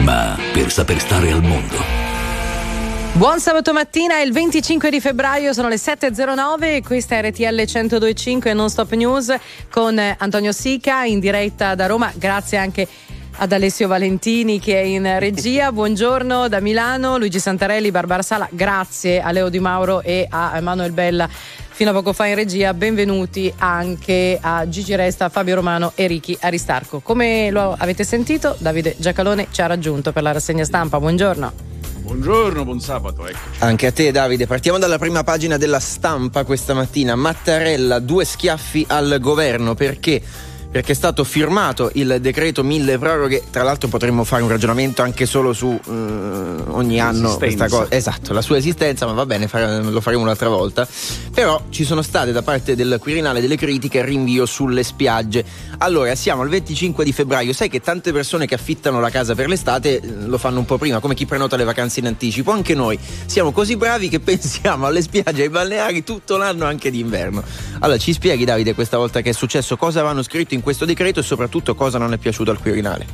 [0.00, 1.76] ma per saper stare al mondo.
[3.12, 7.62] Buon sabato mattina, è il 25 di febbraio, sono le 7.09 e questa è RTL
[7.62, 9.34] 102.5 Non Stop News
[9.70, 12.86] con Antonio Sica in diretta da Roma, grazie anche
[13.36, 19.22] ad Alessio Valentini che è in regia, buongiorno da Milano, Luigi Santarelli, Barbara Sala, grazie
[19.22, 21.28] a Leo Di Mauro e a Emanuele Bella
[21.80, 26.36] fino a poco fa in regia, benvenuti anche a Gigi Resta, Fabio Romano e Ricky
[26.38, 27.00] Aristarco.
[27.00, 31.52] Come lo avete sentito, Davide Giacalone ci ha raggiunto per la rassegna stampa, buongiorno.
[32.00, 33.60] Buongiorno, buon sabato, eccoci.
[33.60, 37.14] Anche a te Davide, partiamo dalla prima pagina della stampa questa mattina.
[37.14, 40.20] Mattarella, due schiaffi al governo perché?
[40.70, 45.26] Perché è stato firmato il decreto mille proroghe, tra l'altro potremmo fare un ragionamento anche
[45.26, 47.90] solo su eh, ogni anno questa cosa.
[47.90, 50.86] Esatto, la sua esistenza, ma va bene, fare- lo faremo un'altra volta.
[51.34, 55.44] Però ci sono state da parte del Quirinale delle critiche al rinvio sulle spiagge.
[55.78, 59.48] Allora, siamo al 25 di febbraio, sai che tante persone che affittano la casa per
[59.48, 62.52] l'estate eh, lo fanno un po' prima, come chi prenota le vacanze in anticipo.
[62.52, 62.96] Anche noi
[63.26, 67.42] siamo così bravi che pensiamo alle spiagge e ai balneari tutto l'anno anche d'inverno.
[67.80, 71.20] Allora, ci spieghi Davide questa volta che è successo, cosa avevano scritto in questo decreto
[71.20, 73.06] e soprattutto cosa non è piaciuto al Quirinale?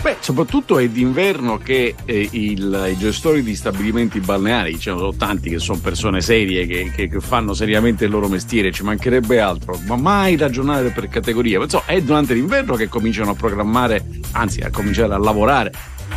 [0.00, 5.14] Beh, soprattutto è d'inverno che eh, il- i gestori di stabilimenti balneari, ce ne sono
[5.14, 9.40] tanti che sono persone serie, che, che- che fanno seriamente il loro mestiere, ci mancherebbe
[9.40, 11.58] altro, ma mai ragionare per categorie.
[11.58, 15.70] Ma, insomma, è durante l'inverno che cominciano a programmare, anzi a cominciare a lavorare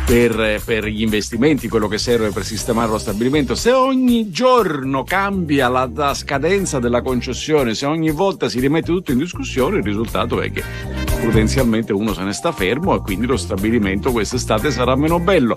[0.06, 3.54] per, per gli investimenti, quello che serve per sistemare lo stabilimento.
[3.54, 9.12] Se ogni giorno cambia la, la scadenza della concessione, se ogni volta si rimette tutto
[9.12, 10.62] in discussione, il risultato è che
[11.20, 15.56] prudenzialmente uno se ne sta fermo e quindi lo stabilimento quest'estate sarà meno bello.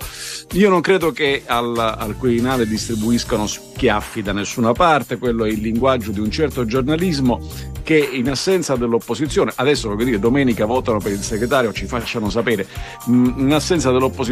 [0.53, 5.59] Io non credo che al, al Quirinale distribuiscano schiaffi da nessuna parte, quello è il
[5.59, 7.41] linguaggio di un certo giornalismo
[7.83, 12.67] che in assenza dell'opposizione, adesso voglio dire domenica votano per il segretario, ci facciano sapere,
[13.05, 14.26] mh, in assenza dell'opposizione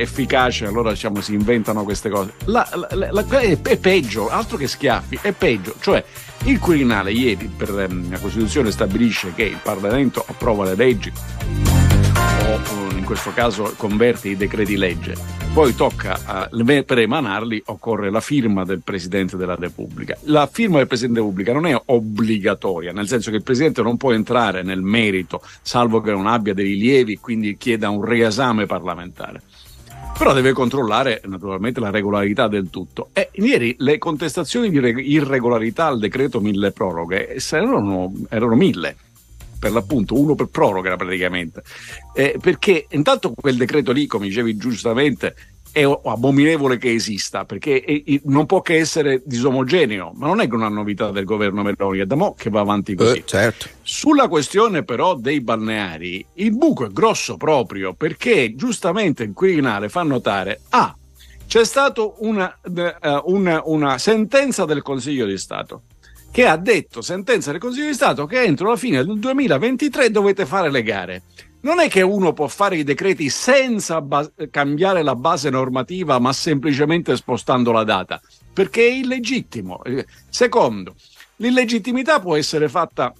[0.00, 2.32] efficace allora diciamo si inventano queste cose.
[2.44, 6.04] La- la- la- è, è peggio, altro che schiaffi, è peggio, cioè
[6.44, 11.12] il Quirinale ieri per ehm, la Costituzione stabilisce che il Parlamento approva le leggi
[12.54, 15.14] o in questo caso converte i decreti legge.
[15.54, 16.48] Poi tocca a-
[16.84, 20.16] per emanarli occorre la firma del Presidente della Repubblica.
[20.24, 23.96] La firma del Presidente della Repubblica non è obbligatoria, nel senso che il Presidente non
[23.96, 29.42] può entrare nel merito, salvo che non abbia dei rilievi, quindi chieda un riesame parlamentare.
[30.18, 33.08] Però deve controllare naturalmente la regolarità del tutto.
[33.12, 38.96] E ieri le contestazioni di reg- irregolarità al decreto mille proroghe erano, erano mille.
[39.62, 41.62] Per l'appunto, uno per proroga praticamente.
[42.12, 45.36] Eh, perché intanto quel decreto lì, come dicevi giustamente,
[45.70, 50.68] è abominevole che esista, perché non può che essere disomogeneo, ma non è che una
[50.68, 53.22] novità del governo Meloni, è da mo' che va avanti così.
[53.24, 53.68] certo.
[53.82, 60.02] Sulla questione però dei balneari, il buco è grosso proprio perché giustamente il Quirinale fa
[60.02, 60.94] notare, ah,
[61.46, 65.82] c'è stata una, eh, una- una sentenza del Consiglio di Stato
[66.32, 70.46] che ha detto, sentenza del Consiglio di Stato, che entro la fine del 2023 dovete
[70.46, 71.22] fare le gare.
[71.60, 76.32] Non è che uno può fare i decreti senza ba- cambiare la base normativa, ma
[76.32, 78.18] semplicemente spostando la data,
[78.50, 79.84] perché è illegittimo.
[79.84, 80.94] Eh, Secondo,
[81.36, 83.12] l'illegittimità può essere fatta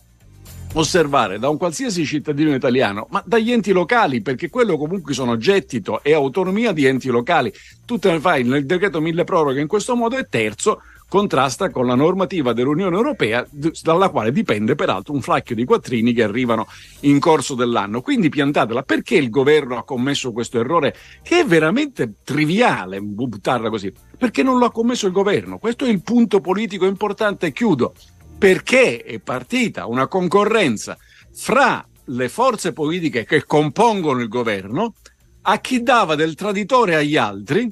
[0.75, 6.03] osservare da un qualsiasi cittadino italiano, ma dagli enti locali, perché quello comunque sono gettito
[6.03, 7.53] e autonomia di enti locali.
[7.85, 10.81] Tu te ne fai nel decreto mille proroghe in questo modo e terzo
[11.13, 13.47] contrasta con la normativa dell'Unione Europea
[13.83, 16.67] dalla quale dipende peraltro un flacchio di quattrini che arrivano
[17.01, 18.01] in corso dell'anno.
[18.01, 23.93] Quindi piantatela, perché il governo ha commesso questo errore che è veramente triviale buttarla così?
[24.17, 25.59] Perché non lo ha commesso il governo.
[25.59, 27.93] Questo è il punto politico importante chiudo
[28.39, 30.97] perché è partita una concorrenza
[31.31, 34.95] fra le forze politiche che compongono il governo
[35.43, 37.71] a chi dava del traditore agli altri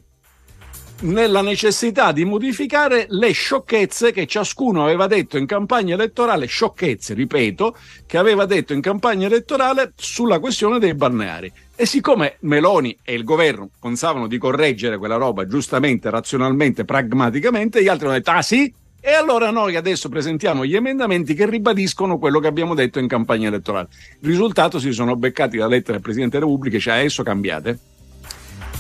[1.01, 7.77] nella necessità di modificare le sciocchezze che ciascuno aveva detto in campagna elettorale, sciocchezze, ripeto,
[8.07, 11.51] che aveva detto in campagna elettorale sulla questione dei balneari.
[11.75, 17.89] E siccome Meloni e il governo pensavano di correggere quella roba giustamente, razionalmente, pragmaticamente, gli
[17.89, 18.73] altri hanno detto, ah sì?
[19.03, 23.49] E allora noi adesso presentiamo gli emendamenti che ribadiscono quello che abbiamo detto in campagna
[23.49, 23.89] elettorale.
[24.21, 27.79] Il risultato si sono beccati la lettera del Presidente della Repubblica, cioè adesso cambiate.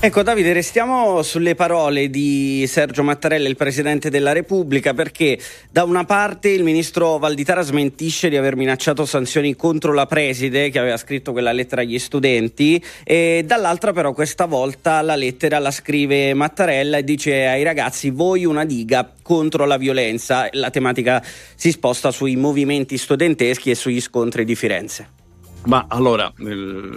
[0.02, 5.38] Ecco Davide, restiamo sulle parole di Sergio Mattarella, il Presidente della Repubblica, perché
[5.70, 10.78] da una parte il ministro Valditara smentisce di aver minacciato sanzioni contro la preside che
[10.78, 16.32] aveva scritto quella lettera agli studenti e dall'altra però questa volta la lettera la scrive
[16.32, 20.48] Mattarella e dice ai ragazzi voi una diga contro la violenza.
[20.52, 21.22] La tematica
[21.54, 25.19] si sposta sui movimenti studenteschi e sugli scontri di Firenze.
[25.64, 26.32] Ma allora,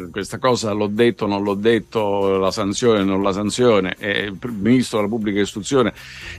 [0.10, 5.00] questa cosa l'ho detto, non l'ho detto, la sanzione, non la sanzione, eh, il ministro
[5.00, 5.94] della pubblica istruzione,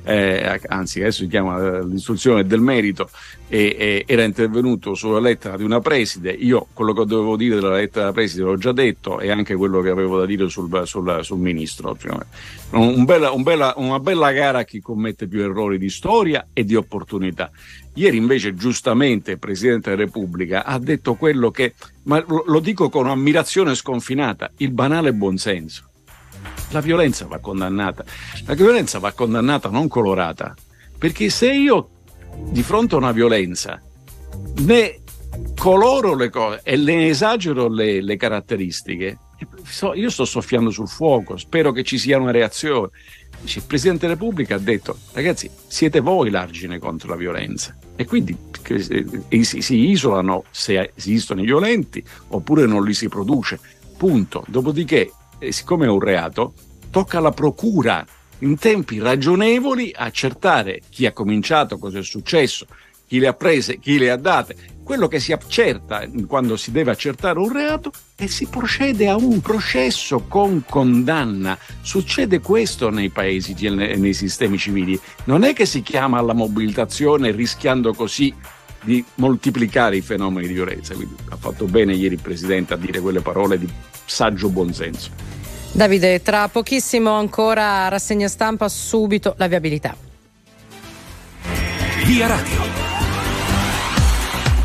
[0.04, 3.10] eh, anzi adesso si chiama eh, l'istruzione del merito,
[3.48, 7.74] e, e era intervenuto sulla lettera di una preside, io quello che dovevo dire della
[7.76, 11.18] lettera della preside l'ho già detto e anche quello che avevo da dire sul, sul-
[11.22, 11.96] sul ministro.
[12.70, 16.64] Un bella- un bella- una bella gara a chi commette più errori di storia e
[16.64, 17.50] di opportunità.
[17.96, 21.74] Ieri invece giustamente il Presidente della Repubblica ha detto quello che,
[22.04, 25.90] ma lo, lo dico con ammirazione sconfinata, il banale buonsenso.
[26.70, 28.04] La violenza va condannata,
[28.46, 30.54] la violenza va condannata non colorata,
[30.98, 31.88] perché se io
[32.50, 33.80] di fronte a una violenza
[34.56, 35.00] ne
[35.56, 39.18] coloro le cose e ne esagero le, le caratteristiche,
[39.94, 42.90] io sto soffiando sul fuoco, spero che ci sia una reazione.
[43.42, 47.76] Il Presidente della Repubblica ha detto, ragazzi, siete voi l'argine contro la violenza.
[47.96, 48.36] E quindi
[49.40, 53.58] si isolano se esistono i violenti oppure non li si produce.
[53.96, 54.44] Punto.
[54.48, 56.54] Dopodiché, eh, siccome è un reato,
[56.90, 58.04] tocca alla procura
[58.38, 62.66] in tempi ragionevoli accertare chi ha cominciato, cosa è successo,
[63.06, 64.56] chi le ha prese, chi le ha date.
[64.82, 69.40] Quello che si accerta quando si deve accertare un reato e si procede a un
[69.40, 71.56] processo con condanna.
[71.80, 74.98] Succede questo nei paesi, e nei sistemi civili.
[75.24, 78.34] Non è che si chiama alla mobilitazione rischiando così
[78.82, 80.94] di moltiplicare i fenomeni di violenza.
[80.94, 83.68] Quindi ha fatto bene ieri il Presidente a dire quelle parole di
[84.04, 85.10] saggio buonsenso.
[85.74, 89.96] Davide, tra pochissimo ancora rassegna stampa, subito la viabilità.
[92.04, 92.93] Via Radio.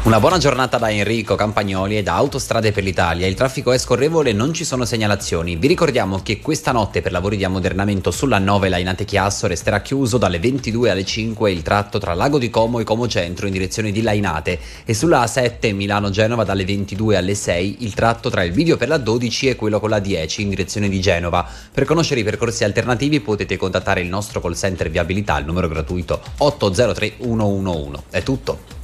[0.01, 3.27] Una buona giornata da Enrico Campagnoli e da Autostrade per l'Italia.
[3.27, 5.57] Il traffico è scorrevole, non ci sono segnalazioni.
[5.57, 10.17] Vi ricordiamo che questa notte per lavori di ammodernamento sulla 9 Lainate Chiasso resterà chiuso
[10.17, 13.91] dalle 22 alle 5 il tratto tra Lago di Como e Como Centro in direzione
[13.91, 18.77] di Lainate e sulla A7 Milano-Genova dalle 22 alle 6 il tratto tra il video
[18.77, 21.45] per la 12 e quello con la 10 in direzione di Genova.
[21.71, 26.21] Per conoscere i percorsi alternativi potete contattare il nostro call center viabilità al numero gratuito
[26.37, 28.03] 803 111.
[28.09, 28.78] È tutto.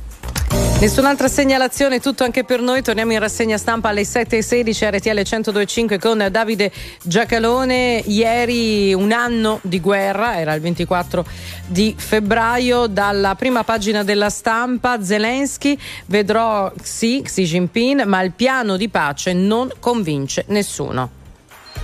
[0.77, 2.81] Nessun'altra segnalazione, tutto anche per noi.
[2.83, 6.69] Torniamo in rassegna stampa alle 7.16 RTL 1025 con Davide
[7.01, 8.03] Giacalone.
[8.05, 11.25] Ieri un anno di guerra, era il 24
[11.65, 15.77] di febbraio, dalla prima pagina della stampa Zelensky
[16.07, 21.23] vedrò sì Xi Jinping, ma il piano di pace non convince nessuno.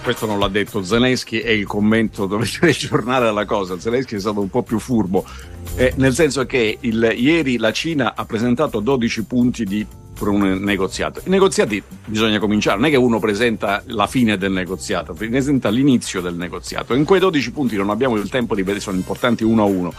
[0.03, 3.79] Questo non l'ha detto Zelensky e il commento dovete aggiornare alla cosa.
[3.79, 5.25] Zelensky è stato un po' più furbo,
[5.75, 9.85] eh, nel senso che il- ieri la Cina ha presentato 12 punti di
[10.21, 11.21] addirittura un negoziato.
[11.25, 16.21] I negoziati bisogna cominciare, non è che uno presenta la fine del negoziato, presenta l'inizio
[16.21, 16.93] del negoziato.
[16.93, 19.93] In quei 12 punti non abbiamo il tempo di vedere, sono importanti uno a uno,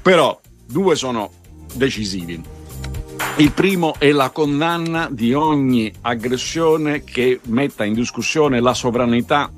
[0.00, 1.30] però due sono
[1.74, 2.40] decisivi.
[3.36, 9.50] Il primo è la condanna di ogni aggressione che metta in discussione la sovranità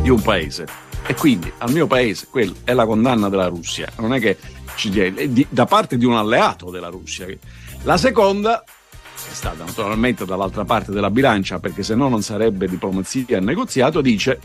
[0.00, 0.66] di un paese.
[1.06, 4.36] E quindi al mio paese quella è la condanna della Russia, non è che
[4.74, 7.24] ci di- da parte di un alleato della Russia.
[7.84, 13.36] La seconda è stata naturalmente dall'altra parte della bilancia, perché se no non sarebbe diplomazia
[13.36, 14.40] e negoziato, dice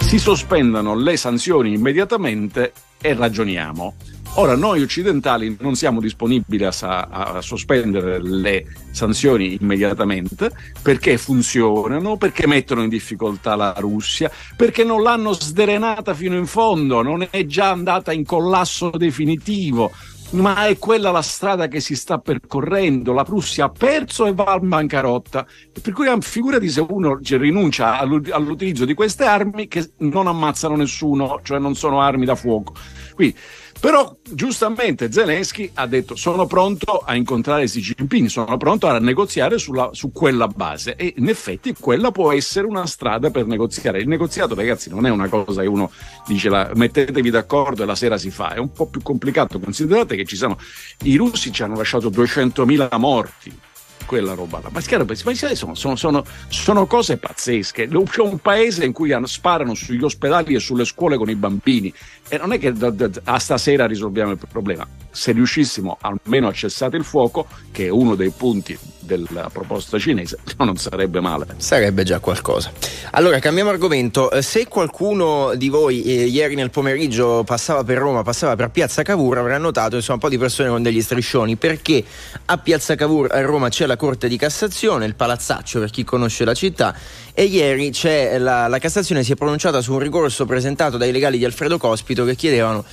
[0.00, 3.94] si sospendano le sanzioni immediatamente e ragioniamo.
[4.34, 10.50] Ora, noi occidentali non siamo disponibili a, sa- a sospendere le sanzioni immediatamente
[10.80, 17.02] perché funzionano, perché mettono in difficoltà la Russia, perché non l'hanno sdrenata fino in fondo,
[17.02, 19.90] non è già andata in collasso definitivo.
[20.32, 23.12] Ma è quella la strada che si sta percorrendo.
[23.12, 25.44] La Russia ha perso e va a bancarotta.
[25.82, 31.40] Per cui figurati se uno rinuncia all'u- all'utilizzo di queste armi che non ammazzano nessuno,
[31.42, 32.74] cioè non sono armi da fuoco.
[33.12, 33.36] Quindi,
[33.80, 39.56] però giustamente Zelensky ha detto sono pronto a incontrare Xi Jinping, sono pronto a negoziare
[39.56, 40.96] sulla- su quella base.
[40.96, 44.00] E in effetti quella può essere una strada per negoziare.
[44.00, 45.90] Il negoziato ragazzi non è una cosa che uno
[46.26, 50.14] dice la, mettetevi d'accordo e la sera si fa, è un po' più complicato, considerate
[50.14, 50.58] che ci sono,
[51.04, 53.68] i russi ci hanno lasciato 200.000 morti
[54.06, 54.68] quella roba là.
[54.70, 57.88] Ma, sai, sono, sono, sono, sono cose pazzesche.
[57.88, 61.92] C'è un paese in cui sparano sugli ospedali e sulle scuole con i bambini
[62.28, 64.86] e non è che da- da- a stasera risolviamo il problema.
[65.10, 68.78] Se riuscissimo almeno a cessare il fuoco, che è uno dei punti
[69.16, 71.46] della proposta cinese, non sarebbe male.
[71.56, 72.70] Sarebbe già qualcosa.
[73.12, 74.30] Allora, cambiamo argomento.
[74.30, 79.02] Eh, Se qualcuno di voi eh, ieri nel pomeriggio passava per Roma, passava per Piazza
[79.02, 82.04] Cavour, avrà notato insomma, un po' di persone con degli striscioni, perché
[82.44, 86.44] a Piazza Cavour a Roma c'è la Corte di Cassazione, il palazzaccio per chi conosce
[86.44, 86.94] la città,
[87.34, 87.90] e ieri
[88.38, 92.24] la, la Cassazione si è pronunciata su un ricorso presentato dai legali di Alfredo Cospito
[92.24, 92.84] che chiedevano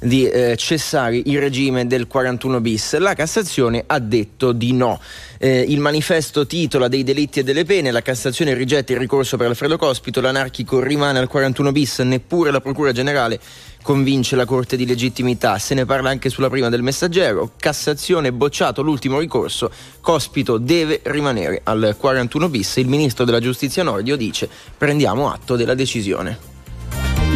[0.00, 2.96] di eh, cessare il regime del 41 bis.
[2.98, 5.00] La Cassazione ha detto di no.
[5.38, 9.48] Eh, il manifesto titola dei delitti e delle pene, la Cassazione rigetta il ricorso per
[9.48, 13.38] Alfredo Cospito, l'anarchico rimane al 41 bis, neppure la Procura Generale
[13.86, 15.58] convince la Corte di legittimità.
[15.58, 17.52] Se ne parla anche sulla prima del messaggero.
[17.56, 19.70] Cassazione bocciato l'ultimo ricorso.
[20.00, 22.76] Cospito deve rimanere al 41 bis.
[22.76, 26.55] Il ministro della giustizia Nordio dice prendiamo atto della decisione.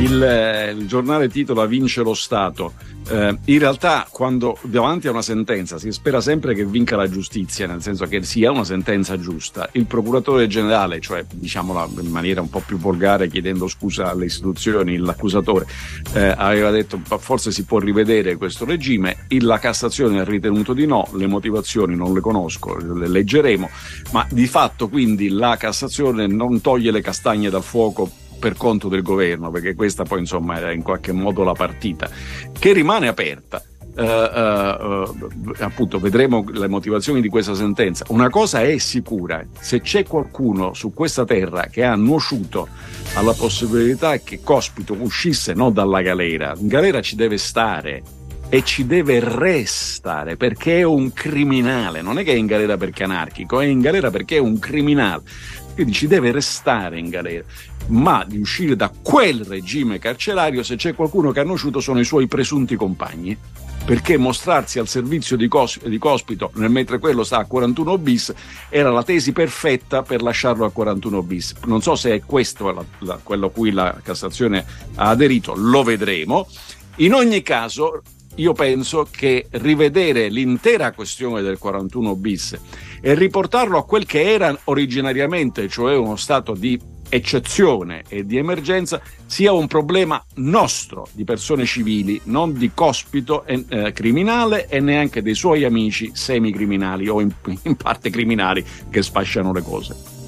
[0.01, 2.73] Il, eh, il giornale titola Vince lo Stato.
[3.11, 7.67] Eh, in realtà, quando davanti a una sentenza si spera sempre che vinca la giustizia,
[7.67, 9.69] nel senso che sia una sentenza giusta.
[9.73, 14.97] Il procuratore generale, cioè diciamola in maniera un po' più volgare, chiedendo scusa alle istituzioni,
[14.97, 15.67] l'accusatore
[16.15, 19.27] eh, aveva detto "Ma forse si può rivedere questo regime.
[19.41, 23.69] La Cassazione ha ritenuto di no, le motivazioni non le conosco, le leggeremo,
[24.13, 29.03] ma di fatto quindi la Cassazione non toglie le castagne dal fuoco per conto del
[29.03, 32.11] governo, perché questa poi insomma era in qualche modo la partita,
[32.59, 33.63] che rimane aperta.
[33.93, 35.05] Eh, eh,
[35.59, 38.05] eh, appunto vedremo le motivazioni di questa sentenza.
[38.09, 42.69] Una cosa è sicura, se c'è qualcuno su questa terra che ha nuociuto
[43.15, 48.03] alla possibilità che Cospito uscisse non dalla galera, in galera ci deve stare
[48.53, 53.05] e ci deve restare perché è un criminale, non è che è in galera perché
[53.05, 55.23] è anarchico, è in galera perché è un criminale.
[55.75, 57.45] Quindi ci deve restare in galera,
[57.87, 62.05] ma di uscire da quel regime carcerario, se c'è qualcuno che ha nuociuto, sono i
[62.05, 63.37] suoi presunti compagni.
[63.83, 68.33] Perché mostrarsi al servizio di, Cos- di Cospito mentre quello sta a 41 bis
[68.69, 71.55] era la tesi perfetta per lasciarlo a 41 bis.
[71.65, 74.65] Non so se è questo la- la- quello a cui la Cassazione
[74.97, 76.47] ha aderito, lo vedremo.
[76.97, 78.03] In ogni caso,
[78.41, 82.59] io penso che rivedere l'intera questione del 41 bis
[83.01, 86.81] e riportarlo a quel che era originariamente, cioè uno stato di
[87.11, 93.65] eccezione e di emergenza, sia un problema nostro di persone civili, non di cospito eh,
[93.69, 97.31] eh, criminale e neanche dei suoi amici semicriminali o in,
[97.63, 100.20] in parte criminali che sfasciano le cose.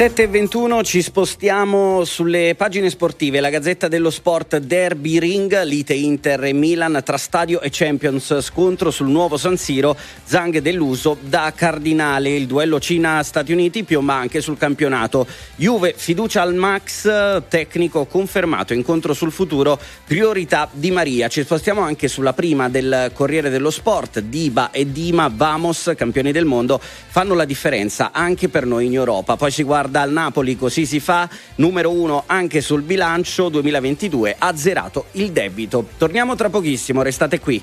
[0.00, 3.38] 7.21 ci spostiamo sulle pagine sportive.
[3.38, 8.90] La Gazzetta dello Sport Derby Ring, lite Inter e Milan tra stadio e Champions, scontro
[8.90, 9.94] sul nuovo San Siro,
[10.24, 12.30] Zang deluso da Cardinale.
[12.30, 15.26] Il duello Cina-Stati Uniti piomba anche sul campionato.
[15.56, 21.28] Juve fiducia al Max, tecnico confermato, incontro sul futuro, priorità di Maria.
[21.28, 24.20] Ci spostiamo anche sulla prima del Corriere dello Sport.
[24.20, 29.36] Diba e Dima, Vamos, campioni del mondo, fanno la differenza anche per noi in Europa.
[29.36, 34.56] Poi si guarda al Napoli, così si fa, numero uno anche sul bilancio 2022, ha
[34.56, 35.88] zerato il debito.
[35.96, 37.62] Torniamo tra pochissimo, restate qui.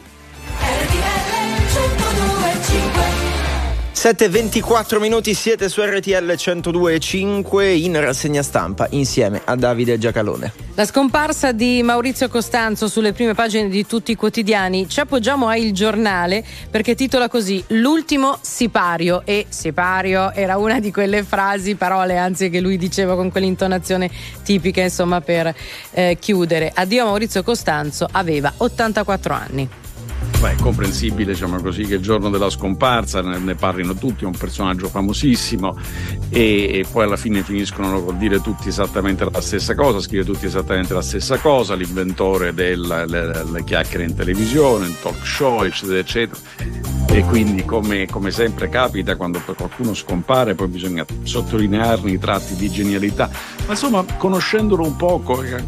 [3.98, 10.53] 7.24 minuti siete su RTL 102.5 in rassegna stampa insieme a Davide Giacalone.
[10.76, 14.88] La scomparsa di Maurizio Costanzo sulle prime pagine di tutti i quotidiani.
[14.88, 20.91] Ci appoggiamo a Il Giornale perché titola così L'ultimo sipario e sipario era una di
[20.91, 24.11] quelle frasi, parole anzi che lui diceva con quell'intonazione
[24.44, 25.52] tipica insomma per
[25.90, 26.72] eh, chiudere.
[26.72, 29.69] Addio Maurizio Costanzo, aveva 84 anni.
[30.39, 34.27] Beh, è comprensibile, diciamo così, che il giorno della scomparsa ne, ne parlino tutti, è
[34.27, 35.76] un personaggio famosissimo
[36.30, 40.45] e, e poi alla fine finiscono col dire tutti esattamente la stessa cosa, scrive tutti
[40.45, 46.39] esattamente la stessa cosa, l'inventore delle chiacchiere in televisione, in talk show, eccetera, eccetera.
[47.10, 52.69] E quindi come, come sempre capita quando qualcuno scompare, poi bisogna sottolinearne i tratti di
[52.69, 53.27] genialità.
[53.65, 55.64] Ma insomma, conoscendolo un poco, eh,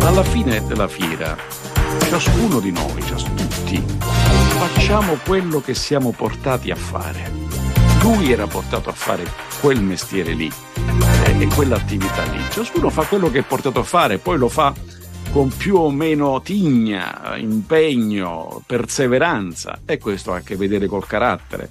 [0.00, 1.34] alla fine della fiera,
[2.00, 7.32] ciascuno di noi, cias- tutti, facciamo quello che siamo portati a fare.
[8.02, 9.24] Lui era portato a fare
[9.60, 10.50] quel mestiere lì
[11.24, 12.40] eh, e quell'attività lì.
[12.50, 14.74] Ciascuno fa quello che è portato a fare, poi lo fa
[15.34, 21.70] con più o meno tigna, impegno, perseveranza e questo ha a che vedere col carattere.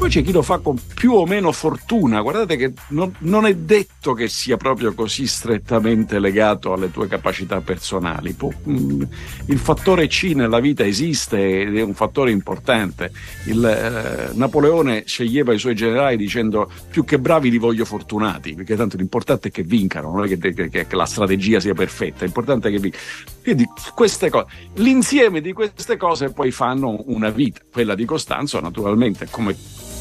[0.00, 3.54] Poi c'è chi lo fa con più o meno fortuna, guardate che non, non è
[3.54, 8.34] detto che sia proprio così strettamente legato alle tue capacità personali.
[8.66, 9.02] Mm,
[9.48, 13.12] il fattore C nella vita esiste ed è un fattore importante.
[13.44, 18.76] Il, eh, Napoleone sceglieva i suoi generali dicendo più che bravi li voglio fortunati, perché
[18.76, 22.68] tanto l'importante è che vincano, non è che, che- che la strategia sia perfetta, l'importante
[22.68, 23.04] è che vincano.
[23.42, 24.46] Quindi queste cose,
[24.76, 27.60] l'insieme di queste cose poi fanno una vita.
[27.70, 29.54] Quella di Costanzo naturalmente come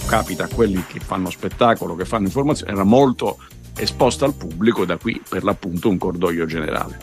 [0.09, 3.37] capita a quelli che fanno spettacolo, che fanno informazione, era molto
[3.77, 6.97] esposta al pubblico e da qui per l'appunto un cordoglio generale.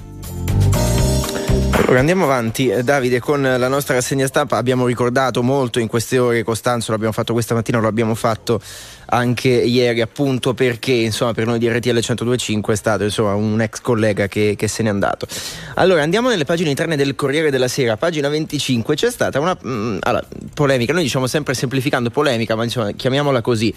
[1.70, 6.18] Allora andiamo avanti, Eh, Davide, con la nostra rassegna stampa abbiamo ricordato molto in queste
[6.18, 8.60] ore Costanzo, l'abbiamo fatto questa mattina, lo abbiamo fatto
[9.06, 13.80] anche ieri appunto perché insomma per noi di RTL 1025 è stato insomma un ex
[13.80, 15.26] collega che, che se n'è andato.
[15.74, 19.98] Allora andiamo nelle pagine interne del Corriere della Sera, pagina 25, c'è stata una mm,
[20.00, 23.72] allora, polemica, noi diciamo sempre semplificando polemica, ma insomma chiamiamola così,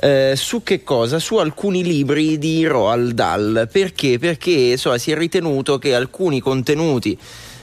[0.00, 1.18] eh, su che cosa?
[1.18, 4.18] Su alcuni libri di Roald Dahl, perché?
[4.18, 7.18] Perché insomma si è ritenuto che alcuni contenuti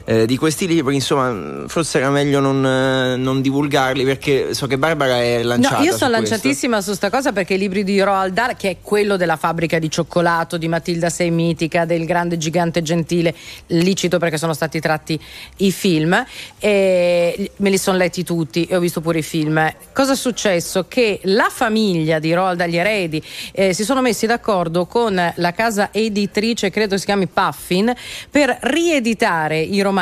[0.05, 4.77] eh, di questi libri, insomma, forse era meglio non, eh, non divulgarli perché so che
[4.77, 5.79] Barbara è lanciata.
[5.79, 6.29] No, io sono questo.
[6.35, 9.79] lanciatissima su sta cosa perché i libri di Roald Dahl, che è quello della fabbrica
[9.79, 13.33] di cioccolato di Matilda Sei Mitica, del grande gigante gentile,
[13.67, 15.19] licito perché sono stati tratti
[15.57, 16.23] i film,
[16.59, 19.73] e me li sono letti tutti e ho visto pure i film.
[19.91, 20.85] Cosa è successo?
[20.87, 23.23] Che la famiglia di Roald Dahl, gli eredi,
[23.53, 27.91] eh, si sono messi d'accordo con la casa editrice, credo si chiami Puffin,
[28.29, 29.93] per rieditare i romanzi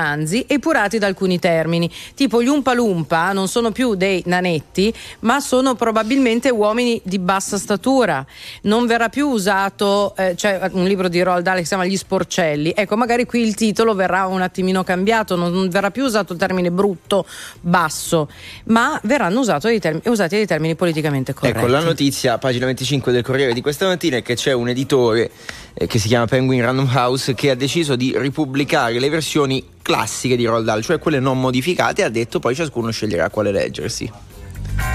[0.47, 1.89] epurati da alcuni termini.
[2.13, 7.57] Tipo gli Umpa Lumpa non sono più dei nanetti, ma sono probabilmente uomini di bassa
[7.57, 8.25] statura.
[8.63, 11.97] Non verrà più usato, eh, c'è un libro di Roald Dahl che si chiama Gli
[11.97, 12.73] sporcelli.
[12.75, 16.39] Ecco, magari qui il titolo verrà un attimino cambiato, non non verrà più usato il
[16.39, 17.25] termine brutto,
[17.61, 18.29] basso,
[18.65, 21.57] ma verranno usato dei termini- usati dei termini politicamente corretti.
[21.57, 25.31] Ecco, la notizia, pagina 25 del Corriere di questa mattina, è che c'è un editore
[25.73, 30.35] eh, che si chiama Penguin Random House che ha deciso di ripubblicare le versioni classiche
[30.35, 34.11] di Roald Dahl, cioè quelle non modificate, ha detto poi ciascuno sceglierà quale leggersi.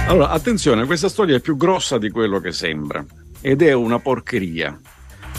[0.08, 3.04] Allora, attenzione, questa storia è più grossa di quello che sembra
[3.40, 4.76] ed è una porcheria.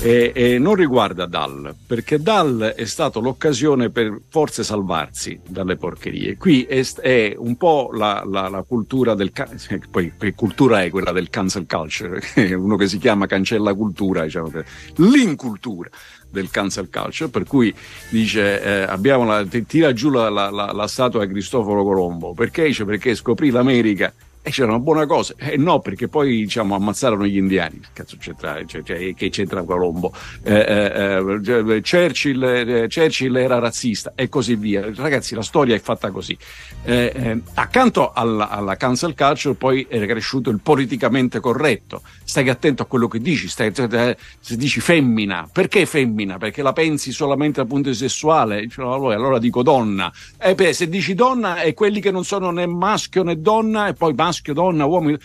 [0.02, 6.38] E, e non riguarda Dal, perché Dal è stato l'occasione per forse salvarsi dalle porcherie.
[6.38, 9.34] Qui è, è un po' la, la- la cultura del.
[9.92, 12.22] Poi, che cultura è quella del cancel culture?
[12.56, 14.50] Uno che si chiama cancella cultura, diciamo
[14.96, 15.90] l'incultura
[16.30, 17.74] del cancel culture, per cui
[18.10, 22.34] dice eh, abbiamo la, ti- tira giù la, la- la- la statua di Cristoforo Colombo,
[22.34, 22.66] perché?
[22.66, 24.14] Dice perché scoprì l'America
[24.50, 27.80] e c'era una buona cosa, e no, perché poi diciamo ammazzarono gli indiani.
[27.94, 30.12] Cazzo c'entra, cioè, cioè, che c'entra Colombo?
[30.42, 34.90] Eh, eh, eh, Churchill, eh, Churchill era razzista e così via.
[34.96, 36.36] Ragazzi, la storia è fatta così.
[36.84, 42.02] Eh, eh, accanto alla, alla cancel culture poi è cresciuto il politicamente corretto.
[42.24, 46.38] Stai attento a quello che dici, stai, eh, se dici femmina, perché femmina?
[46.38, 48.68] Perché la pensi solamente dal punto di sessuale?
[48.78, 50.12] No, allora, dico donna.
[50.40, 53.94] E beh, se dici donna è quelli che non sono né maschio né donna e
[53.94, 55.10] poi maschio, donna, uomo.
[55.10, 55.18] E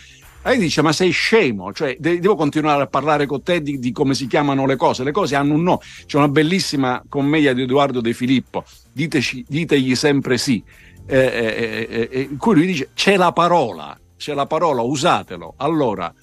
[0.43, 1.73] lei dice: Ma sei scemo?
[1.73, 5.03] Cioè, de- devo continuare a parlare con te di, di come si chiamano le cose.
[5.03, 5.81] Le cose hanno un no.
[6.05, 10.63] C'è una bellissima commedia di Edoardo De Filippo, diteci, ditegli sempre sì,
[11.07, 15.55] eh, eh, eh, eh, in cui lui dice: C'è la parola, c'è la parola, usatelo.
[15.57, 16.13] Allora,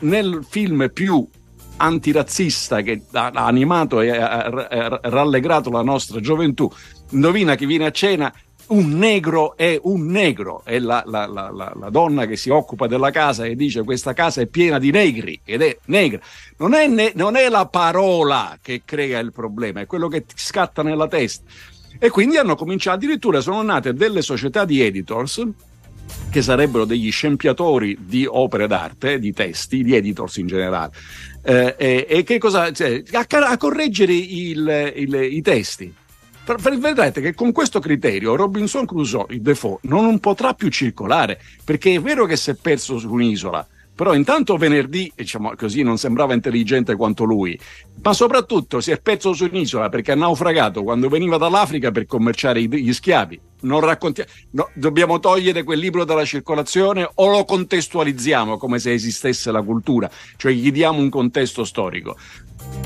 [0.00, 1.26] nel film più
[1.76, 4.48] antirazzista che ha animato e ha
[5.02, 6.70] rallegrato la nostra gioventù,
[7.10, 8.32] indovina chi viene a cena
[8.68, 13.10] un negro è un negro, è la, la- la- la- donna che si occupa della
[13.10, 16.20] casa e dice questa casa è piena di negri ed è negra.
[16.58, 20.34] Non è, ne- non è la parola che crea il problema, è quello che ti
[20.36, 21.44] scatta nella testa.
[21.98, 25.46] E quindi hanno cominciato, addirittura sono nate delle società di editors
[26.30, 30.92] che sarebbero degli scempiatori di opere d'arte, di testi, di editors in generale.
[31.44, 32.70] Eh, e, e che cosa?
[32.72, 35.94] cioè, a, a correggere il- il- i testi.
[36.44, 42.00] Vedrete che con questo criterio Robinson Crusoe, il Defoe, non potrà più circolare, perché è
[42.00, 43.64] vero che si è perso su un'isola,
[43.94, 47.56] però intanto venerdì, diciamo così, non sembrava intelligente quanto lui,
[48.02, 52.60] ma soprattutto si è perso su un'isola perché ha naufragato quando veniva dall'Africa per commerciare
[52.60, 53.40] gli schiavi.
[53.60, 59.52] Non raccontiamo, no, dobbiamo togliere quel libro dalla circolazione o lo contestualizziamo come se esistesse
[59.52, 62.16] la cultura, cioè gli diamo un contesto storico.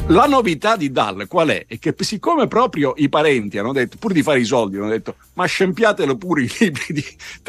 [0.08, 1.64] La novità di Dal qual è?
[1.66, 5.16] È che siccome proprio i parenti hanno detto, pur di fare i soldi, hanno detto
[5.34, 7.04] ma scempiatelo pure i libri, di...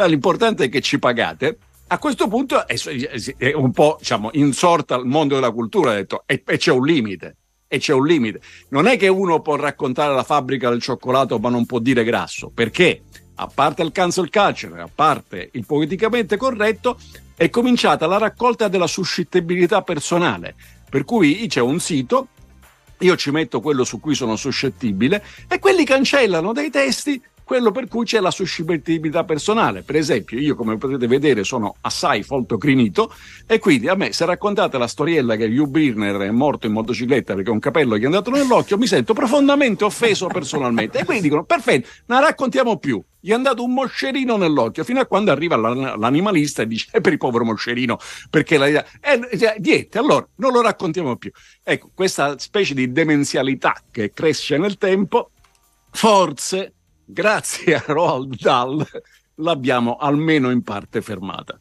[0.07, 1.59] l'importante è che ci pagate,
[1.89, 2.75] a questo punto è,
[3.37, 6.83] è un po' diciamo, insorta al mondo della cultura, ha detto e, e c'è un
[6.83, 7.35] limite.
[7.69, 8.41] E c'è un limite.
[8.69, 12.49] Non è che uno può raccontare la fabbrica del cioccolato ma non può dire grasso,
[12.53, 13.03] perché
[13.35, 16.97] a parte il cancel culture, a parte il politicamente corretto,
[17.35, 20.55] è cominciata la raccolta della suscettibilità personale.
[20.89, 22.27] Per cui c'è un sito,
[22.99, 27.87] io ci metto quello su cui sono suscettibile e quelli cancellano dai testi quello per
[27.87, 29.81] cui c'è la suscettibilità personale.
[29.81, 33.13] Per esempio, io come potete vedere sono assai folto crinito
[33.47, 37.35] e quindi a me se raccontate la storiella che Hugh Birner è morto in motocicletta
[37.35, 40.99] perché un capello gli è andato nell'occhio, mi sento profondamente offeso personalmente.
[40.99, 43.01] E quindi dicono, perfetto, non la raccontiamo più.
[43.17, 46.99] Gli è andato un moscerino nell'occhio fino a quando arriva l'an- l'animalista e dice: "Eh,
[46.99, 47.97] per il povero moscerino,
[48.29, 48.67] perché la.
[48.67, 51.31] Eh, eh, niente, allora non lo raccontiamo più.
[51.63, 55.31] Ecco, questa specie di demenzialità che cresce nel tempo,
[55.91, 56.73] forse,
[57.07, 58.85] grazie a Roald Dahl,
[59.35, 61.57] l'abbiamo almeno in parte fermata.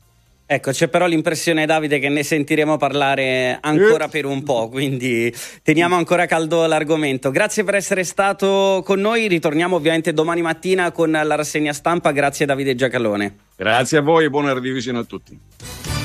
[0.49, 5.97] Ecco, c'è però l'impressione, Davide, che ne sentiremo parlare ancora per un po', quindi teniamo
[5.97, 7.33] ancora caldo l'argomento.
[7.33, 12.13] Grazie per essere stato con noi, ritorniamo ovviamente domani mattina con la rassegna stampa.
[12.13, 13.37] Grazie Davide Giacalone.
[13.57, 15.96] Grazie a voi e buona revisione a tutti.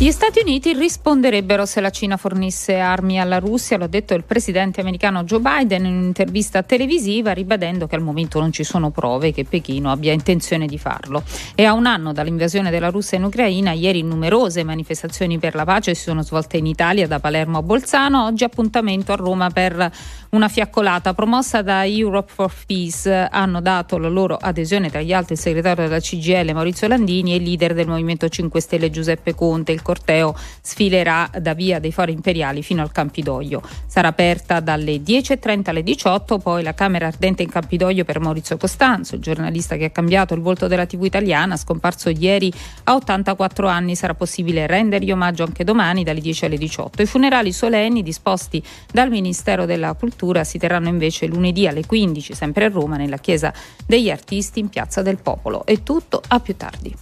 [0.00, 4.24] Gli Stati Uniti risponderebbero se la Cina fornisse armi alla Russia, lo ha detto il
[4.24, 9.30] presidente americano Joe Biden in un'intervista televisiva, ribadendo che al momento non ci sono prove
[9.30, 11.22] che Pechino abbia intenzione di farlo.
[11.54, 15.94] E a un anno dall'invasione della Russia in Ucraina, ieri numerose manifestazioni per la pace
[15.94, 19.92] si sono svolte in Italia, da Palermo a Bolzano, oggi appuntamento a Roma per
[20.30, 23.28] una fiaccolata promossa da Europe for Peace.
[23.30, 27.36] Hanno dato la loro adesione tra gli altri il segretario della CGL Maurizio Landini e
[27.36, 29.72] il leader del Movimento 5 Stelle Giuseppe Conte.
[29.72, 33.62] Il corteo sfilerà da via dei Fori Imperiali fino al Campidoglio.
[33.86, 39.16] Sarà aperta dalle 10.30 alle 18, poi la Camera Ardente in Campidoglio per Maurizio Costanzo,
[39.16, 42.52] il giornalista che ha cambiato il volto della TV italiana, scomparso ieri
[42.84, 43.96] a 84 anni.
[43.96, 47.02] Sarà possibile rendergli omaggio anche domani dalle 10 alle 18.
[47.02, 48.62] I funerali solenni disposti
[48.92, 53.52] dal Ministero della Cultura si terranno invece lunedì alle 15, sempre a Roma, nella Chiesa
[53.86, 55.64] degli Artisti in Piazza del Popolo.
[55.64, 56.94] È tutto, a più tardi.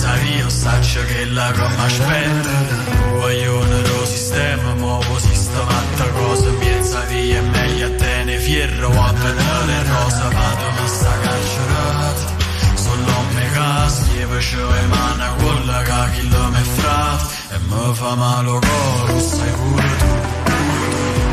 [0.00, 7.38] Mezza via Saccio che la Roma aspetta Guaglione lo sistema Muovo sistematta cosa mezza via
[7.38, 12.38] E meglio a te ne fierro Quando le rosa vado ma sta carcerata.
[12.74, 18.14] Solo me casti e facevo le mani con la cachilla me frate E mi fa
[18.14, 20.06] male lo coro, sai pure tu.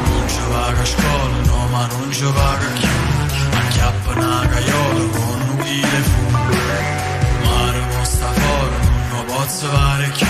[0.10, 2.88] Non ci vaga a scuola, no ma non ci vaga più
[3.58, 7.07] Acchiappa una caiola con un chile fumo
[9.48, 10.28] fare più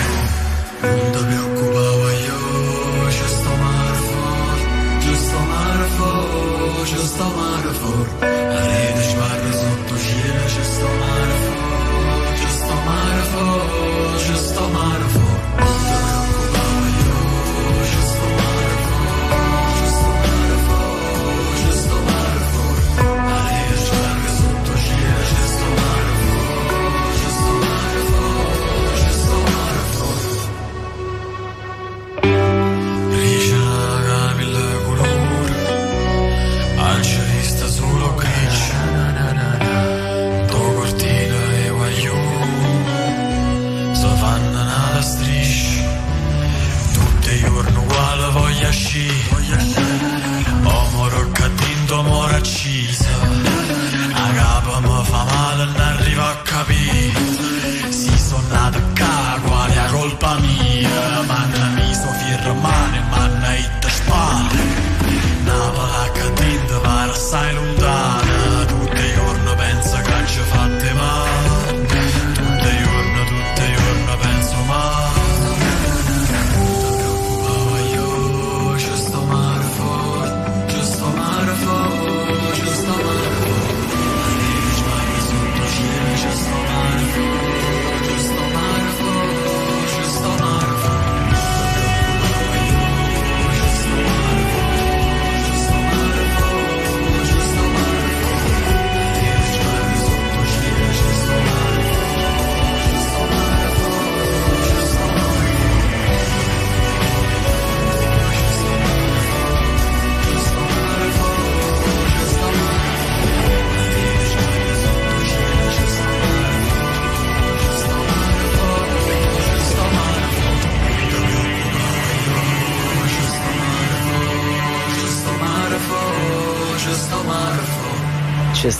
[0.80, 5.38] Non ti preoccupare io, ci sto mare fuori Ci sto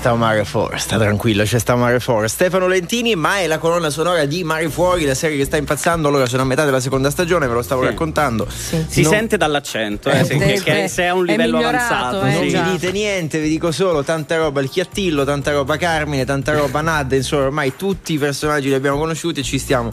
[0.09, 2.29] sta Mare Fuori, sta tranquillo, c'è sta Mare Fuori.
[2.29, 6.09] Stefano Lentini, ma è la colonna sonora di Mare Fuori, la serie che sta impazzando.
[6.09, 7.89] Allora sono a metà della seconda stagione, ve lo stavo Sì.
[7.89, 8.49] raccontando.
[8.49, 12.23] Si Non- sente dall'accento eh, se, Eh, che, che se è un livello avanzato.
[12.23, 12.57] non sì.
[12.57, 16.81] mi dite niente, vi dico solo tanta roba il Chiattillo, tanta roba Carmine, tanta roba
[16.81, 19.91] Nad, insomma ormai tutti i personaggi li abbiamo conosciuti e ci stiamo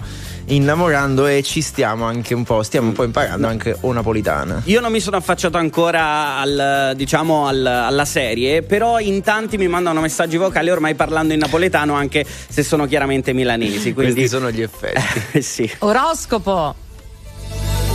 [0.47, 4.61] innamorando e ci stiamo anche un po', stiamo un po' imparando anche o napolitana.
[4.65, 9.67] Io non mi sono affacciato ancora al, diciamo, al- alla serie, però in tanti mi
[9.67, 13.93] mandano messaggi vocali ormai parlando in napoletano, anche se sono chiaramente milanesi.
[13.93, 14.13] Quindi...
[14.13, 15.41] Questi sono gli effetti.
[15.41, 15.69] sì.
[15.80, 16.85] Oroscopo.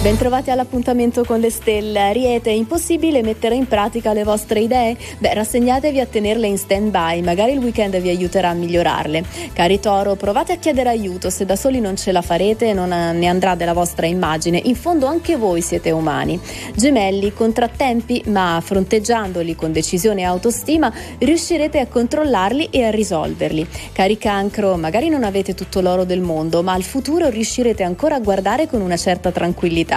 [0.02, 2.00] Bentrovati all'appuntamento con le stelle.
[2.00, 4.96] Ariete, è impossibile mettere in pratica le vostre idee?
[5.18, 9.22] Beh, rassegnatevi a tenerle in stand-by, magari il weekend vi aiuterà a migliorarle.
[9.52, 13.12] Cari Toro, provate a chiedere aiuto, se da soli non ce la farete non eh,
[13.12, 16.40] ne andrà della vostra immagine, in fondo anche voi siete umani.
[16.74, 23.68] Gemelli, contrattempi, ma fronteggiandoli con decisione e autostima riuscirete a controllarli e a risolverli.
[23.92, 28.20] Cari Cancro, magari non avete tutto l'oro del mondo, ma al futuro riuscirete ancora a
[28.20, 29.88] guardare con una certa tranquillità.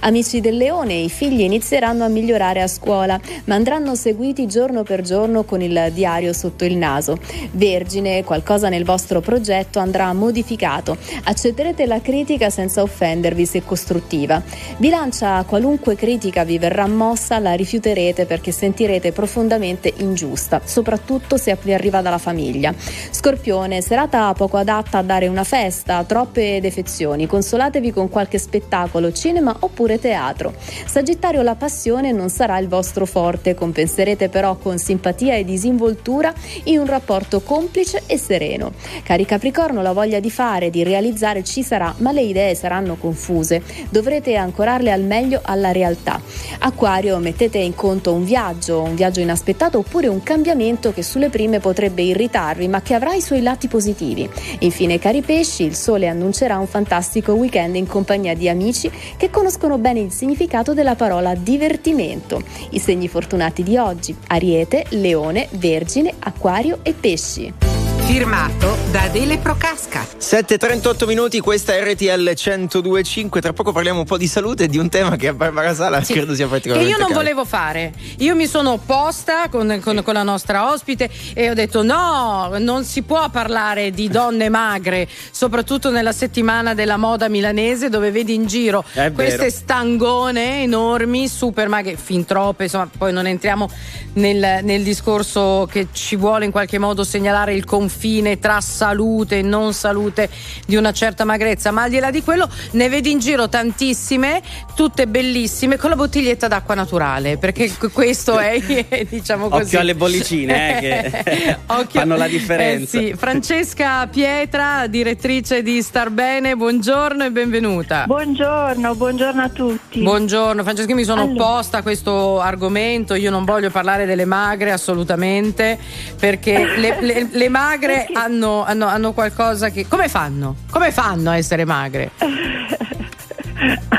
[0.00, 5.02] Amici del leone, i figli inizieranno a migliorare a scuola, ma andranno seguiti giorno per
[5.02, 7.18] giorno con il diario sotto il naso.
[7.50, 10.96] Vergine, qualcosa nel vostro progetto andrà modificato.
[11.24, 14.42] Accetterete la critica senza offendervi se costruttiva.
[14.78, 21.74] Bilancia, qualunque critica vi verrà mossa la rifiuterete perché sentirete profondamente ingiusta, soprattutto se vi
[21.74, 22.72] arriva dalla famiglia.
[23.10, 27.26] Scorpione, serata poco adatta a dare una festa, troppe defezioni.
[27.26, 30.54] Consolatevi con qualche spettacolo, cinema oppure teatro.
[30.86, 36.32] Sagittario, la passione non sarà il vostro forte, compenserete però con simpatia e disinvoltura
[36.64, 38.72] in un rapporto complice e sereno.
[39.02, 43.62] Cari Capricorno, la voglia di fare, di realizzare ci sarà, ma le idee saranno confuse.
[43.88, 46.20] Dovrete ancorarle al meglio alla realtà.
[46.60, 51.58] Acquario, mettete in conto un viaggio, un viaggio inaspettato oppure un cambiamento che sulle prime
[51.58, 54.28] potrebbe irritarvi, ma che avrà i suoi lati positivi.
[54.60, 59.78] Infine, cari pesci, il sole annuncerà un fantastico weekend in compagnia di amici che conoscono
[59.78, 62.40] bene il significato della parola divertimento.
[62.70, 67.81] I segni fortunati di oggi: Ariete, Leone, Vergine, Acquario e Pesci.
[68.06, 70.04] Firmato da Adele Procasca.
[70.18, 73.40] 7.38 minuti, questa è RTL 1025.
[73.40, 76.02] Tra poco parliamo un po' di salute e di un tema che a Barbara Sala
[76.02, 76.12] Sì.
[76.12, 77.20] credo sia Che particolarmente io non caro.
[77.20, 77.92] volevo fare.
[78.18, 82.84] Io mi sono opposta con, con- con la nostra ospite e ho detto: no, non
[82.84, 88.46] si può parlare di donne magre, soprattutto nella settimana della moda milanese, dove vedi in
[88.46, 89.12] giro È vero.
[89.14, 92.64] queste stangone enormi, super magre, fin troppe.
[92.64, 93.70] Insomma, poi non entriamo
[94.14, 97.64] nel, nel discorso che ci vuole in qualche modo segnalare il
[98.02, 100.28] confine tra salute e non salute
[100.66, 104.42] di una certa magrezza, ma al di là di quello ne vedi in giro tantissime,
[104.74, 108.58] tutte bellissime, con la bottiglietta d'acqua naturale, perché que- questo è,
[109.08, 109.62] diciamo così.
[109.66, 111.56] Occhio alle bollicine, eh, che
[111.90, 112.98] fanno la differenza.
[112.98, 113.14] Eh sì.
[113.16, 118.04] Francesca Pietra, direttrice di Star Bene, buongiorno e benvenuta.
[118.06, 120.00] Buongiorno, buongiorno a tutti.
[120.00, 121.44] Buongiorno, Francesca, mi sono Allora.
[121.44, 125.78] opposta a questo argomento, io non voglio parlare delle magre assolutamente,
[126.18, 127.81] perché le, le- le magre
[128.12, 129.86] hanno, hanno- hanno qualcosa che...
[129.88, 130.56] Come fanno?
[130.70, 132.10] Come fanno a essere magre?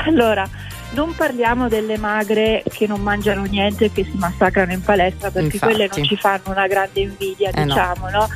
[0.06, 0.46] Allora,
[0.92, 5.54] non parliamo delle magre che non mangiano niente e che si massacrano in palestra perché
[5.56, 5.72] Infatti.
[5.72, 7.64] quelle non ci fanno una grande invidia, Eh no.
[7.72, 8.28] diciamo, no?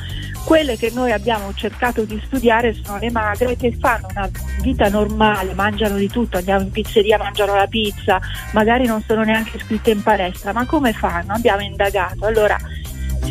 [0.44, 4.30] Quelle che noi abbiamo cercato di studiare sono le magre che fanno una
[4.62, 8.18] vita normale, mangiano di tutto, andiamo in pizzeria, mangiano la pizza,
[8.52, 11.34] magari non sono neanche iscritte in palestra, ma come fanno?
[11.34, 12.24] Abbiamo indagato.
[12.24, 12.56] Allora,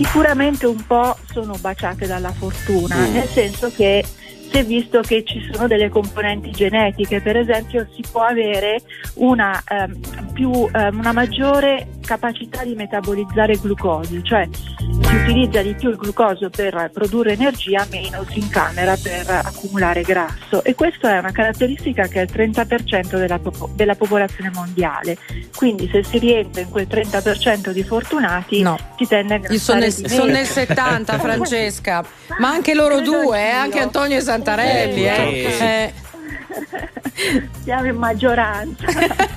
[0.03, 3.11] sicuramente un po' sono baciate dalla fortuna, Mm.
[3.13, 4.03] nel senso che
[4.49, 8.81] si è visto che ci sono delle componenti genetiche, per esempio si può avere
[9.15, 15.89] una, ehm, più, ehm, una maggiore capacità di metabolizzare glucosio, cioè si utilizza di più
[15.89, 20.63] il glucosio per produrre energia, meno si incamera per accumulare grasso.
[20.63, 25.17] E questa è una caratteristica che è il 30% della, popo- della popolazione mondiale,
[25.55, 28.65] quindi se si rientra in quel 30% di fortunati
[28.97, 32.03] si tende a sono nel, sono nel 70, Francesca,
[32.39, 35.07] ma anche loro due, eh, anche Antonio e Santarelli.
[35.07, 35.51] Eh.
[35.51, 35.63] Sì.
[35.63, 35.93] Eh,
[37.63, 38.85] Siamo in maggioranza.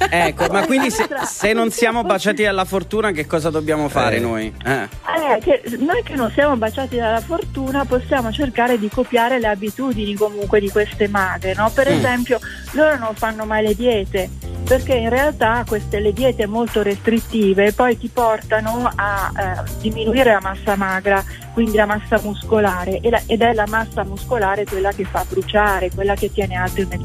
[0.09, 4.21] Ecco, ma quindi se, se non siamo baciati dalla fortuna, che cosa dobbiamo fare Eh.
[4.21, 4.55] noi?
[4.65, 4.83] Eh.
[4.83, 10.15] Eh, che noi che non siamo baciati dalla fortuna possiamo cercare di copiare le abitudini
[10.15, 11.71] comunque di queste magre, no?
[11.73, 11.93] Per Mm.
[11.99, 12.39] esempio
[12.73, 14.29] loro non fanno mai le diete
[14.65, 20.41] perché in realtà queste le diete molto restrittive poi ti portano a eh, diminuire la
[20.41, 21.25] massa magra,
[21.55, 25.91] quindi la massa muscolare e la- ed è la massa muscolare quella che fa bruciare,
[25.93, 27.00] quella che tiene alto il metabolismo.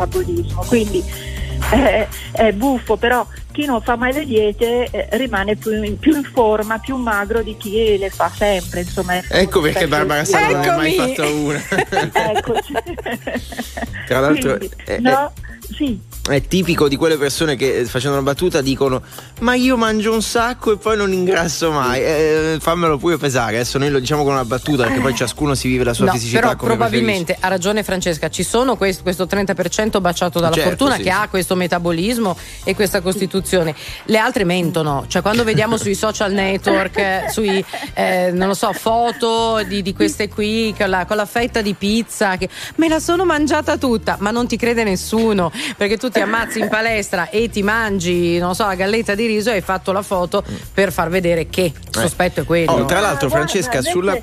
[0.67, 1.03] Quindi
[1.71, 6.15] eh, è buffo, però chi non fa mai le diete eh, rimane più in, più
[6.15, 8.81] in forma, più magro di chi le fa sempre.
[8.81, 11.61] Insomma, Ecco perché Barbara Sala non ne ha mai fatto una.
[12.35, 12.73] Eccoci.
[14.05, 15.99] Tra l'altro Quindi, è, no, sì.
[16.29, 19.01] è- tipico di quelle persone che eh, facendo una battuta dicono
[19.39, 22.01] ma io mangio un sacco e poi non ingrasso mai.
[22.01, 23.55] Eh, fammelo pure pesare.
[23.55, 26.11] Adesso noi lo diciamo con una battuta perché poi ciascuno si vive la sua no,
[26.13, 30.69] fisicità però come probabilmente ha ragione Francesca, ci sono quest- questo 30% baciato dalla Certo,
[30.69, 31.09] fortuna sì, che sì.
[31.09, 33.75] ha questo metabolismo e questa costituzione.
[34.05, 37.63] Le altre mentono, cioè quando vediamo sui social network, eh, sui
[37.93, 41.73] eh, non lo so, foto di, di queste qui con la, con la fetta di
[41.73, 46.19] pizza, che me la sono mangiata tutta, ma non ti crede nessuno, perché tu ti
[46.19, 49.91] ammazzi in palestra e ti mangi, non so, la galletta di riso e hai fatto
[49.91, 52.71] la foto per far vedere che il sospetto è quello.
[52.71, 54.17] Oh, tra l'altro, Ah, guarda, Francesca, invece- sulla.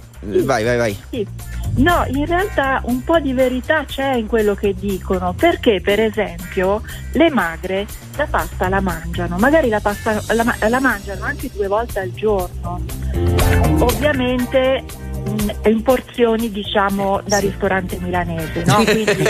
[0.45, 0.97] Vai, vai, vai.
[1.11, 1.27] Sì.
[1.75, 6.83] No, in realtà un po' di verità c'è in quello che dicono, perché per esempio
[7.13, 7.87] le magre
[8.17, 12.79] la pasta la mangiano, magari la pasta la, la mangiano anche due volte al giorno,
[13.79, 14.85] ovviamente
[15.65, 18.83] in porzioni diciamo da ristorante milanese, no?
[18.85, 19.25] Quindi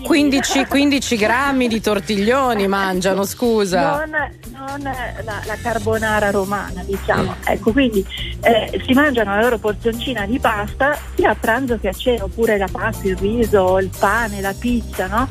[0.02, 4.04] 15, 15 grammi di tortiglioni mangiano, scusa.
[4.04, 7.36] non, non la, la carbonara romana, diciamo.
[7.44, 8.04] Ecco, quindi
[8.42, 12.56] eh, si mangiano la loro porzioncina di pasta sia a pranzo che a cena, oppure
[12.58, 15.28] la pasta, il riso, il pane, la pizza, no?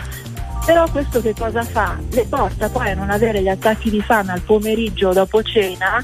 [0.65, 1.97] Però questo che cosa fa?
[2.09, 6.03] Le porta poi a non avere gli attacchi di fame al pomeriggio dopo cena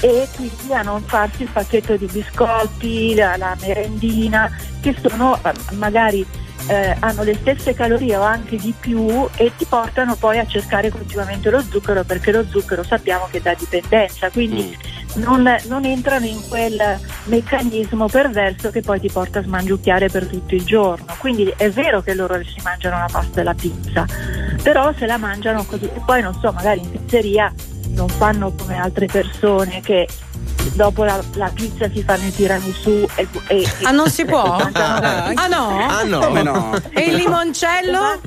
[0.00, 4.50] e quindi a non farsi il pacchetto di biscotti, la, la merendina,
[4.82, 6.26] che sono eh, magari
[6.66, 10.90] eh, hanno le stesse calorie o anche di più e ti portano poi a cercare
[10.90, 14.76] continuamente lo zucchero perché lo zucchero sappiamo che dà dipendenza, quindi
[15.14, 20.54] non, non entrano in quel meccanismo perverso che poi ti porta a smangiucchiare per tutto
[20.54, 21.06] il giorno.
[21.18, 24.06] Quindi è vero che loro si mangiano la pasta e la pizza,
[24.62, 27.52] però se la mangiano così e poi non so, magari in pizzeria
[27.88, 30.08] non fanno come altre persone che
[30.74, 34.42] dopo la, la pizza si fanno i tiramisù e, e Ah, non si può?
[34.72, 35.86] Ah, Ah no?
[35.88, 36.18] Ah, no.
[36.20, 36.72] Come no?
[36.90, 38.20] E il limoncello?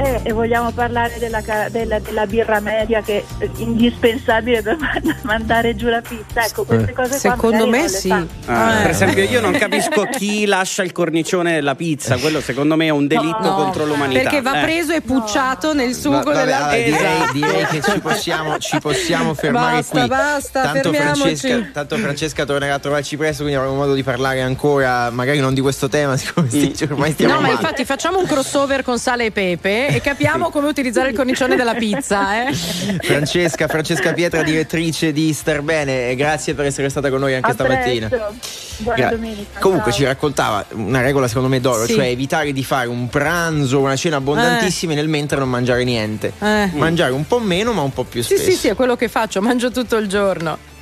[0.00, 5.16] Eh, e vogliamo parlare della, ca- della- della birra media che è indispensabile per mand-
[5.22, 6.44] mandare giù la pizza.
[6.44, 8.08] Ecco, queste cose qua Secondo me sì.
[8.10, 8.82] Ah, Eh.
[8.82, 12.16] Per esempio, io non capisco chi lascia il cornicione della pizza.
[12.16, 14.20] Quello, secondo me, è un delitto No, contro l'umanità.
[14.22, 14.62] Perché va Eh.
[14.62, 17.32] preso e pucciato nel sugo Va- vabbè, della allora, direi, Esatto.
[17.32, 20.08] direi che ci possiamo, ci possiamo fermare Basta, qui.
[20.08, 20.92] basta, tanto.
[20.92, 25.54] Francesca, tanto Francesca tornerà a trovarci presto, quindi avremo modo di parlare ancora, magari non
[25.54, 27.60] di questo tema, siccome sti- ormai stiamo No, ma male.
[27.60, 31.74] infatti facciamo un crossover con sale e pepe e capiamo come utilizzare il cornicione della
[31.74, 32.52] pizza, eh?
[32.52, 37.50] Francesca, Francesca Pietra, direttrice di Star Bene, e grazie per essere stata con noi anche
[37.50, 38.08] A stamattina.
[38.08, 39.58] Buona Gra- domenica.
[39.60, 40.00] Comunque ciao.
[40.00, 41.94] ci raccontava una regola secondo me d'oro, Sì.
[41.94, 46.32] cioè evitare di fare un pranzo, una cena abbondantissima e nel mentre non mangiare niente.
[46.38, 46.70] Eh.
[46.74, 48.50] Mangiare un po' meno ma un po' più Sì, spesso.
[48.50, 50.76] sì, sì, è quello che faccio, mangio tutto il giorno.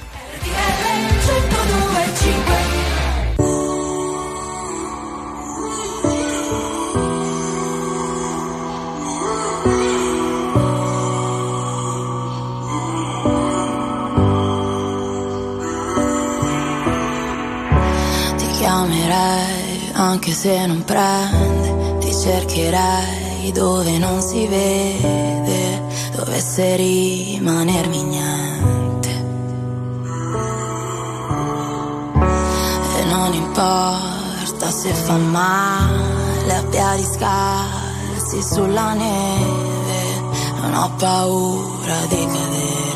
[19.27, 25.83] Chiamerai anche se non prende, ti cercherai dove non si vede,
[26.15, 29.09] dovesse rimanermi niente.
[32.99, 40.21] E non importa se fa male a piedi scalzi sulla neve,
[40.61, 42.96] non ho paura di cadere.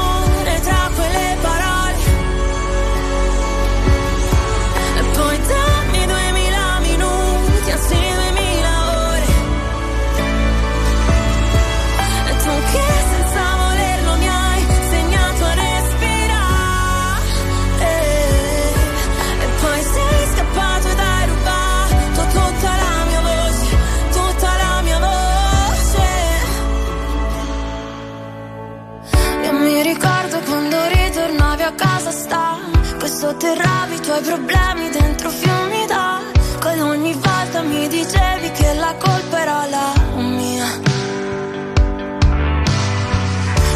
[33.21, 39.65] sotterravi i tuoi problemi dentro fiumi d'acqua ogni volta mi dicevi che la colpa era
[39.67, 40.65] la mia.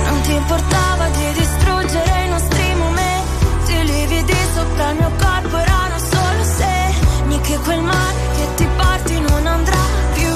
[0.07, 6.43] Non ti importava di distruggere i nostri momenti, lividi sopra il mio corpo erano solo
[6.59, 9.83] segni che quel mare che ti porti non andrà
[10.15, 10.33] più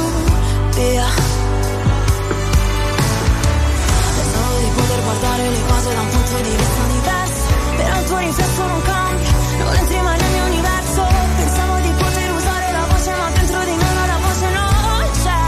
[0.75, 1.07] via.
[4.17, 6.88] Pensavo di poter guardare le cose da un punto di vista
[8.09, 9.31] tuo riflesso non cambia.
[9.59, 11.01] Non entri mai nel mio universo.
[11.37, 15.43] Pensavo di poter usare la voce Ma dentro di me la voce non c'è.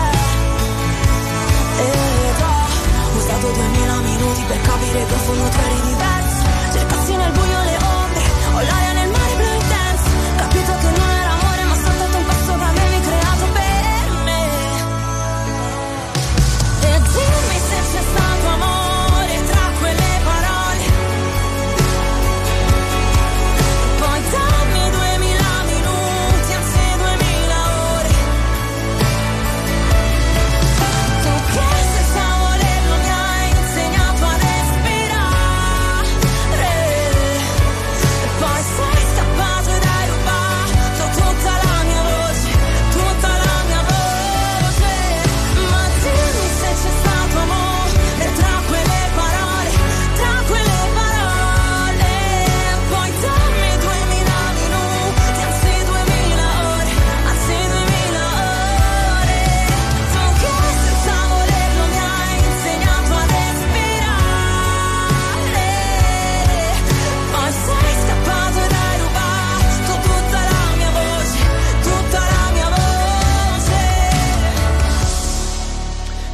[1.82, 6.44] Ed ho usato duemila minuti Per capire che in fondo tu eri diverso
[6.74, 7.71] Cercassi nel buio le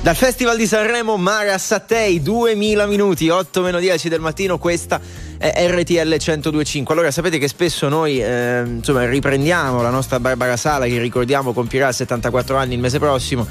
[0.08, 5.02] Dal Festival di Sanremo Mara Sattei, 2000 minuti, 8 meno 10 del mattino, questa
[5.38, 6.94] è RTL 1025.
[6.94, 11.92] Allora sapete che spesso noi eh, insomma, riprendiamo la nostra Barbara Sala che ricordiamo compirà
[11.92, 13.46] 74 anni il mese prossimo.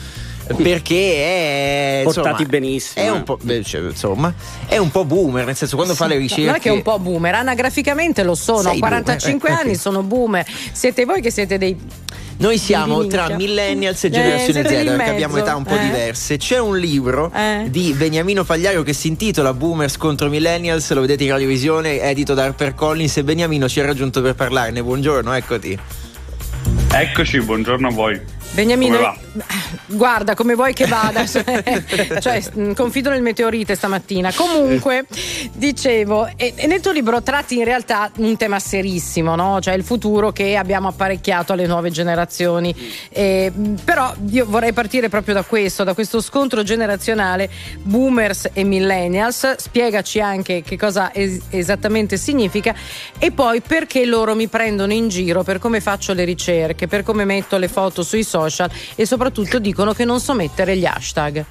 [0.46, 3.10] Perché è Portati insomma, benissimo, È eh.
[3.10, 4.32] un, po', beh, cioè, insomma,
[4.66, 6.46] è un po' boomer, nel senso quando fa le ricerche.
[6.46, 9.76] Non è che è un po' boomer, anagraficamente lo sono, ho 45 boomer, eh, anni,
[9.76, 10.46] sono boomer.
[10.72, 11.76] Siete voi che siete dei.
[12.38, 15.80] Noi siamo tra millennials e Eh, generazione Z, perché abbiamo età un po' Eh.
[15.80, 16.36] diverse.
[16.36, 17.32] C'è un libro
[17.68, 22.44] di Beniamino Fagliario che si intitola Boomers contro Millennials, lo vedete in radiovisione, edito da
[22.44, 24.82] HarperCollins e Beniamino ci ha raggiunto per parlarne.
[24.82, 25.78] Buongiorno, eccoti.
[26.92, 28.20] Eccoci, buongiorno a voi.
[28.56, 29.18] Beniamino, Come
[29.86, 34.32] guarda come vuoi che vada, cioè mh, confido nel meteorite stamattina.
[34.32, 35.04] Comunque,
[35.52, 39.60] dicevo, e, e nel tuo libro tratti in realtà un tema serissimo, no?
[39.60, 42.74] cioè il futuro che abbiamo apparecchiato alle nuove generazioni.
[43.10, 47.50] E, mh, però io vorrei partire proprio da questo, da questo scontro generazionale
[47.82, 49.56] boomers e millennials.
[49.56, 52.74] Spiegaci anche che cosa es- esattamente significa
[53.18, 57.26] e poi perché loro mi prendono in giro per come faccio le ricerche, per come
[57.26, 58.44] metto le foto sui social
[58.94, 61.44] e soprattutto dicono che non so mettere gli hashtag.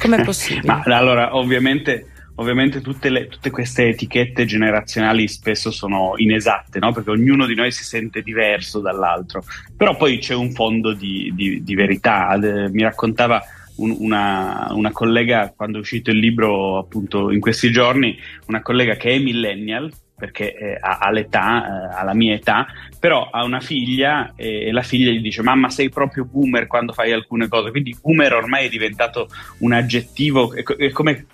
[0.00, 0.66] Com'è possibile?
[0.66, 2.06] Ma allora, ovviamente,
[2.36, 6.92] ovviamente tutte, le- tutte queste etichette generazionali spesso sono inesatte, no?
[6.92, 9.44] perché ognuno di noi si sente diverso dall'altro.
[9.76, 12.32] Però poi c'è un fondo di, di- di verità.
[12.34, 13.42] Eh, Mi raccontava
[13.76, 18.16] un- una, una collega quando è uscito il libro, appunto, in questi giorni,
[18.46, 19.92] una collega che è millennial.
[20.18, 22.66] Perché eh, ha, ha l'età, eh, ha la mia età,
[22.98, 26.92] però ha una figlia e, e la figlia gli dice: Mamma, sei proprio boomer quando
[26.92, 27.70] fai alcune cose.
[27.70, 29.28] Quindi, boomer ormai è diventato
[29.58, 31.26] un aggettivo, è, è come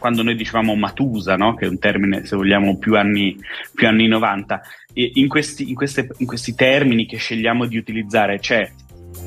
[0.00, 1.54] quando noi dicevamo Matusa, no?
[1.54, 3.36] che è un termine, se vogliamo, più anni,
[3.74, 4.62] più anni 90,
[4.94, 8.68] e in, questi, in, queste- in questi termini che scegliamo di utilizzare c'è,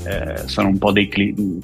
[0.05, 1.61] eh, sono un po' dei cli-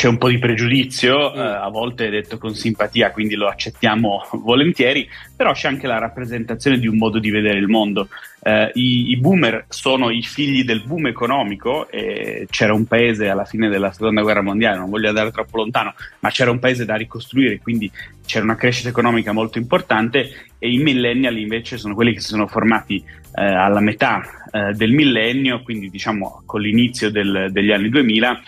[0.00, 4.26] c'è un po' di pregiudizio, eh, a volte è detto con simpatia, quindi lo accettiamo
[4.42, 5.06] volentieri,
[5.36, 8.08] però c'è anche la rappresentazione di un modo di vedere il mondo.
[8.42, 13.44] Eh, i, I boomer sono i figli del boom economico, e c'era un paese alla
[13.44, 16.94] fine della seconda guerra mondiale, non voglio andare troppo lontano, ma c'era un paese da
[16.94, 17.92] ricostruire, quindi
[18.24, 22.46] c'era una crescita economica molto importante e i millennial invece sono quelli che si sono
[22.46, 23.04] formati
[23.34, 28.40] eh, alla metà eh, del millennio, quindi diciamo con l'inizio del- degli anni 2000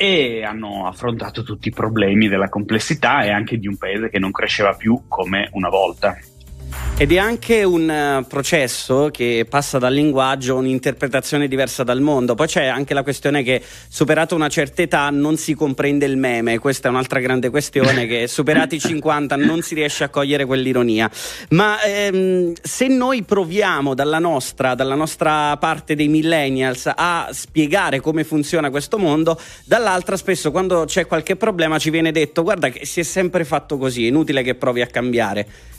[0.00, 4.30] e hanno affrontato tutti i problemi della complessità e anche di un paese che non
[4.30, 6.16] cresceva più come una volta.
[7.00, 12.34] Ed è anche un eh, processo che passa dal linguaggio a un'interpretazione diversa dal mondo.
[12.34, 16.58] Poi c'è anche la questione che, superata una certa età, non si comprende il meme.
[16.58, 21.08] Questa è un'altra grande questione che, superati i 50, non si riesce a cogliere quell'ironia.
[21.50, 28.24] Ma ehm, se noi proviamo dalla nostra, dalla nostra parte dei millennials a spiegare come
[28.24, 32.98] funziona questo mondo, dall'altra spesso quando c'è qualche problema ci viene detto guarda che si
[32.98, 35.76] è sempre fatto così, è inutile che provi a cambiare.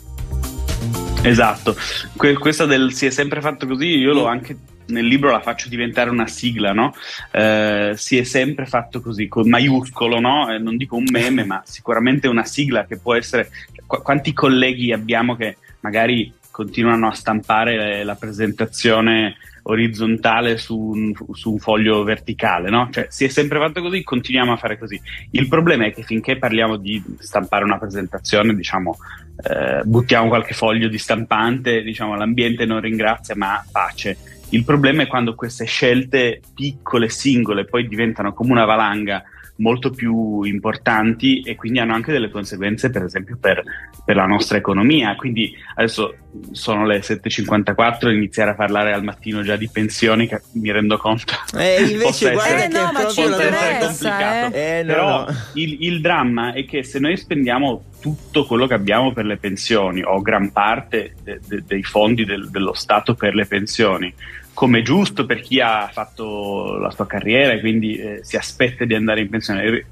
[1.22, 1.76] Esatto,
[2.16, 4.58] Que- questa del si è sempre fatto così, io l'ho anche
[4.90, 6.94] nel libro la faccio diventare una sigla, no?
[7.32, 10.52] Eh, si è sempre fatto così, con maiuscolo, no?
[10.52, 13.50] Eh, non dico un meme, ma sicuramente una sigla che può essere...
[13.86, 19.38] qu- quanti colleghi abbiamo che magari continuano a stampare eh, la presentazione
[19.70, 22.90] orizzontale su un, su un foglio verticale, no?
[22.92, 25.00] Cioè, si è sempre fatto così, continuiamo a fare così.
[25.32, 28.98] Il problema è che finché parliamo di stampare una presentazione, diciamo,
[29.44, 34.18] eh, buttiamo qualche foglio di stampante, diciamo, l'ambiente non ringrazia, ma pace.
[34.50, 39.24] Il problema è quando queste scelte piccole, singole, poi diventano come una valanga
[39.60, 43.64] molto più importanti e quindi hanno anche delle conseguenze, per esempio, per,
[44.04, 45.16] per la nostra economia.
[45.16, 46.16] Quindi adesso
[46.52, 51.34] sono le 7.54, iniziare a parlare al mattino già di pensioni, che mi rendo conto.
[51.58, 53.86] Eh, invece guarda proprio la possa essere domanda.
[53.88, 54.56] complicato.
[54.56, 55.36] Eh, no, Però no.
[55.54, 60.02] il, il dramma è che se noi spendiamo tutto quello che abbiamo per le pensioni
[60.02, 64.14] o gran parte de- de- dei fondi del- dello Stato per le pensioni,
[64.60, 68.94] come giusto per chi ha fatto la sua carriera e quindi eh, si aspetta di
[68.94, 69.86] andare in pensione, il,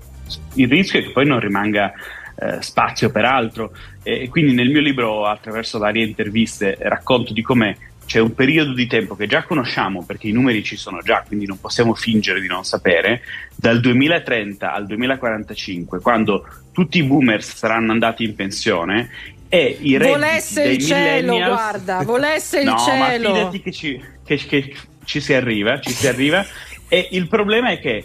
[0.56, 1.94] il rischio è che poi non rimanga
[2.38, 3.72] eh, spazio per altro.
[4.03, 8.73] E, e quindi nel mio libro attraverso varie interviste racconto di come c'è un periodo
[8.73, 12.41] di tempo che già conosciamo perché i numeri ci sono già, quindi non possiamo fingere
[12.41, 13.22] di non sapere,
[13.56, 19.10] dal 2030 al 2045, quando tutti i boomers saranno andati in pensione
[19.49, 23.33] e i redditi Volesse dei il cielo, guarda, volesse il no, cielo.
[23.33, 24.75] ma che ci, che- che
[25.05, 26.45] ci si arriva, ci si arriva
[26.87, 28.03] e il problema è che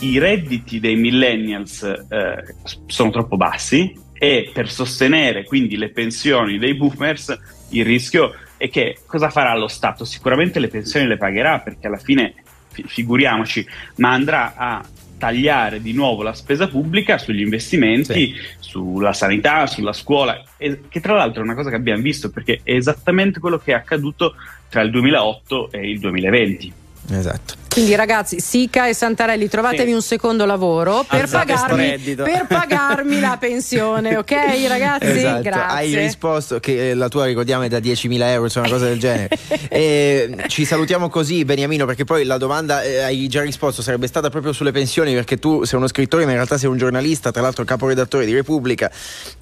[0.00, 2.54] i redditi dei millennials eh,
[2.86, 7.38] sono troppo bassi e per sostenere quindi le pensioni dei boomers
[7.70, 10.04] il rischio è che cosa farà lo Stato?
[10.04, 12.34] Sicuramente le pensioni le pagherà perché alla fine
[12.70, 13.66] fi- figuriamoci,
[13.96, 14.84] ma andrà a
[15.22, 21.42] tagliare di nuovo la spesa pubblica sugli investimenti, sulla sanità, sulla scuola, che tra l'altro
[21.42, 24.34] è una cosa che abbiamo visto perché è esattamente quello che è accaduto
[24.68, 26.72] tra il 2008 e il 2020.
[27.10, 27.61] Esatto.
[27.72, 29.94] Quindi ragazzi, Sica e Santarelli, trovatevi Sì.
[29.94, 34.32] un secondo lavoro per pagarmi, per pagarmi la pensione, ok
[34.68, 35.06] ragazzi?
[35.06, 35.76] Esatto, Grazie.
[35.78, 38.98] hai risposto che eh, la tua ricordiamo è da 10.000 euro, cioè una cosa del
[38.98, 39.30] genere.
[39.72, 44.28] E, ci salutiamo così, Beniamino, perché poi la domanda eh, hai già risposto, sarebbe stata
[44.28, 47.40] proprio sulle pensioni, perché tu sei uno scrittore, ma in realtà sei un giornalista, tra
[47.40, 48.90] l'altro caporedattore di Repubblica.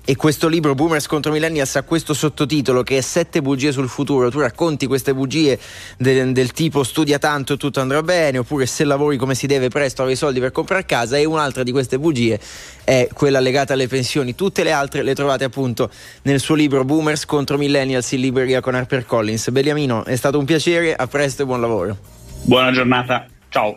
[0.05, 4.31] E questo libro, Boomers contro Millennials, ha questo sottotitolo che è Sette bugie sul futuro.
[4.31, 5.59] Tu racconti queste bugie
[5.98, 9.69] del, del tipo studia tanto e tutto andrà bene, oppure se lavori come si deve
[9.69, 11.17] presto avrai i soldi per comprare casa.
[11.17, 12.39] E un'altra di queste bugie
[12.85, 14.35] è quella legata alle pensioni.
[14.35, 15.91] Tutte le altre le trovate appunto
[16.23, 19.51] nel suo libro Boomers contro Millennials in libreria con HarperCollins.
[19.51, 21.97] Beniamino, è stato un piacere, a presto e buon lavoro.
[22.43, 23.77] Buona giornata, ciao.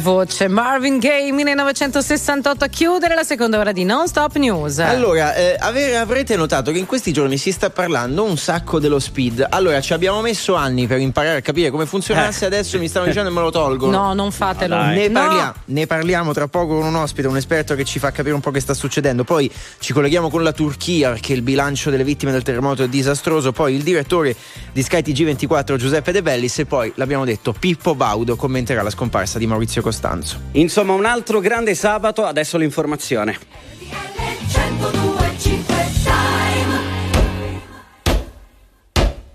[0.00, 4.78] Voce, Marvin Gaye 1968 a chiudere la seconda ora di Non Stop News.
[4.78, 8.98] Allora, eh, ave- avrete notato che in questi giorni si sta parlando un sacco dello
[8.98, 9.46] speed.
[9.48, 13.30] Allora, ci abbiamo messo anni per imparare a capire come funzionasse, adesso mi stanno dicendo
[13.30, 13.96] e me lo tolgono.
[13.96, 14.76] No, non fatelo.
[14.76, 15.20] Ne, No.
[15.20, 18.40] parlia- ne parliamo tra poco con un ospite, un esperto che ci fa capire un
[18.40, 19.24] po' che sta succedendo.
[19.24, 23.52] Poi ci colleghiamo con la Turchia perché il bilancio delle vittime del terremoto è disastroso.
[23.52, 24.34] Poi il direttore
[24.78, 29.36] di Sky TG24 Giuseppe De Bellis e poi l'abbiamo detto Pippo Baudo commenterà la scomparsa
[29.36, 30.38] di Maurizio Costanzo.
[30.52, 33.36] Insomma, un altro grande sabato, adesso l'informazione.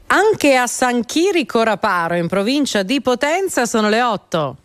[0.07, 4.57] Anche a San Chirico Raparo, in provincia di Potenza, sono le 8.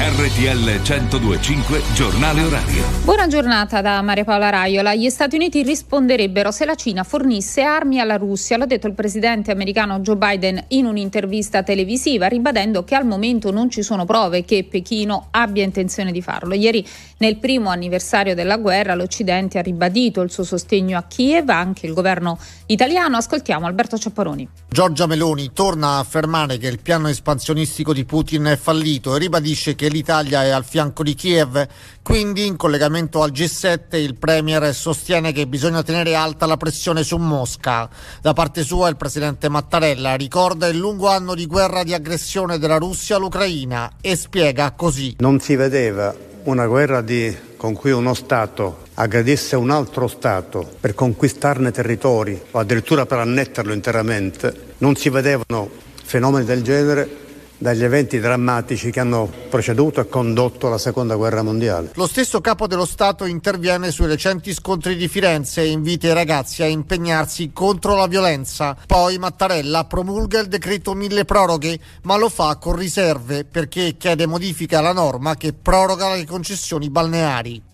[0.00, 2.84] RTL 1025 Giornale Orario.
[3.02, 4.94] Buona giornata da Maria Paola Raiola.
[4.94, 9.50] Gli Stati Uniti risponderebbero se la Cina fornisse armi alla Russia, l'ha detto il presidente
[9.50, 14.64] americano Joe Biden in un'intervista televisiva, ribadendo che al momento non ci sono prove che
[14.70, 16.54] Pechino abbia intenzione di farlo.
[16.54, 21.86] Ieri, nel primo anniversario della guerra, l'Occidente ha ribadito il suo sostegno a Kiev, anche
[21.86, 23.16] il governo italiano.
[23.16, 24.48] Ascoltiamo Alberto Ciapparoni.
[24.70, 29.74] Giorgia Meloni torna a affermare che il piano espansionistico di Putin è fallito e ribadisce
[29.74, 31.66] che l'Italia è al fianco di Kiev.
[32.02, 37.16] Quindi, in collegamento al G7, il Premier sostiene che bisogna tenere alta la pressione su
[37.16, 37.88] Mosca.
[38.22, 42.78] Da parte sua, il presidente Mattarella ricorda il lungo anno di guerra di aggressione della
[42.78, 45.16] Russia all'Ucraina e spiega così.
[45.18, 50.94] Non si vedeva una guerra di- con cui uno Stato aggredisse un altro Stato per
[50.94, 54.74] conquistarne territori o addirittura per annetterlo interamente.
[54.78, 55.68] Non si vedevano
[56.04, 57.26] fenomeni del genere
[57.58, 61.90] dagli eventi drammatici che hanno preceduto e condotto la Seconda Guerra Mondiale.
[61.94, 66.62] Lo stesso capo dello Stato interviene sui recenti scontri di Firenze e invita i ragazzi
[66.62, 68.76] a impegnarsi contro la violenza.
[68.86, 74.78] Poi Mattarella promulga il decreto mille proroghe, ma lo fa con riserve perché chiede modifica
[74.78, 77.67] alla norma che proroga le concessioni balneari.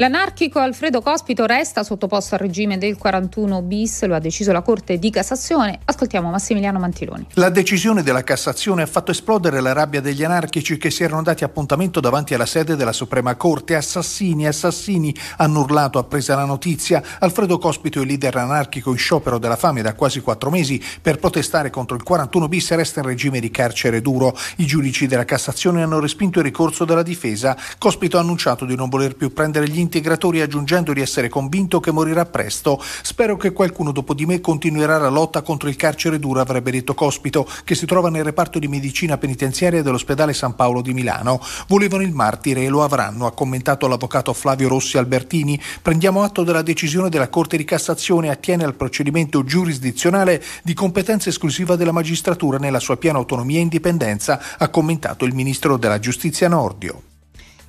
[0.00, 4.96] L'anarchico Alfredo Cospito resta sottoposto al regime del 41 bis, lo ha deciso la Corte
[4.96, 5.80] di Cassazione.
[5.84, 7.26] Ascoltiamo Massimiliano Mantiloni.
[7.32, 11.42] La decisione della Cassazione ha fatto esplodere la rabbia degli anarchici che si erano dati
[11.42, 13.74] appuntamento davanti alla sede della Suprema Corte.
[13.74, 17.02] Assassini, assassini, hanno urlato appresa la notizia.
[17.18, 21.70] Alfredo Cospito, il leader anarchico in sciopero della fame da quasi quattro mesi per protestare
[21.70, 24.32] contro il 41 bis, resta in regime di carcere duro.
[24.58, 27.56] I giudici della Cassazione hanno respinto il ricorso della difesa.
[27.78, 31.90] Cospito ha annunciato di non voler più prendere gli integratori aggiungendo di essere convinto che
[31.90, 32.78] morirà presto.
[33.02, 36.92] Spero che qualcuno dopo di me continuerà la lotta contro il carcere duro, avrebbe detto
[36.92, 41.40] Cospito, che si trova nel reparto di medicina penitenziaria dell'ospedale San Paolo di Milano.
[41.68, 45.58] Volevano il martire e lo avranno, ha commentato l'avvocato Flavio Rossi Albertini.
[45.80, 51.76] Prendiamo atto della decisione della Corte di Cassazione attiene al procedimento giurisdizionale di competenza esclusiva
[51.76, 57.17] della magistratura nella sua piena autonomia e indipendenza, ha commentato il ministro della Giustizia Nordio.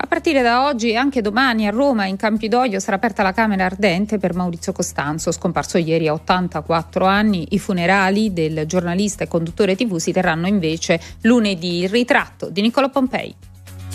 [0.10, 4.18] Partire da oggi e anche domani a Roma, in Campidoglio, sarà aperta la Camera Ardente
[4.18, 7.45] per Maurizio Costanzo, scomparso ieri a 84 anni.
[7.52, 11.84] I funerali del giornalista e conduttore TV si terranno invece lunedì.
[11.84, 13.36] Il ritratto di Niccolò Pompei.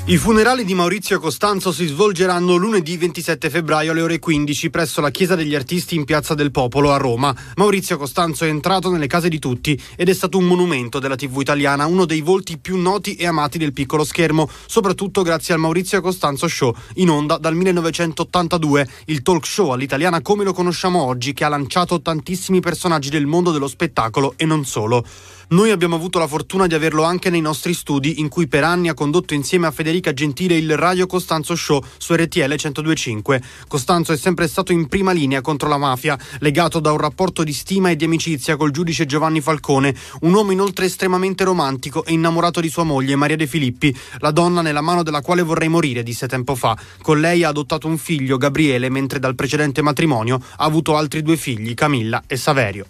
[0.07, 5.09] I funerali di Maurizio Costanzo si svolgeranno lunedì 27 febbraio alle ore 15 presso la
[5.09, 7.35] Chiesa degli Artisti in Piazza del Popolo a Roma.
[7.55, 11.41] Maurizio Costanzo è entrato nelle case di tutti ed è stato un monumento della TV
[11.41, 16.03] italiana, uno dei volti più noti e amati del piccolo schermo, soprattutto grazie al Maurizio
[16.03, 21.45] Costanzo Show, in onda dal 1982, il talk show all'italiana come lo conosciamo oggi che
[21.45, 25.03] ha lanciato tantissimi personaggi del mondo dello spettacolo e non solo.
[25.49, 28.89] Noi abbiamo avuto la fortuna di averlo anche nei nostri studi, in cui per anni
[28.89, 33.43] ha condotto insieme a Federica Gentile il Radio Costanzo Show su RTL 1025.
[33.69, 37.53] Costanzo è sempre stato in prima linea contro la mafia, legato da un rapporto di
[37.53, 42.61] stima e di amicizia col giudice Giovanni Falcone, un uomo inoltre estremamente romantico e innamorato
[42.61, 46.27] di sua moglie Maria De Filippi, la donna nella mano della quale vorrei morire, disse
[46.27, 46.77] tempo fa.
[47.03, 51.37] Con lei ha adottato un figlio, Gabriele, mentre dal precedente matrimonio ha avuto altri due
[51.37, 52.87] figli, Camilla e Saverio.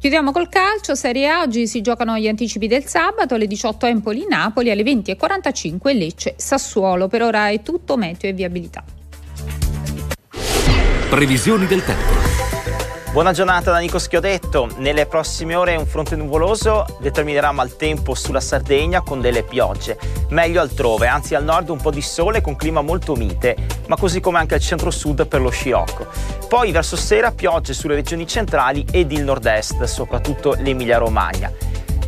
[0.00, 4.70] Chiudiamo col calcio, Serie A, oggi si giocano gli anticipi del sabato, alle 18 Empoli-Napoli,
[4.70, 7.08] alle 20.45 Lecce-Sassuolo.
[7.08, 8.84] Per ora è tutto, meteo e viabilità.
[11.10, 12.27] Previsioni del tempo.
[13.18, 14.70] Buona giornata da Nico Schiodetto.
[14.76, 19.98] Nelle prossime ore un fronte nuvoloso determinerà maltempo sulla Sardegna con delle piogge.
[20.28, 23.56] Meglio altrove, anzi al nord un po' di sole con clima molto mite,
[23.88, 26.06] ma così come anche al centro-sud per lo scirocco.
[26.46, 31.50] Poi verso sera piogge sulle regioni centrali ed il nord-est, soprattutto l'Emilia-Romagna.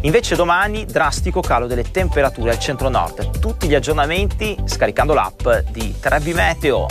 [0.02, 3.40] Invece domani drastico calo delle temperature al centro-nord.
[3.40, 6.86] Tutti gli aggiornamenti scaricando l'app di Trebi Meteo.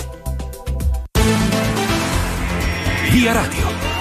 [3.12, 3.99] Via Radio.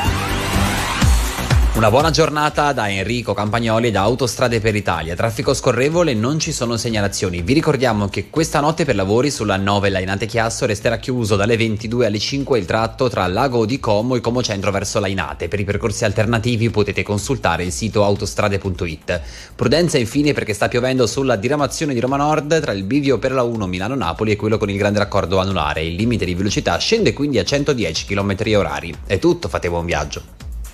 [1.79, 5.15] Una buona giornata da Enrico Campagnoli da Autostrade per l'Italia.
[5.15, 7.41] Traffico scorrevole, non ci sono segnalazioni.
[7.43, 12.07] Vi ricordiamo che questa notte per lavori sulla 9 Lainate Chiasso resterà chiuso dalle 22
[12.07, 15.47] alle 5 il tratto tra Lago di Como e Como Centro verso Lainate.
[15.47, 19.21] Per i percorsi alternativi potete consultare il sito autostrade.it.
[19.55, 23.45] Prudenza infine perché sta piovendo sulla diramazione di Roma Nord tra il bivio per la
[23.45, 25.85] 1 Milano-Napoli e quello con il grande raccordo anulare.
[25.85, 28.93] Il limite di velocità scende quindi a 110 km orari.
[29.07, 30.48] È tutto, fate buon viaggio.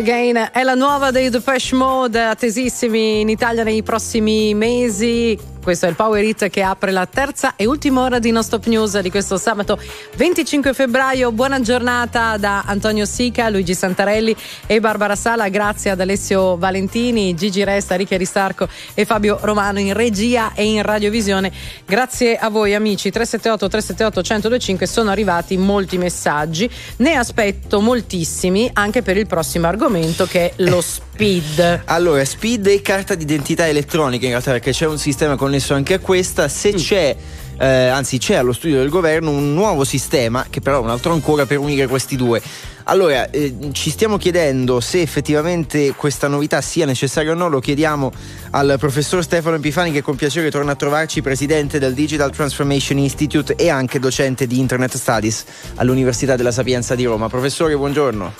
[0.00, 5.49] Again è la nuova dei Depeche Mode, attesissimi in Italia nei prossimi mesi.
[5.62, 8.64] Questo è il Power Hit che apre la terza e ultima ora di No Stop
[8.64, 9.78] News di questo sabato
[10.16, 11.32] 25 febbraio.
[11.32, 14.34] Buona giornata da Antonio Sica, Luigi Santarelli
[14.66, 15.50] e Barbara Sala.
[15.50, 20.82] Grazie ad Alessio Valentini, Gigi Resta, Ricchi Aristarco e Fabio Romano in regia e in
[20.82, 21.52] radiovisione.
[21.84, 23.10] Grazie a voi amici.
[23.10, 26.70] 378 378 1025 sono arrivati molti messaggi.
[26.96, 31.82] Ne aspetto moltissimi anche per il prossimo argomento che è lo speed.
[31.84, 35.98] Allora, speed e carta d'identità elettronica in realtà perché c'è un sistema connesso anche a
[35.98, 36.46] questa.
[36.48, 37.16] Se c'è
[37.58, 41.12] eh, anzi c'è allo studio del governo un nuovo sistema, che però è un altro
[41.12, 42.40] ancora, per unire questi due.
[42.84, 48.10] Allora, eh, ci stiamo chiedendo se effettivamente questa novità sia necessaria o no, lo chiediamo
[48.50, 53.54] al professor Stefano Epifani che con piacere torna a trovarci, presidente del Digital Transformation Institute
[53.56, 55.44] e anche docente di Internet Studies
[55.74, 57.28] all'Università della Sapienza di Roma.
[57.28, 58.32] Professore, buongiorno.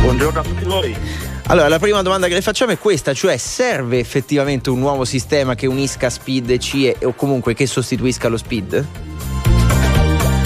[0.00, 1.31] Buongiorno a tutti voi.
[1.52, 5.54] Allora, la prima domanda che le facciamo è questa, cioè serve effettivamente un nuovo sistema
[5.54, 8.86] che unisca SPID e CIE o comunque che sostituisca lo SPID?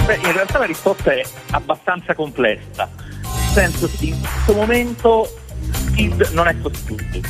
[0.05, 5.33] Beh, in realtà la risposta è abbastanza complessa, nel senso che in questo momento
[5.71, 7.29] SPID non è sostituibile.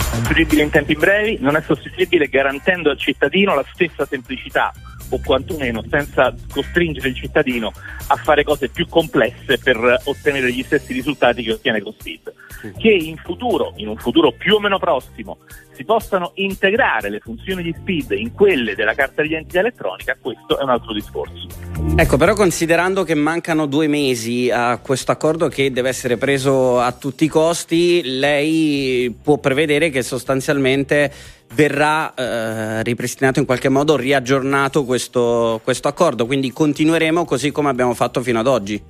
[0.00, 4.72] Sostituibile in tempi brevi, non è sostituibile garantendo al cittadino la stessa semplicità
[5.12, 7.72] o quantomeno senza costringere il cittadino
[8.08, 12.32] a fare cose più complesse per ottenere gli stessi risultati che ottiene con SPID.
[12.78, 15.38] Che in futuro, in un futuro più o meno prossimo,
[15.82, 20.62] si possano integrare le funzioni di SPID in quelle della carta d'identità elettronica, questo è
[20.62, 21.48] un altro discorso.
[21.96, 26.92] Ecco, però considerando che mancano due mesi a questo accordo che deve essere preso a
[26.92, 31.12] tutti i costi, lei può prevedere che sostanzialmente
[31.54, 37.92] verrà eh, ripristinato in qualche modo, riaggiornato questo, questo accordo, quindi continueremo così come abbiamo
[37.92, 38.82] fatto fino ad oggi.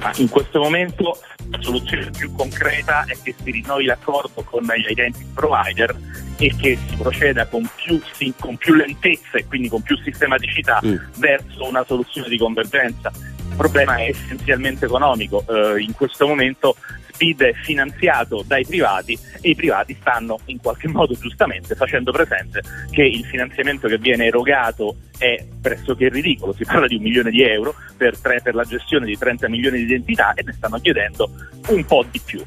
[0.00, 1.18] Ma in questo momento
[1.50, 5.94] la soluzione più concreta è che si rinnovi l'accordo con gli identity provider
[6.38, 8.00] e che si proceda con più,
[8.38, 10.80] con più lentezza e quindi con più sistematicità
[11.16, 13.10] verso una soluzione di convergenza.
[13.14, 15.44] Il problema è essenzialmente economico.
[15.48, 16.76] Eh, in questo momento
[17.16, 22.62] SPID è finanziato dai privati e i privati stanno in qualche modo giustamente facendo presente
[22.90, 27.42] che il finanziamento che viene erogato è pressoché ridicolo, si parla di un milione di
[27.42, 31.30] euro per, tre- per la gestione di 30 milioni di identità e ne stanno chiedendo
[31.68, 32.44] un po' di più.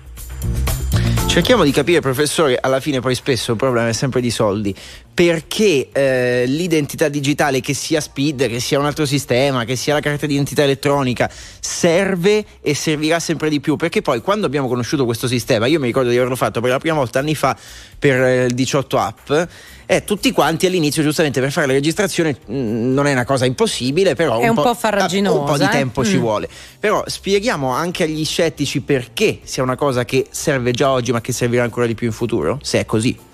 [1.30, 4.76] Cerchiamo di capire, professore, alla fine poi spesso il problema è sempre di soldi,
[5.14, 10.00] perché eh, l'identità digitale, che sia SPID, che sia un altro sistema, che sia la
[10.00, 11.30] carta d'identità elettronica,
[11.60, 15.86] serve e servirà sempre di più, perché poi quando abbiamo conosciuto questo sistema, io mi
[15.86, 17.56] ricordo di averlo fatto per la prima volta anni fa
[17.98, 19.32] per eh, il 18 app,
[19.86, 22.54] eh, tutti quanti all'inizio giustamente per fare la registrazione mh,
[22.94, 25.70] non è una cosa impossibile, però È un po' farraginosa, un po' di eh?
[25.70, 26.20] tempo ci Mm.
[26.22, 26.50] vuole.
[26.80, 31.32] Però spieghiamo anche agli scettici perché sia una cosa che serve già oggi ma che
[31.32, 33.28] servirà ancora di più in futuro, se è così.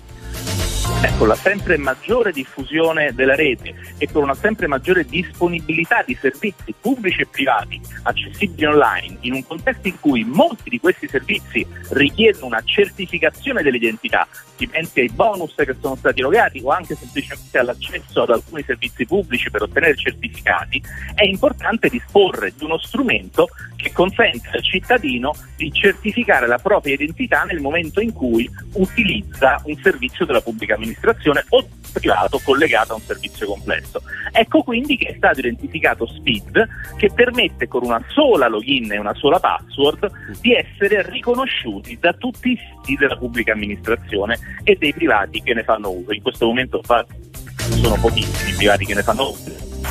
[1.02, 6.74] Ecco, la sempre maggiore diffusione della rete e con una sempre maggiore disponibilità di servizi
[6.80, 12.46] pubblici e privati accessibili online, in un contesto in cui molti di questi servizi richiedono
[12.46, 14.26] una certificazione dell'identità,
[14.56, 19.04] si pensi ai bonus che sono stati erogati o anche semplicemente all'accesso ad alcuni servizi
[19.04, 20.82] pubblici per ottenere certificati,
[21.14, 27.44] è importante disporre di uno strumento che consente al cittadino di certificare la propria identità
[27.44, 33.02] nel momento in cui utilizza un servizio della pubblica amministrazione o privato collegato a un
[33.02, 34.02] servizio complesso.
[34.32, 39.14] Ecco quindi che è stato identificato SPID che permette con una sola login e una
[39.14, 45.42] sola password di essere riconosciuti da tutti i siti della pubblica amministrazione e dei privati
[45.42, 46.12] che ne fanno uso.
[46.12, 49.50] In questo momento sono pochissimi i privati che ne fanno uso,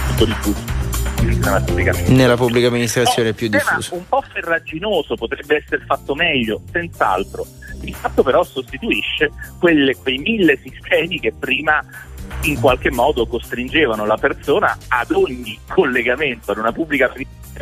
[0.09, 0.84] tutto diffuso
[1.25, 2.15] nella pubblica amministrazione.
[2.15, 3.95] Nella pubblica amministrazione è più tema diffuso.
[3.95, 7.45] un po' ferraginoso, potrebbe essere fatto meglio, senz'altro.
[7.75, 11.83] Di fatto però sostituisce quelle- quei mille sistemi che prima
[12.43, 17.11] in qualche modo costringevano la persona ad ogni collegamento ad una pubblica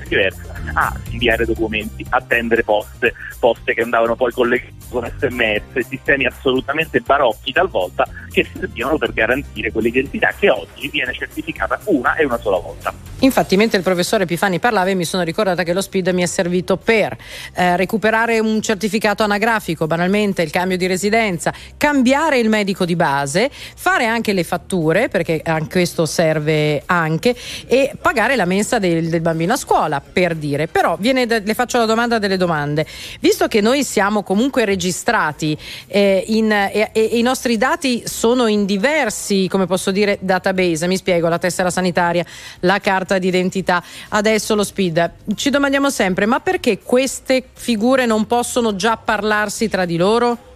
[0.07, 6.99] diversa a inviare documenti, attendere poste, poste che andavano poi collegate con sms, sistemi assolutamente
[7.01, 12.57] barocchi talvolta che servivano per garantire quell'identità che oggi viene certificata una e una sola
[12.57, 12.93] volta.
[13.19, 16.75] Infatti, mentre il professore Epifani parlava, mi sono ricordata che lo SPID mi è servito
[16.77, 17.15] per
[17.55, 23.49] eh, recuperare un certificato anagrafico, banalmente il cambio di residenza, cambiare il medico di base,
[23.49, 27.35] fare anche le fatture, perché anche questo serve anche,
[27.65, 30.67] e pagare la mensa del, del bambino a scuola, per dire.
[30.67, 32.85] Però viene le faccio la domanda delle domande.
[33.19, 35.57] Visto che noi siamo comunque registrati
[35.87, 40.97] eh, in- e- e i nostri dati sono in diversi, come posso dire, database, mi
[40.97, 42.23] spiego, la tessera sanitaria,
[42.59, 48.75] la carta d'identità, adesso lo SPID, ci domandiamo sempre, ma perché queste figure non possono
[48.75, 50.51] già parlarsi tra di loro?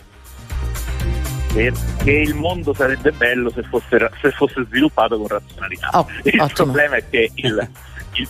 [1.57, 5.89] Perché il mondo sarebbe bello se fosse, se fosse sviluppato con razionalità.
[5.93, 6.71] Oh, il ottimo.
[6.71, 7.69] problema è che il,
[8.13, 8.27] il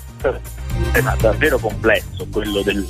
[0.75, 2.87] sistema davvero complesso, quello del-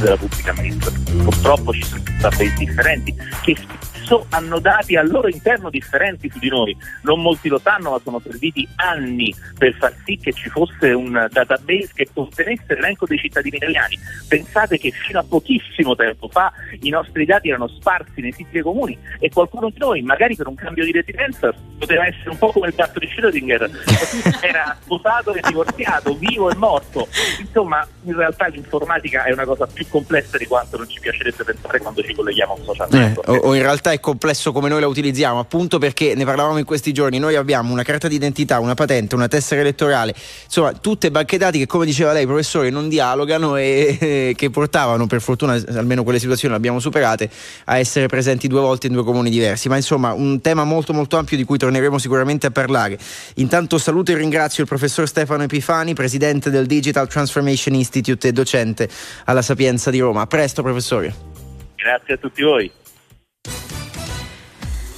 [0.00, 3.56] della pubblica amministrazione, purtroppo ci sono database differenti che
[4.04, 6.76] spesso hanno dati al loro interno differenti su di noi.
[7.02, 11.12] Non molti lo sanno, ma sono serviti anni per far sì che ci fosse un
[11.30, 13.98] database che contenesse l'elenco dei cittadini italiani.
[14.28, 18.62] Pensate che fino a pochissimo tempo fa i nostri dati erano sparsi nei siti dei
[18.62, 22.52] comuni e qualcuno di noi, magari per un cambio di residenza, poteva essere un po'
[22.52, 23.70] come il gatto di Schrödinger,
[24.44, 27.08] era sposato e divorziato, vivo e morto.
[27.40, 31.78] Insomma, in realtà l'informatica è una cosa più complessa di quanto non ci piacerebbe pensare
[31.80, 33.28] quando ci colleghiamo a un social Eh, network.
[33.28, 36.64] o, o in realtà è complesso come noi la utilizziamo, appunto perché ne parlavamo in
[36.64, 37.18] questi giorni.
[37.18, 40.14] Noi abbiamo una carta d'identità, una patente, una tessera elettorale,
[40.44, 45.06] insomma, tutte banche dati che, come diceva lei, professore, non dialogano e eh, che portavano,
[45.06, 47.30] per fortuna, almeno quelle situazioni le abbiamo superate,
[47.64, 49.68] a essere presenti due volte in due comuni diversi.
[49.68, 52.98] Ma insomma, un tema molto molto ampio di cui torneremo sicuramente a parlare.
[53.36, 58.88] Intanto saluto e ringrazio il professor Stefano Epifani, presidente del Digital Transformation Institute e docente
[59.24, 60.22] alla Sapienza di Roma.
[60.22, 61.14] A presto, professore.
[61.76, 62.72] Grazie a tutti voi.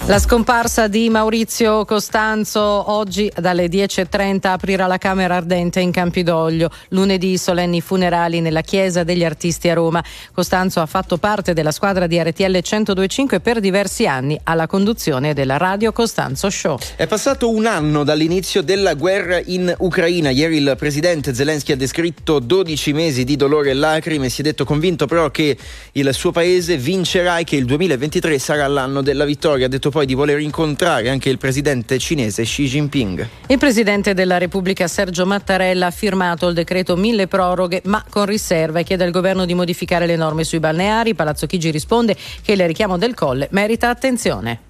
[0.09, 6.71] La scomparsa di Maurizio Costanzo oggi dalle 10.30 aprirà la Camera Ardente in Campidoglio.
[6.91, 10.03] Lunedì solenni funerali nella Chiesa degli Artisti a Roma.
[10.33, 15.57] Costanzo ha fatto parte della squadra di RTL 1025 per diversi anni alla conduzione della
[15.57, 16.79] Radio Costanzo Show.
[16.95, 20.31] È passato un anno dall'inizio della guerra in Ucraina.
[20.31, 24.29] Ieri il presidente Zelensky ha descritto 12 mesi di dolore e lacrime.
[24.29, 25.59] Si è detto convinto però che
[25.91, 29.67] il suo paese vincerà e che il 2023 sarà l'anno della vittoria.
[29.67, 33.27] Ha detto poi di voler incontrare anche il presidente cinese Xi Jinping.
[33.47, 38.81] Il presidente della Repubblica Sergio Mattarella ha firmato il decreto mille proroghe ma con riserva
[38.81, 41.15] e chiede al governo di modificare le norme sui balneari.
[41.15, 44.61] Palazzo Chigi risponde che il richiamo del colle merita attenzione.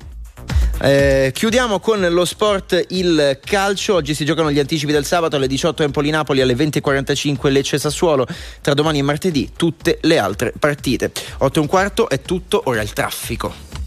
[0.81, 3.95] Eh, chiudiamo con lo sport, il calcio.
[3.95, 8.29] Oggi si giocano gli anticipi del sabato alle 18 Empoli-Napoli, alle 20.45 Lecce-Sassuolo.
[8.61, 11.11] Tra domani e martedì tutte le altre partite.
[11.39, 13.86] 8 e un quarto è tutto, ora il traffico.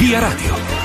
[0.00, 0.79] Via Radio.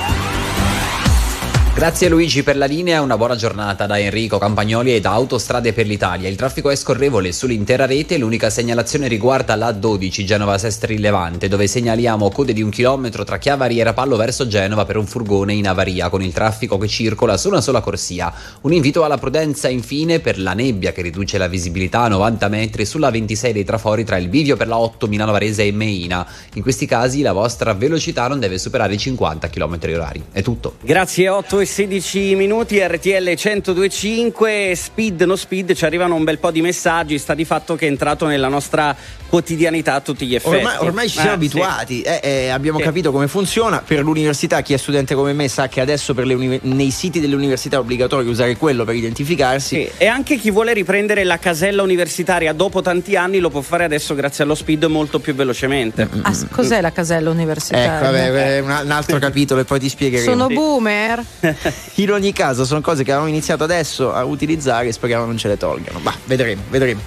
[1.76, 5.86] Grazie Luigi per la linea, una buona giornata da Enrico Campagnoli e da Autostrade per
[5.86, 6.26] l'Italia.
[6.26, 11.66] Il traffico è scorrevole sull'intera rete, l'unica segnalazione riguarda la 12 Genova Sestri Levante, dove
[11.66, 15.68] segnaliamo code di un chilometro tra Chiavari e Rapallo verso Genova per un furgone in
[15.68, 18.32] avaria, con il traffico che circola su una sola corsia.
[18.62, 22.86] Un invito alla prudenza infine per la nebbia che riduce la visibilità a 90 metri
[22.86, 26.26] sulla 26 dei trafori tra il Bivio per la 8 Milano Varese e Meina.
[26.54, 30.24] In questi casi la vostra velocità non deve superare i 50 km orari.
[30.32, 30.76] È tutto.
[30.80, 36.50] Grazie, 8 e 16 minuti, RTL 1025, speed, no speed, ci arrivano un bel po'
[36.50, 38.94] di messaggi, sta di fatto che è entrato nella nostra
[39.28, 40.56] quotidianità a tutti gli effetti.
[40.56, 42.02] Ormai, ormai ci siamo Eh, abituati, sì.
[42.02, 42.84] eh, eh, abbiamo Sì.
[42.84, 43.82] capito come funziona.
[43.86, 47.18] Per l'università, chi è studente come me sa che adesso per le uni- nei siti
[47.20, 49.88] delle università è obbligatorio usare quello per identificarsi.
[49.98, 54.14] E anche chi vuole riprendere la casella universitaria dopo tanti anni lo può fare adesso
[54.14, 56.08] grazie allo speed molto più velocemente.
[56.22, 57.96] Ah, s- cos'è la casella universitaria?
[57.96, 60.30] Ecco, vabbè, un altro capitolo e poi ti spiegheremo.
[60.30, 61.24] Sono boomer.
[61.96, 65.48] In ogni caso, sono cose che avevamo iniziato adesso a utilizzare e speriamo non ce
[65.48, 65.98] le tolgano.
[66.00, 67.00] Ma vedremo, vedremo.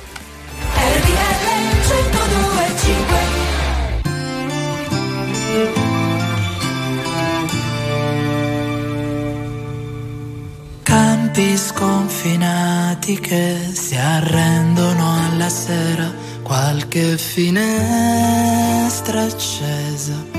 [10.83, 16.11] Campi sconfinati che si arrendono alla sera,
[16.41, 17.61] qualche finestra
[19.21, 20.38] accesa,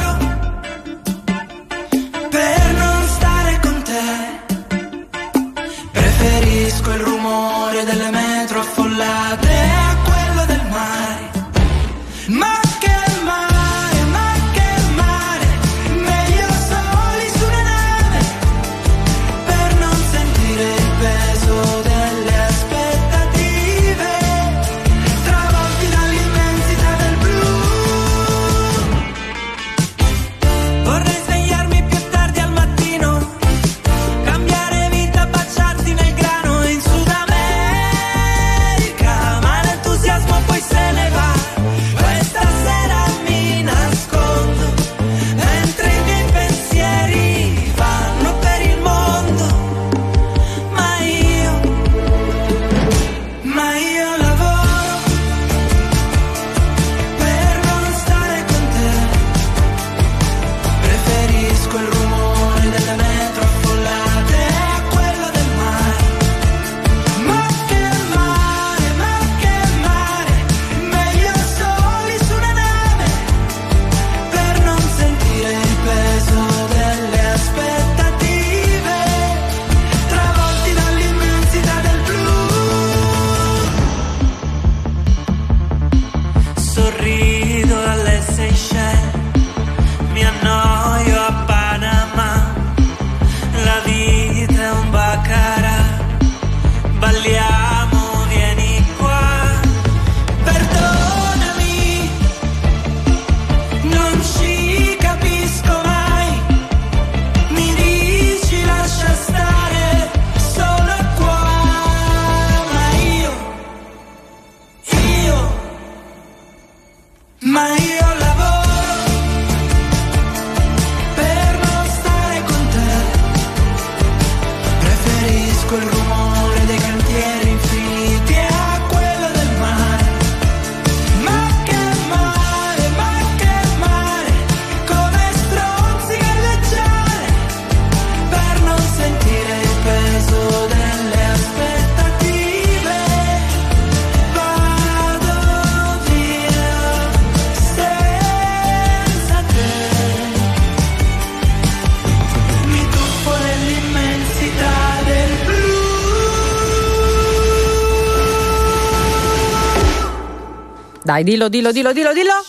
[161.11, 162.45] Dai, dillo, dillo, dillo, dillo, dillo.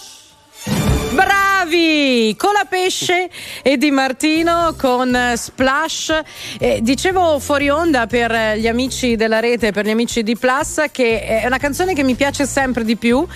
[1.15, 2.33] Bravi!
[2.39, 3.29] Colapesce
[3.61, 6.21] e Di Martino con eh, Splash.
[6.61, 10.81] Eh, dicevo fuori onda per eh, gli amici della rete, per gli amici di Plus,
[10.93, 13.27] che è una canzone che mi piace sempre di più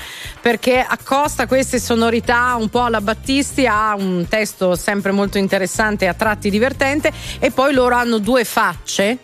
[0.41, 6.15] perché accosta queste sonorità un po' alla Battisti, ha un testo sempre molto interessante, a
[6.15, 9.19] tratti divertente e poi loro hanno due facce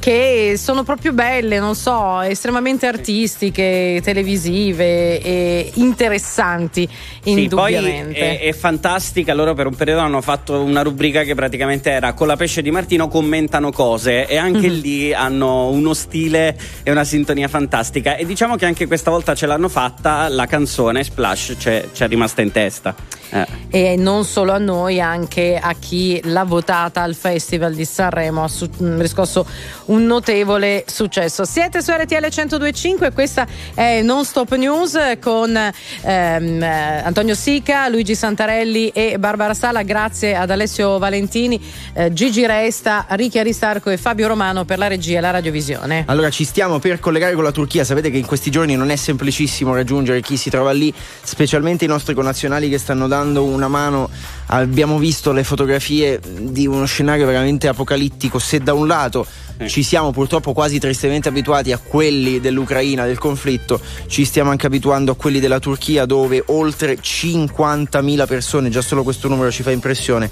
[0.00, 6.88] che sono proprio belle, non so, estremamente artistiche, televisive e interessanti,
[7.22, 8.38] Sì, poi indubbiamente.
[8.40, 9.34] è, è fantastica.
[9.34, 12.70] Loro per un periodo hanno fatto una rubrica che praticamente era con la pesce di
[12.70, 14.80] Martino commentano cose e anche Mhm.
[14.80, 18.16] lì hanno uno stile e una sintonia fantastica.
[18.16, 22.40] E diciamo che anche questa volta ce l'hanno fatta, la canzone Splash c'è, c'è rimasta
[22.42, 22.94] in testa.
[23.32, 23.46] Eh.
[23.70, 28.50] e non solo a noi, anche a chi l'ha votata al Festival di Sanremo ha
[28.98, 29.46] riscosso
[29.90, 31.44] un notevole successo.
[31.44, 38.14] Siete su RTL 1025, questa è Non Stop News con ehm, eh, Antonio Sica, Luigi
[38.14, 41.60] Santarelli e Barbara Sala, grazie ad Alessio Valentini,
[41.94, 46.04] eh, Gigi Resta, Ricky Aristarco e Fabio Romano per la regia e la radiovisione.
[46.06, 48.96] Allora ci stiamo per collegare con la Turchia, sapete che in questi giorni non è
[48.96, 50.92] semplicissimo raggiungere chi si trova lì,
[51.22, 54.08] specialmente i nostri connazionali che stanno dando una mano.
[54.52, 59.24] Abbiamo visto le fotografie di uno scenario veramente apocalittico, se da un lato
[59.66, 65.12] ci siamo purtroppo quasi tristemente abituati a quelli dell'Ucraina, del conflitto, ci stiamo anche abituando
[65.12, 70.28] a quelli della Turchia dove oltre 50.000 persone, già solo questo numero ci fa impressione,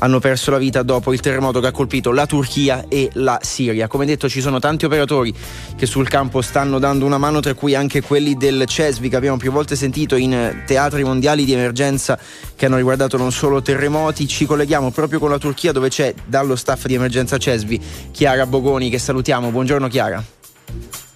[0.00, 3.86] hanno perso la vita dopo il terremoto che ha colpito la Turchia e la Siria.
[3.86, 5.34] Come detto ci sono tanti operatori
[5.76, 9.36] che sul campo stanno dando una mano, tra cui anche quelli del CESVI che abbiamo
[9.36, 12.18] più volte sentito in eh, teatri mondiali di emergenza
[12.56, 14.26] che hanno riguardato non solo terremoti.
[14.26, 18.90] Ci colleghiamo proprio con la Turchia dove c'è dallo staff di emergenza CESVI Chiara Bogoni
[18.90, 19.50] che salutiamo.
[19.50, 20.22] Buongiorno Chiara.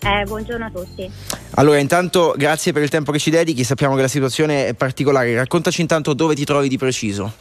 [0.00, 1.10] Eh, buongiorno a tutti.
[1.52, 5.34] Allora, intanto grazie per il tempo che ci dedichi, sappiamo che la situazione è particolare.
[5.34, 7.32] Raccontaci intanto dove ti trovi di preciso.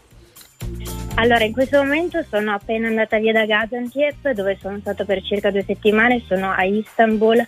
[1.15, 5.51] Allora, in questo momento sono appena andata via da Gaziantep, dove sono stata per circa
[5.51, 7.45] due settimane, sono a Istanbul,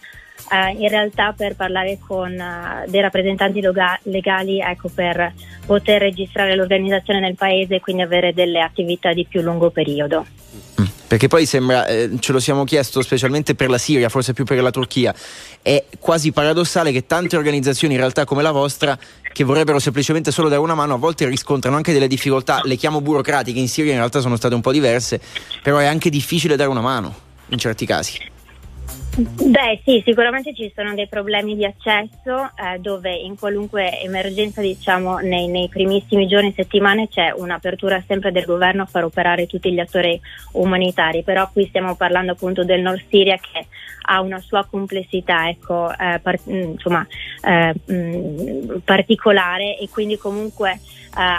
[0.52, 5.34] eh, in realtà per parlare con eh, dei rappresentanti loga- legali, ecco, per
[5.66, 10.26] poter registrare l'organizzazione nel paese e quindi avere delle attività di più lungo periodo.
[11.08, 14.62] Perché poi sembra, eh, ce lo siamo chiesto specialmente per la Siria, forse più per
[14.62, 15.14] la Turchia,
[15.62, 18.98] è quasi paradossale che tante organizzazioni in realtà come la vostra,
[19.32, 23.02] che vorrebbero semplicemente solo dare una mano, a volte riscontrano anche delle difficoltà, le chiamo
[23.02, 25.22] burocratiche, in Siria in realtà sono state un po' diverse,
[25.62, 27.14] però è anche difficile dare una mano
[27.50, 28.34] in certi casi.
[29.18, 35.20] Beh sì, sicuramente ci sono dei problemi di accesso eh, dove in qualunque emergenza, diciamo,
[35.20, 39.72] nei, nei primissimi giorni e settimane c'è un'apertura sempre del governo a far operare tutti
[39.72, 40.20] gli attori
[40.54, 43.68] umanitari, però qui stiamo parlando appunto del Nord Siria che
[44.08, 47.08] ha una sua complessità ecco, eh, par- mh, insomma,
[47.42, 50.80] eh, mh, particolare e quindi comunque eh,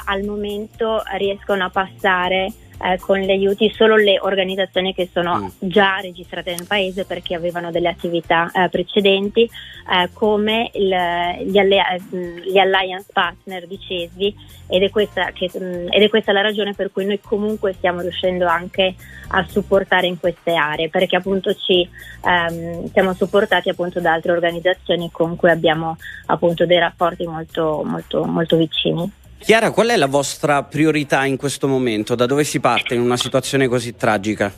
[0.06, 2.50] al momento riescono a passare
[2.82, 7.70] eh, con gli aiuti solo le organizzazioni che sono già registrate nel paese perché avevano
[7.70, 14.34] delle attività eh, precedenti eh, come il- gli, alle- eh, gli alliance partner di CESVI
[14.68, 18.00] ed è, questa che- mh, ed è questa la ragione per cui noi comunque stiamo
[18.00, 18.94] riuscendo anche
[19.28, 21.88] a supportare in queste aree perché appunto ci
[22.24, 25.96] ehm, siamo supportati appunto da altre organizzazioni con cui abbiamo
[26.26, 29.10] appunto dei rapporti molto molto molto vicini.
[29.38, 32.14] Chiara, qual è la vostra priorità in questo momento?
[32.14, 34.52] Da dove si parte in una situazione così tragica?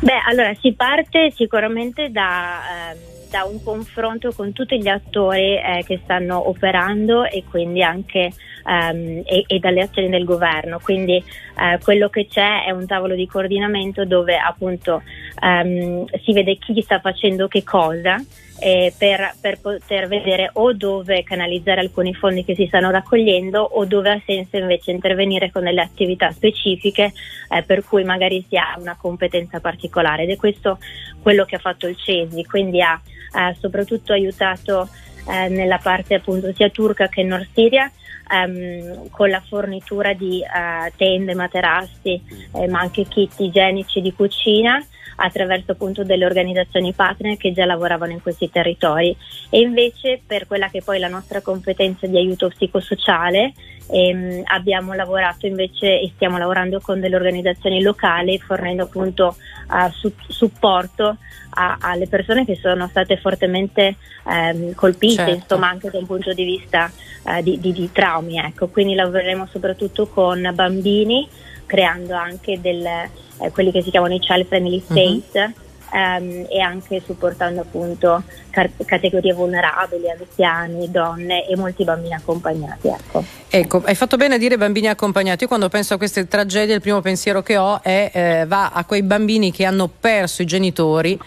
[0.00, 2.98] Beh, allora si parte sicuramente da, ehm,
[3.30, 8.32] da un confronto con tutti gli attori eh, che stanno operando e quindi anche
[8.64, 10.78] ehm, e, e dalle azioni del governo.
[10.78, 15.02] Quindi eh, quello che c'è è un tavolo di coordinamento dove appunto
[15.42, 18.22] ehm, si vede chi sta facendo che cosa.
[18.60, 23.84] Eh, per, per poter vedere o dove canalizzare alcuni fondi che si stanno raccogliendo o
[23.84, 27.12] dove ha senso invece intervenire con delle attività specifiche
[27.50, 30.24] eh, per cui magari si ha una competenza particolare.
[30.24, 30.78] Ed è questo
[31.22, 34.88] quello che ha fatto il CESI, quindi ha eh, soprattutto aiutato
[35.28, 37.90] eh, nella parte appunto sia turca che Nord Siria
[38.30, 42.20] ehm, con la fornitura di eh, tende, materassi
[42.54, 44.84] eh, ma anche kit igienici di cucina
[45.20, 49.16] attraverso appunto delle organizzazioni partner che già lavoravano in questi territori
[49.50, 53.52] e invece per quella che è poi la nostra competenza di aiuto psicosociale
[53.90, 59.36] ehm, abbiamo lavorato invece e stiamo lavorando con delle organizzazioni locali fornendo appunto
[59.72, 61.16] eh, su- supporto
[61.50, 63.96] a- alle persone che sono state fortemente
[64.30, 65.34] ehm, colpite Certo.
[65.34, 66.90] insomma anche da un punto di vista
[67.26, 71.28] eh, di, di- di traumi ecco quindi lavoreremo soprattutto con bambini
[71.68, 75.20] creando anche del, eh, quelli che si chiamano i child friendly Mhm.
[75.20, 75.54] space
[75.92, 82.88] ehm, e anche supportando appunto car- categorie vulnerabili, anziani, donne e molti bambini accompagnati.
[82.88, 83.24] Ecco.
[83.48, 85.42] Ecco, hai fatto bene a dire bambini accompagnati.
[85.44, 88.84] Io quando penso a queste tragedie, il primo pensiero che ho è eh, va a
[88.84, 91.18] quei bambini che hanno perso i genitori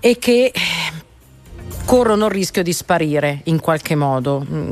[0.00, 0.60] e che eh,
[1.84, 4.44] corrono il rischio di sparire in qualche modo.
[4.48, 4.70] Mm,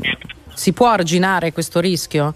[0.53, 2.33] Si può arginare questo rischio?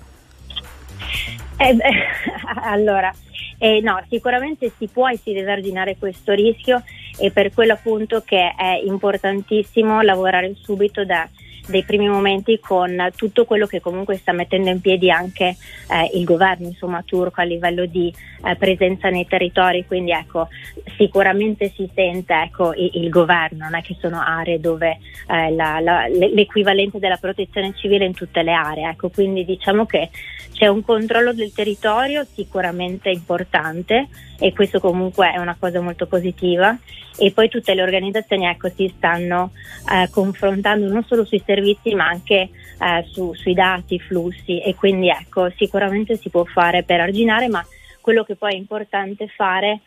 [1.61, 1.91] Eh, beh,
[2.63, 3.13] allora,
[3.59, 6.81] eh, no, sicuramente si può e si deve arginare questo rischio
[7.19, 11.29] e per quello appunto che è importantissimo lavorare subito da
[11.71, 15.55] dei primi momenti con tutto quello che comunque sta mettendo in piedi anche
[15.89, 18.13] eh, il governo insomma turco a livello di
[18.45, 19.85] eh, presenza nei territori.
[19.87, 20.49] Quindi ecco
[20.97, 25.79] sicuramente si sente ecco il, il governo non è che sono aree dove eh, la-
[25.79, 29.09] la- le- l'equivalente della protezione civile in tutte le aree ecco.
[29.09, 30.09] Quindi diciamo che
[30.53, 34.07] c'è un controllo del territorio sicuramente importante
[34.41, 36.75] e questo comunque è una cosa molto positiva
[37.15, 39.51] e poi tutte le organizzazioni ecco, si stanno
[39.87, 42.49] eh, confrontando non solo sui servizi ma anche
[42.79, 47.63] eh, su- sui dati, flussi e quindi ecco sicuramente si può fare per arginare ma
[48.01, 49.81] quello che poi è importante fare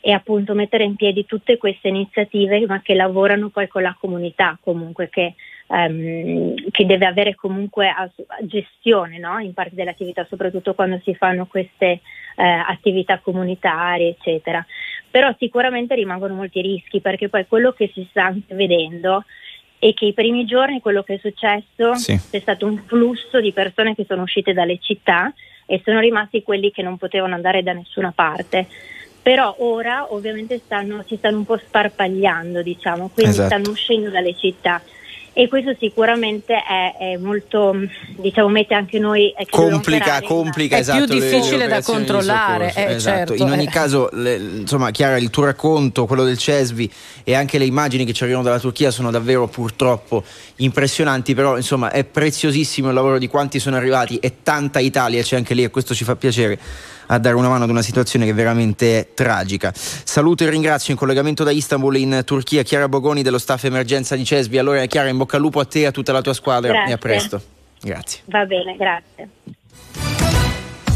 [0.00, 4.58] è appunto mettere in piedi tutte queste iniziative ma che lavorano poi con la comunità
[4.60, 5.34] comunque che,
[5.68, 9.38] ehm, che deve avere comunque a- a gestione no?
[9.38, 12.00] in parte dell'attività soprattutto quando si fanno queste
[12.36, 14.64] eh, attività comunitarie eccetera
[15.10, 19.24] però sicuramente rimangono molti rischi perché poi quello che si sta anche vedendo
[19.78, 22.18] è che i primi giorni quello che è successo Sì.
[22.30, 25.32] c'è stato un flusso di persone che sono uscite dalle città
[25.66, 28.66] e sono rimasti quelli che non potevano andare da nessuna parte.
[29.22, 33.48] Però ora ovviamente stanno, si stanno un po' sparpagliando, diciamo, quindi Esatto.
[33.48, 34.82] stanno uscendo dalle città.
[35.36, 37.74] E questo sicuramente è, è molto,
[38.18, 41.82] diciamo, mette anche noi eh, complica, complica È esatto, più le- le difficile da di
[41.82, 42.88] controllare, soccorso.
[42.88, 43.16] eh, Esatto.
[43.16, 43.68] certo, In ogni eh.
[43.68, 46.88] caso, le- insomma, Chiara, il tuo racconto, quello del Cesvi
[47.24, 50.22] e anche le immagini che ci arrivano dalla Turchia sono davvero purtroppo
[50.56, 55.34] impressionanti, però insomma è preziosissimo il lavoro di quanti sono arrivati e tanta Italia c'è
[55.34, 56.58] anche lì e questo ci fa piacere
[57.06, 59.72] a dare una mano ad una situazione che veramente è tragica.
[59.74, 64.24] Saluto e ringrazio in collegamento da Istanbul in Turchia Chiara Bogoni dello staff emergenza di
[64.24, 64.58] Cesvi.
[64.58, 66.90] Allora Chiara, in bocca al lupo a te e a tutta la tua squadra Grazie.
[66.90, 67.42] e a presto.
[67.80, 68.20] Grazie.
[68.26, 70.13] Va bene, grazie.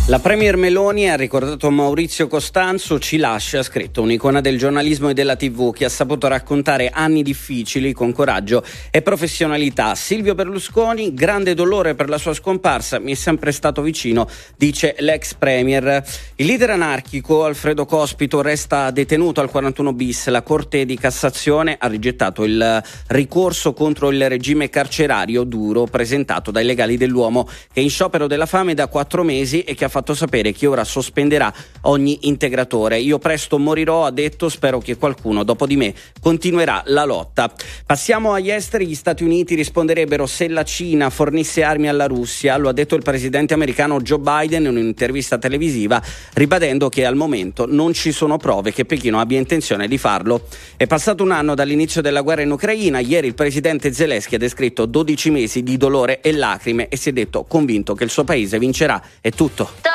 [0.09, 5.13] La Premier Meloni ha ricordato Maurizio Costanzo, ci lascia, ha scritto, un'icona del giornalismo e
[5.13, 9.95] della TV che ha saputo raccontare anni difficili con coraggio e professionalità.
[9.95, 14.27] Silvio Berlusconi, grande dolore per la sua scomparsa, mi è sempre stato vicino,
[14.57, 16.03] dice l'ex Premier.
[16.37, 20.29] Il leader anarchico Alfredo Cospito resta detenuto al 41 bis.
[20.29, 26.65] La Corte di Cassazione ha rigettato il ricorso contro il regime carcerario duro presentato dai
[26.65, 29.97] legali dell'uomo che è in sciopero della fame da quattro mesi e che ha fatto
[30.15, 31.53] sapere che ora sospenderà
[31.83, 32.99] ogni integratore.
[32.99, 37.53] Io presto morirò, ha detto, spero che qualcuno dopo di me continuerà la lotta.
[37.87, 42.69] Passiamo agli esteri, gli Stati Uniti risponderebbero se la Cina fornisse armi alla Russia, lo
[42.69, 46.03] ha detto il presidente americano Joe Biden in un'intervista televisiva,
[46.35, 50.47] ribadendo che al momento non ci sono prove che Pechino abbia intenzione di farlo.
[50.77, 54.87] È passato un anno dall'inizio della guerra in Ucraina, ieri il presidente Zelensky ha descritto
[54.87, 58.59] 12 mesi di dolore e lacrime e si è detto convinto che il suo paese
[58.59, 59.03] vincerà.
[59.21, 59.88] È tutto.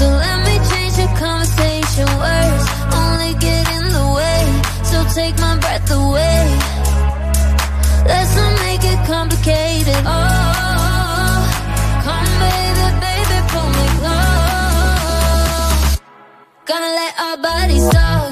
[0.00, 2.08] So let me change the conversation.
[2.24, 2.66] Words
[3.02, 4.42] only get in the way.
[4.82, 6.40] So take my breath away.
[8.08, 10.02] Let's not make it complicated.
[10.06, 11.44] Oh,
[12.06, 15.84] come baby, baby, pull me close.
[16.64, 18.29] Gonna let our bodies talk.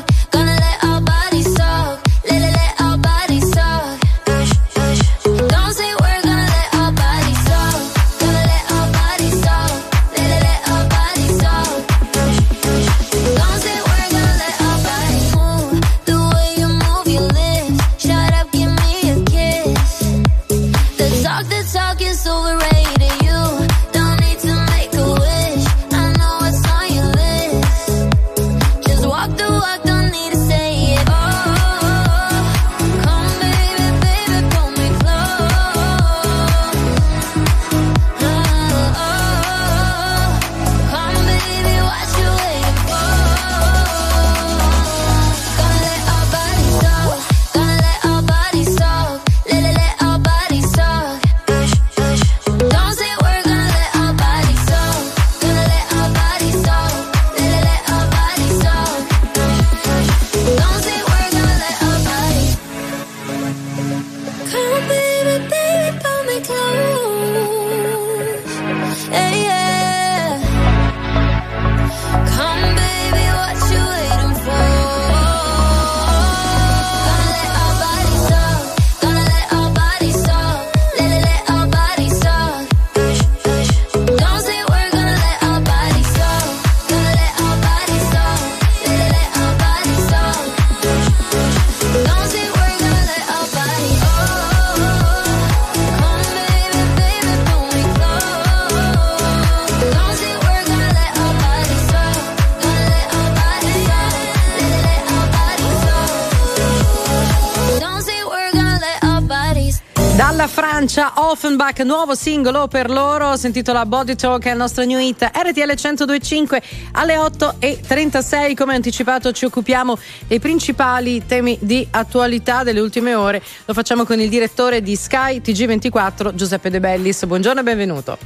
[110.19, 114.99] Dalla Francia, Offenbach, nuovo singolo per loro, si intitola Body Talk, è il nostro new
[114.99, 116.61] hit RTL 1025
[116.95, 118.57] alle 8.36.
[118.57, 123.41] Come anticipato ci occupiamo dei principali temi di attualità delle ultime ore.
[123.67, 127.25] Lo facciamo con il direttore di Sky TG24, Giuseppe De Bellis.
[127.25, 128.19] Buongiorno e benvenuto.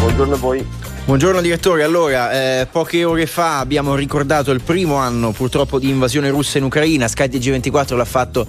[0.00, 0.66] Buongiorno a voi.
[1.06, 6.30] Buongiorno direttore, allora eh, poche ore fa abbiamo ricordato il primo anno purtroppo di invasione
[6.30, 8.44] russa in Ucraina, Sky TG24 l'ha fatto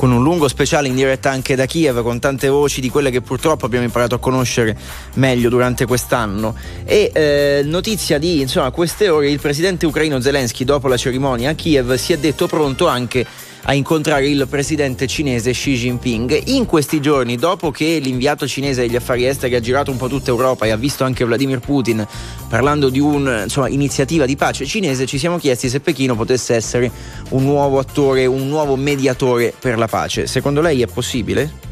[0.00, 3.20] con un lungo speciale in diretta anche da Kiev con tante voci di quelle che
[3.20, 4.74] purtroppo abbiamo imparato a conoscere
[5.16, 6.54] meglio durante quest'anno.
[6.86, 11.52] E eh, notizia di insomma queste ore il presidente ucraino Zelensky dopo la cerimonia a
[11.52, 13.26] Kiev si è detto pronto anche
[13.62, 16.42] a incontrare il presidente cinese Xi Jinping.
[16.46, 20.30] In questi giorni, dopo che l'inviato cinese degli affari esteri ha girato un po' tutta
[20.30, 22.06] Europa e ha visto anche Vladimir Putin
[22.48, 26.90] parlando di un'iniziativa di pace cinese, ci siamo chiesti se Pechino potesse essere
[27.30, 30.26] un nuovo attore, un nuovo mediatore per la pace.
[30.26, 31.68] Secondo lei è possibile?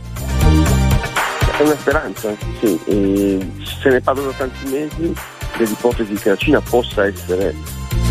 [1.58, 2.78] È una speranza, sì.
[2.84, 3.38] E
[3.80, 5.12] se ne parla da tanti mesi
[5.56, 7.54] dell'ipotesi che la Cina possa essere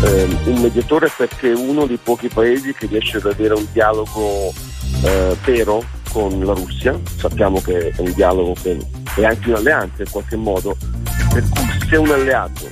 [0.04, 4.52] ehm, un mediatore perché è uno dei pochi paesi che riesce ad avere un dialogo
[5.04, 6.98] eh, vero con la Russia.
[7.16, 8.78] Sappiamo che è un dialogo che
[9.16, 10.76] è anche un'alleanza in qualche modo,
[11.32, 12.66] per cui se un alleato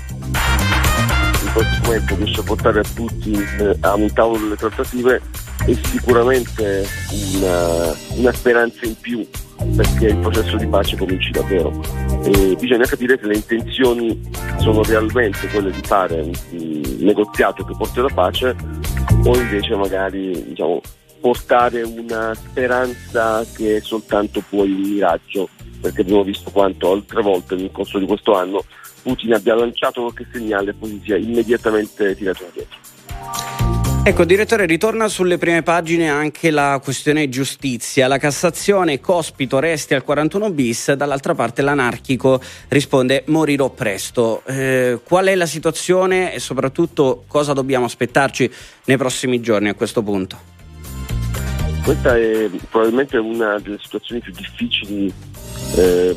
[1.52, 5.20] questo momento riesce a portare a Putin a un tavolo delle trattative
[5.66, 6.86] è sicuramente
[7.34, 9.26] una, una speranza in più
[9.74, 11.72] perché il processo di pace cominci davvero.
[12.24, 17.98] E bisogna capire se le intenzioni sono realmente quelle di fare un negoziato che porti
[17.98, 18.54] alla pace
[19.24, 20.80] o invece magari diciamo,
[21.20, 25.48] portare una speranza che è soltanto poi un miraggio,
[25.80, 28.62] perché abbiamo visto quanto altre volte nel corso di questo anno
[29.06, 32.76] Putin abbia lanciato qualche segnale e poi sia immediatamente tirato indietro.
[34.02, 38.08] Ecco, direttore, ritorna sulle prime pagine anche la questione giustizia.
[38.08, 44.42] La Cassazione cospito resti al 41 bis, dall'altra parte l'anarchico risponde morirò presto.
[44.44, 48.50] Eh, qual è la situazione e soprattutto cosa dobbiamo aspettarci
[48.86, 50.36] nei prossimi giorni a questo punto?
[51.84, 55.12] Questa è probabilmente una delle situazioni più difficili
[55.76, 56.16] eh,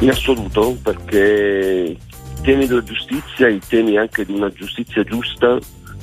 [0.00, 5.58] in assoluto perché i temi della giustizia, i temi anche di una giustizia giusta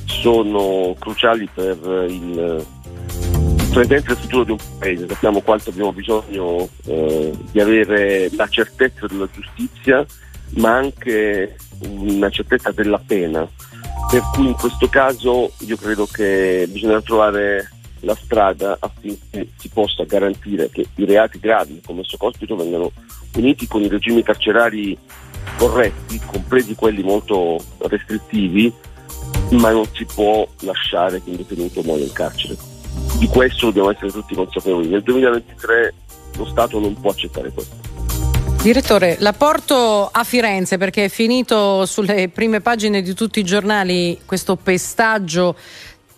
[0.06, 1.78] sono cruciali per
[2.10, 2.66] il
[3.72, 5.08] presente e il futuro di un paese.
[5.08, 10.06] Sappiamo quanto abbiamo bisogno eh, di avere la certezza della giustizia,
[10.56, 11.56] ma anche
[11.88, 13.48] una certezza della pena.
[14.10, 17.70] Per cui in questo caso io credo che bisogna trovare
[18.02, 22.92] la strada affinché si possa garantire che i reati gravi come Socospito vengano
[23.32, 24.98] puniti con i regimi carcerari
[25.58, 28.72] corretti, compresi quelli molto restrittivi,
[29.52, 32.56] ma non si può lasciare che un detenuto muoia in carcere.
[33.18, 34.88] Di questo dobbiamo essere tutti consapevoli.
[34.88, 35.94] Nel 2023
[36.38, 37.76] lo Stato non può accettare questo.
[38.62, 44.20] Direttore, la porto a Firenze perché è finito sulle prime pagine di tutti i giornali
[44.24, 45.56] questo pestaggio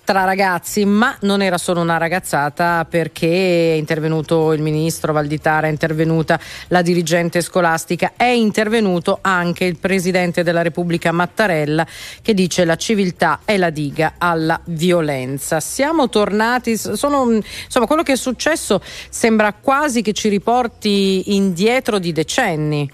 [0.03, 5.69] tra ragazzi, ma non era solo una ragazzata perché è intervenuto il ministro Valditara, è
[5.69, 11.87] intervenuta la dirigente scolastica, è intervenuto anche il presidente della Repubblica Mattarella
[12.21, 15.59] che dice la civiltà è la diga alla violenza.
[15.59, 22.11] Siamo tornati, sono, insomma quello che è successo sembra quasi che ci riporti indietro di
[22.11, 22.91] decenni.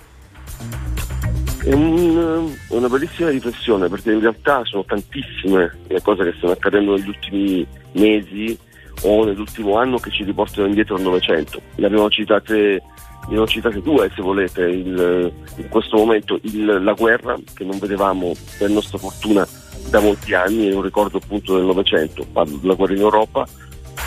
[1.64, 6.96] È un- una bellissima riflessione perché in realtà sono tantissime le cose che stanno accadendo
[6.96, 8.58] negli ultimi mesi
[9.04, 11.62] o nell'ultimo anno che ci riportano indietro al Novecento.
[11.76, 12.82] Ne abbiamo citate, ne
[13.26, 18.34] abbiamo citate due se volete, il- in questo momento il- la guerra che non vedevamo
[18.58, 19.48] per nostra fortuna
[19.90, 23.48] da molti anni, è un ricordo appunto del Novecento, parlo della guerra in Europa,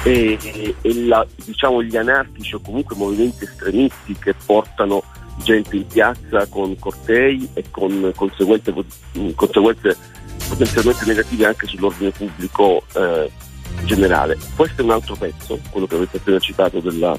[0.05, 0.39] e,
[0.81, 5.03] e la- diciamo gli anarchici o comunque movimenti estremisti che portano
[5.39, 8.73] gente in piazza con cortei e con conseguenze,
[9.35, 9.97] conseguenze
[10.49, 13.31] potenzialmente negative anche sull'ordine pubblico eh,
[13.85, 14.39] generale.
[14.55, 17.19] Questo è un altro pezzo, quello che avete appena citato della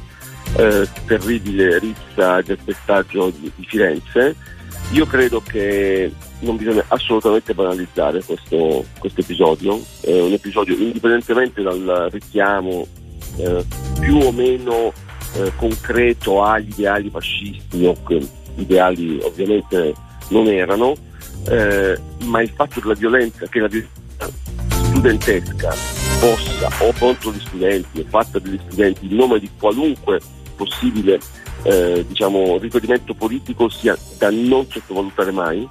[0.55, 4.35] eh, terribile rissa del pestaggio di, di Firenze.
[4.91, 12.09] Io credo che non bisogna assolutamente banalizzare questo, questo episodio, è un episodio indipendentemente dal
[12.11, 12.85] richiamo
[13.37, 13.65] eh,
[13.99, 14.93] più o meno
[15.35, 19.93] eh, concreto agli ideali fascisti, o che ideali ovviamente
[20.29, 20.95] non erano,
[21.47, 24.01] eh, ma il fatto della violenza, che la violenza
[24.67, 25.73] studentesca
[26.19, 30.21] possa o contro gli studenti o fatta degli studenti in nome di qualunque
[30.55, 31.19] possibile
[31.63, 35.67] eh, diciamo, riferimento politico sia da non sottovalutare mai.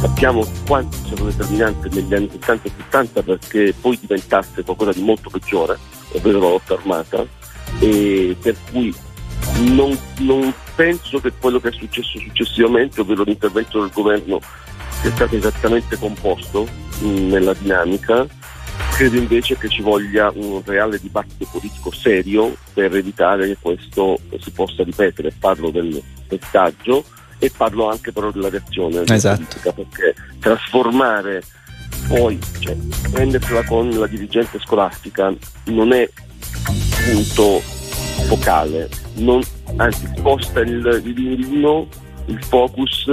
[0.00, 5.30] Sappiamo quanto stato determinante negli anni 70 e 70 perché poi diventasse qualcosa di molto
[5.30, 5.78] peggiore,
[6.12, 7.26] ovvero la lotta armata,
[7.80, 8.94] e per cui
[9.70, 14.40] non, non penso che quello che è successo successivamente, ovvero l'intervento del governo,
[15.00, 16.66] sia stato esattamente composto
[17.00, 18.26] mh, nella dinamica.
[18.96, 24.50] Credo invece che ci voglia un reale dibattito politico serio per evitare che questo si
[24.50, 25.32] possa ripetere.
[25.38, 27.04] Parlo del pestaggio
[27.38, 29.42] e parlo anche però della reazione Esatto.
[29.42, 31.42] politica, perché trasformare
[32.08, 32.76] poi, cioè,
[33.10, 35.32] prendersela con la dirigente scolastica
[35.64, 36.08] non è
[37.04, 37.60] punto
[38.26, 39.42] focale, non-
[39.76, 41.86] anzi sposta il, il mirino,
[42.26, 43.12] il focus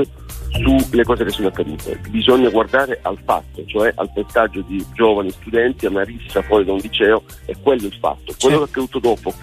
[0.52, 2.00] sulle cose che sono accadute.
[2.10, 6.74] Bisogna guardare al fatto, cioè al pestaggio di giovani studenti, a una rissa fuori da
[6.74, 8.34] un liceo, e quello è il fatto.
[8.40, 9.34] Quello che è accaduto dopo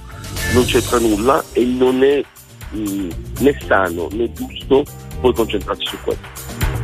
[0.53, 2.23] non c'entra nulla e non è
[2.71, 3.09] mh,
[3.39, 4.85] né sano né giusto
[5.21, 6.21] poi concentrarsi su quello.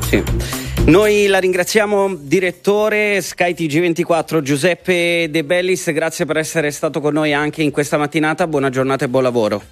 [0.00, 0.63] Sì.
[0.86, 7.32] Noi la ringraziamo, direttore Sky TG24 Giuseppe De Bellis, grazie per essere stato con noi
[7.32, 9.62] anche in questa mattinata, buona giornata e buon lavoro.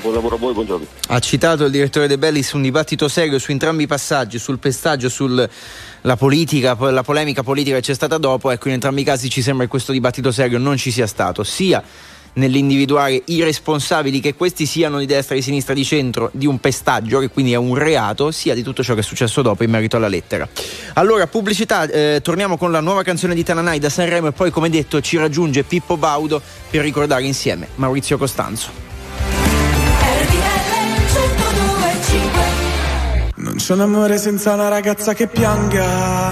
[0.00, 0.86] Buon lavoro a voi, buongiorno.
[1.08, 5.10] Ha citato il direttore De Bellis un dibattito serio su entrambi i passaggi, sul pestaggio,
[5.10, 5.46] sulla
[6.16, 8.50] politica, la polemica politica che c'è stata dopo.
[8.50, 11.44] Ecco, in entrambi i casi ci sembra che questo dibattito serio non ci sia stato,
[11.44, 11.82] sia
[12.34, 17.18] nell'individuare i responsabili, che questi siano di destra, di sinistra, di centro, di un pestaggio,
[17.18, 19.96] che quindi è un reato, sia di tutto ciò che è successo dopo in merito
[19.96, 20.48] alla lettera.
[20.94, 24.70] Allora, pubblicità, eh, torniamo con la nuova canzone di Tananai da Sanremo e poi, come
[24.70, 28.88] detto, ci raggiunge Pippo Baudo per ricordare insieme Maurizio Costanzo.
[33.36, 36.30] Non c'è un amore senza una ragazza che pianga,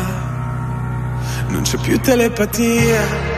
[1.49, 3.38] non c'è più telepatia.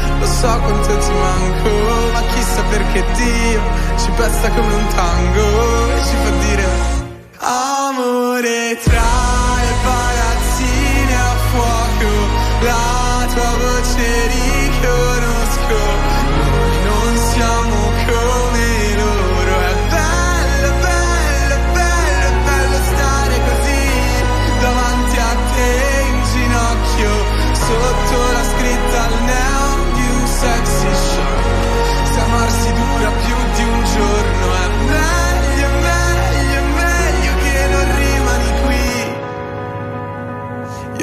[0.21, 1.69] Lo so quanto ti manco,
[2.13, 3.61] ma chissà perché Dio
[3.97, 6.65] ci pesta come un tango e ci fa dire
[7.39, 9.50] Amore tra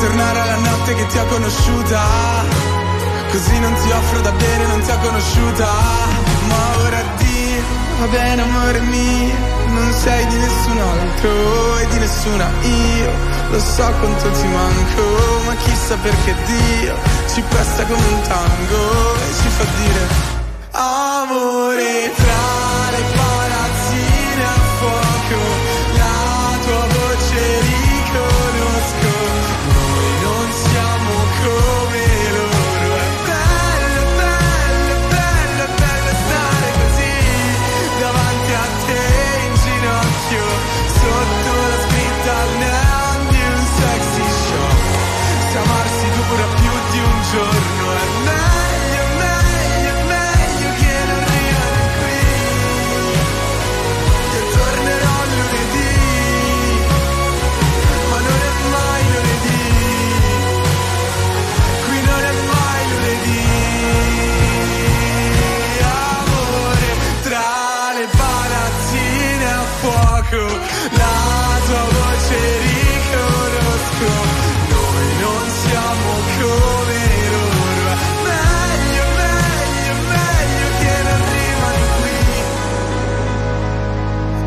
[0.00, 2.00] Tornare alla notte che ti ho conosciuta.
[3.30, 5.66] Così non ti offro da bere, non ti ho conosciuta.
[6.48, 7.62] Ma ora addio,
[8.00, 9.34] va bene amore mio.
[9.66, 13.10] Non sei di nessun altro e di nessuna io.
[13.50, 15.02] Lo so quanto ti manco,
[15.46, 16.94] ma chissà perché Dio
[17.32, 20.06] ci presta come un tango e ci fa dire
[20.72, 23.17] Amore tra le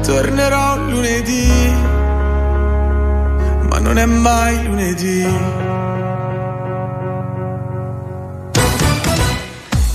[0.04, 1.48] Tornerò lunedì,
[3.70, 5.26] ma non è mai lunedì.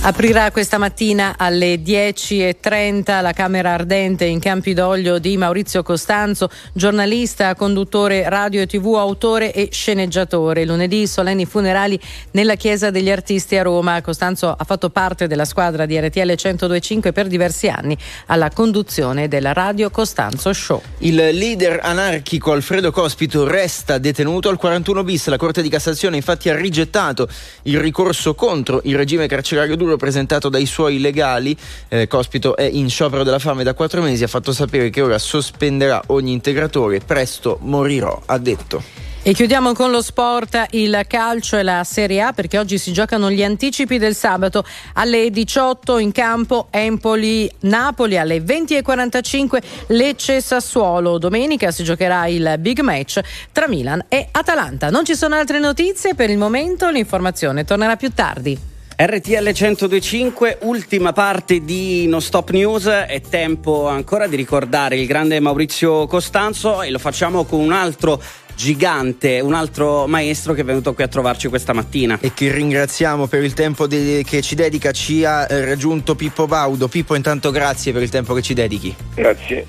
[0.07, 8.29] Aprirà questa mattina alle 10.30 la Camera Ardente in Campidoglio di Maurizio Costanzo, giornalista, conduttore
[8.29, 10.63] radio e tv, autore e sceneggiatore.
[10.63, 11.99] Lunedì solenni funerali
[12.31, 14.01] nella Chiesa degli Artisti a Roma.
[14.01, 19.51] Costanzo ha fatto parte della squadra di RTL 1025 per diversi anni alla conduzione della
[19.51, 20.81] Radio Costanzo Show.
[20.99, 25.27] Il leader anarchico Alfredo Cospito resta detenuto al 41 bis.
[25.27, 27.27] La Corte di Cassazione infatti ha rigettato
[27.63, 31.55] il ricorso contro il regime carcerario duro presentato dai suoi legali.
[31.87, 35.17] Eh, Cospito è in sciopero della fame da quattro mesi, ha fatto sapere che ora
[35.17, 36.99] sospenderà ogni integratore.
[36.99, 39.05] Presto morirò, ha detto.
[39.27, 43.29] E chiudiamo con lo sport, il calcio e la Serie A perché oggi si giocano
[43.29, 51.17] gli anticipi del sabato alle 18 in campo Empoli-Napoli, alle 20.45 Lecce-Sassuolo.
[51.17, 53.19] Domenica si giocherà il big match
[53.51, 54.89] tra Milan e Atalanta.
[54.89, 58.75] Non ci sono altre notizie per il momento, l'informazione tornerà più tardi.
[58.99, 65.39] RTL 1025, ultima parte di No Stop News, è tempo ancora di ricordare il grande
[65.39, 68.19] Maurizio Costanzo e lo facciamo con un altro
[68.55, 72.17] gigante, un altro maestro che è venuto qui a trovarci questa mattina.
[72.19, 76.47] E che ringraziamo per il tempo de- che ci dedica, ci ha eh, raggiunto Pippo
[76.47, 76.87] Baudo.
[76.87, 78.95] Pippo, intanto grazie per il tempo che ci dedichi.
[79.13, 79.63] Grazie.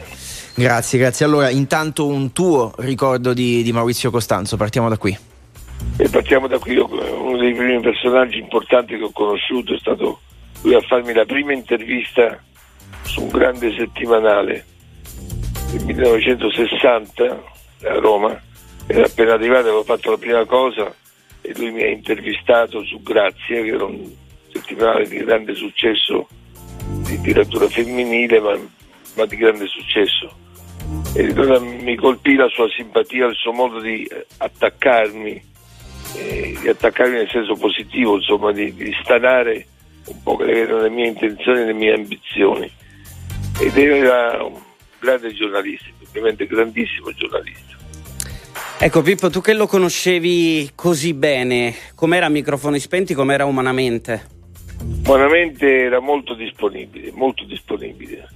[0.54, 1.26] Grazie, grazie.
[1.26, 5.27] Allora, intanto un tuo ricordo di, di Maurizio Costanzo, partiamo da qui.
[5.96, 10.20] E partiamo da qui, uno dei primi personaggi importanti che ho conosciuto è stato
[10.62, 12.42] lui a farmi la prima intervista
[13.02, 14.64] su un grande settimanale
[15.72, 17.42] nel 1960
[17.84, 18.40] a Roma,
[18.86, 20.94] era appena arrivato, avevo fatto la prima cosa
[21.40, 24.10] e lui mi ha intervistato su Grazia, che era un
[24.52, 26.26] settimanale di grande successo
[27.04, 28.58] di tiratura femminile, ma,
[29.14, 30.46] ma di grande successo.
[31.14, 34.08] E allora mi colpì la sua simpatia, il suo modo di
[34.38, 35.42] attaccarmi,
[36.16, 39.66] eh, di attaccarmi nel senso positivo, insomma, di, di stanare
[40.06, 42.70] un po' quelle che erano le mie intenzioni e le mie ambizioni.
[43.60, 44.60] Ed era un
[45.00, 47.76] grande giornalista, ovviamente grandissimo giornalista.
[48.80, 54.36] Ecco Pippo, tu che lo conoscevi così bene, com'era a microfoni spenti, com'era umanamente?
[54.80, 58.28] Buonamente era molto disponibile, molto disponibile.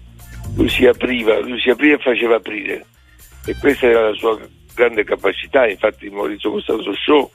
[0.56, 2.84] Lui si apriva, lui si apriva e faceva aprire.
[3.46, 4.38] E questa era la sua
[4.74, 7.30] grande capacità, infatti Maurizio Costanzo Show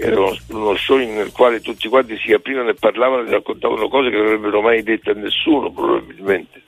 [0.00, 4.08] era uno, uno show nel quale tutti quanti si aprivano e parlavano e raccontavano cose
[4.08, 6.62] che non avrebbero mai detto a nessuno probabilmente.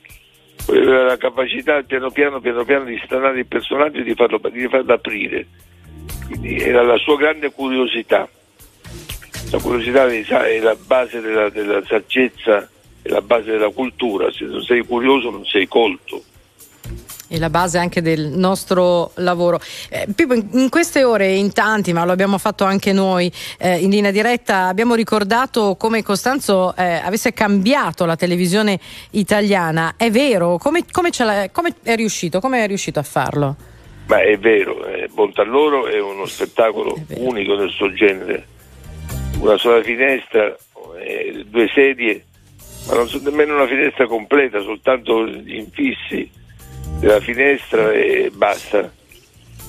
[0.69, 4.69] Aveva la capacità piano piano, piano piano di stanare il personaggio e di farlo, di
[4.69, 5.47] farlo aprire.
[6.27, 8.29] Quindi era la sua grande curiosità.
[9.51, 10.07] La curiosità
[10.47, 12.69] è la base della, della saggezza,
[13.03, 14.31] è la base della cultura.
[14.31, 16.23] Se non sei curioso non sei colto.
[17.33, 19.59] E la base anche del nostro lavoro.
[19.89, 23.89] Eh, Pippo, in, queste ore, in tanti, ma lo abbiamo fatto anche noi eh, in
[23.89, 28.79] linea diretta, abbiamo ricordato come Costanzo eh, avesse cambiato la televisione
[29.13, 29.95] italiana.
[29.97, 30.59] È vero?
[30.59, 32.39] Come, come, come è riuscito?
[32.39, 33.57] Come è riuscito a farlo?
[34.09, 38.47] Ma è vero, eh, Bontalloro è uno spettacolo unico nel suo genere.
[39.39, 40.55] Una sola finestra,
[41.03, 42.27] eh, due sedie,
[42.89, 46.41] ma non so nemmeno una finestra completa, soltanto gli infissi
[47.03, 48.91] della finestra e basta.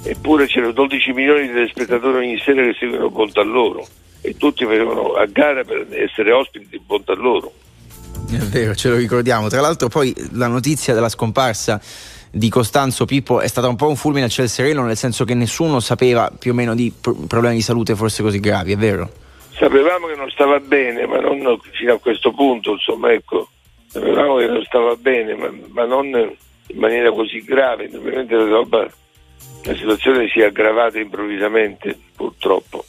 [0.04, 3.88] Eppure c'erano 12 milioni di telespettatori ogni sera che seguono Bontalloro
[4.22, 7.52] e tutti facevano a gara per essere ospiti di Bontalloro.
[8.30, 9.48] È vero, ce lo ricordiamo.
[9.50, 11.82] Tra l'altro poi la notizia della scomparsa
[12.30, 15.34] di Costanzo Pippo è stata un po' un fulmine a ciel sereno, nel senso che
[15.34, 19.10] nessuno sapeva più o meno di pro- problemi di salute forse così gravi, è vero?
[19.58, 23.50] Sapevamo che non stava bene, ma non fino a questo punto, insomma, ecco.
[23.88, 26.36] Sapevamo che non stava bene, ma, ma non
[26.68, 27.90] in maniera così grave.
[27.94, 28.88] Ovviamente la roba,
[29.64, 32.86] la situazione si è aggravata improvvisamente, purtroppo.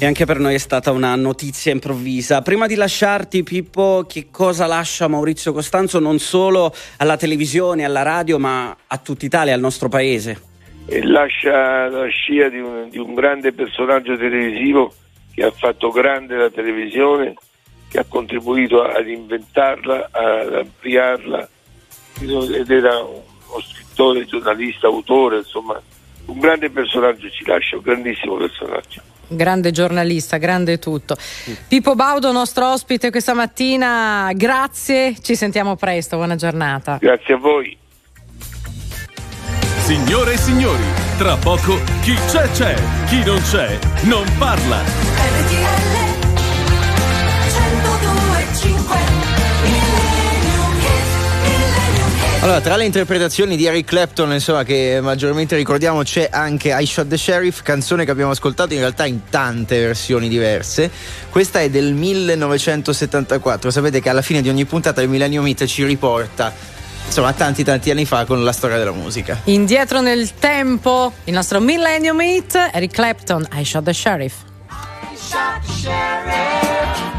[0.00, 2.42] E anche per noi è stata una notizia improvvisa.
[2.42, 8.38] Prima di lasciarti, Pippo, che cosa lascia Maurizio Costanzo non solo alla televisione, alla radio,
[8.38, 10.52] ma a tutta Italia, al nostro paese?
[10.86, 14.92] E lascia la scia di un, di un grande personaggio televisivo
[15.32, 17.34] che ha fatto grande la televisione,
[17.88, 21.48] che ha contribuito ad inventarla, ad ampliarla,
[22.20, 25.80] ed era uno scrittore, giornalista, autore, insomma,
[26.26, 29.02] un grande personaggio ci lascia, un grandissimo personaggio.
[29.26, 31.16] Grande giornalista, grande tutto.
[31.68, 36.98] Pippo Baudo, nostro ospite questa mattina, grazie, ci sentiamo presto, buona giornata.
[37.00, 37.76] Grazie a voi.
[39.84, 40.84] Signore e signori,
[41.18, 42.74] tra poco chi c'è c'è,
[43.06, 45.93] chi non c'è non parla.
[52.44, 57.08] Allora, tra le interpretazioni di Eric Clapton, insomma, che maggiormente ricordiamo, c'è anche I Shot
[57.08, 60.90] the Sheriff, canzone che abbiamo ascoltato in realtà in tante versioni diverse.
[61.30, 63.70] Questa è del 1974.
[63.70, 66.52] Sapete che alla fine di ogni puntata il Millennium Meet ci riporta
[67.06, 69.40] insomma tanti tanti anni fa con la storia della musica.
[69.44, 74.34] Indietro nel tempo, il nostro Millennium Meet, Eric Clapton, I Shot the Sheriff.
[75.16, 77.13] shot the sheriff,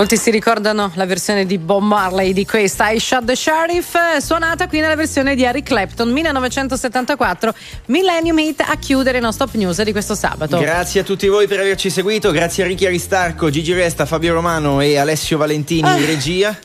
[0.00, 4.22] molti si ricordano la versione di Bob Marley di questa I Shot the Sheriff, eh,
[4.22, 7.52] suonata qui nella versione di Eric Clapton 1974,
[7.88, 10.56] Millennium Hit a chiudere il nostro Top News di questo sabato.
[10.58, 14.80] Grazie a tutti voi per averci seguito, grazie a Ricky Aristarco, Gigi Resta, Fabio Romano
[14.80, 15.98] e Alessio Valentini Ah.
[15.98, 16.58] in regia.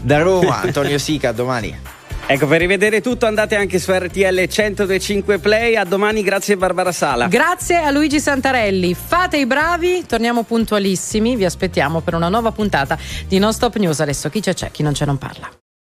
[0.00, 1.96] Da Roma, Antonio Sica, a domani.
[2.30, 5.76] Ecco, per rivedere tutto andate anche su RTL 1025 Play.
[5.76, 7.26] A domani, grazie Barbara Sala.
[7.26, 8.94] Grazie a Luigi Santarelli.
[9.28, 11.36] Fate i bravi, torniamo puntualissimi.
[11.36, 14.00] Vi aspettiamo per una nuova puntata di Non Stop News.
[14.00, 15.57] Adesso chi c'è c'è, chi non c'è non parla.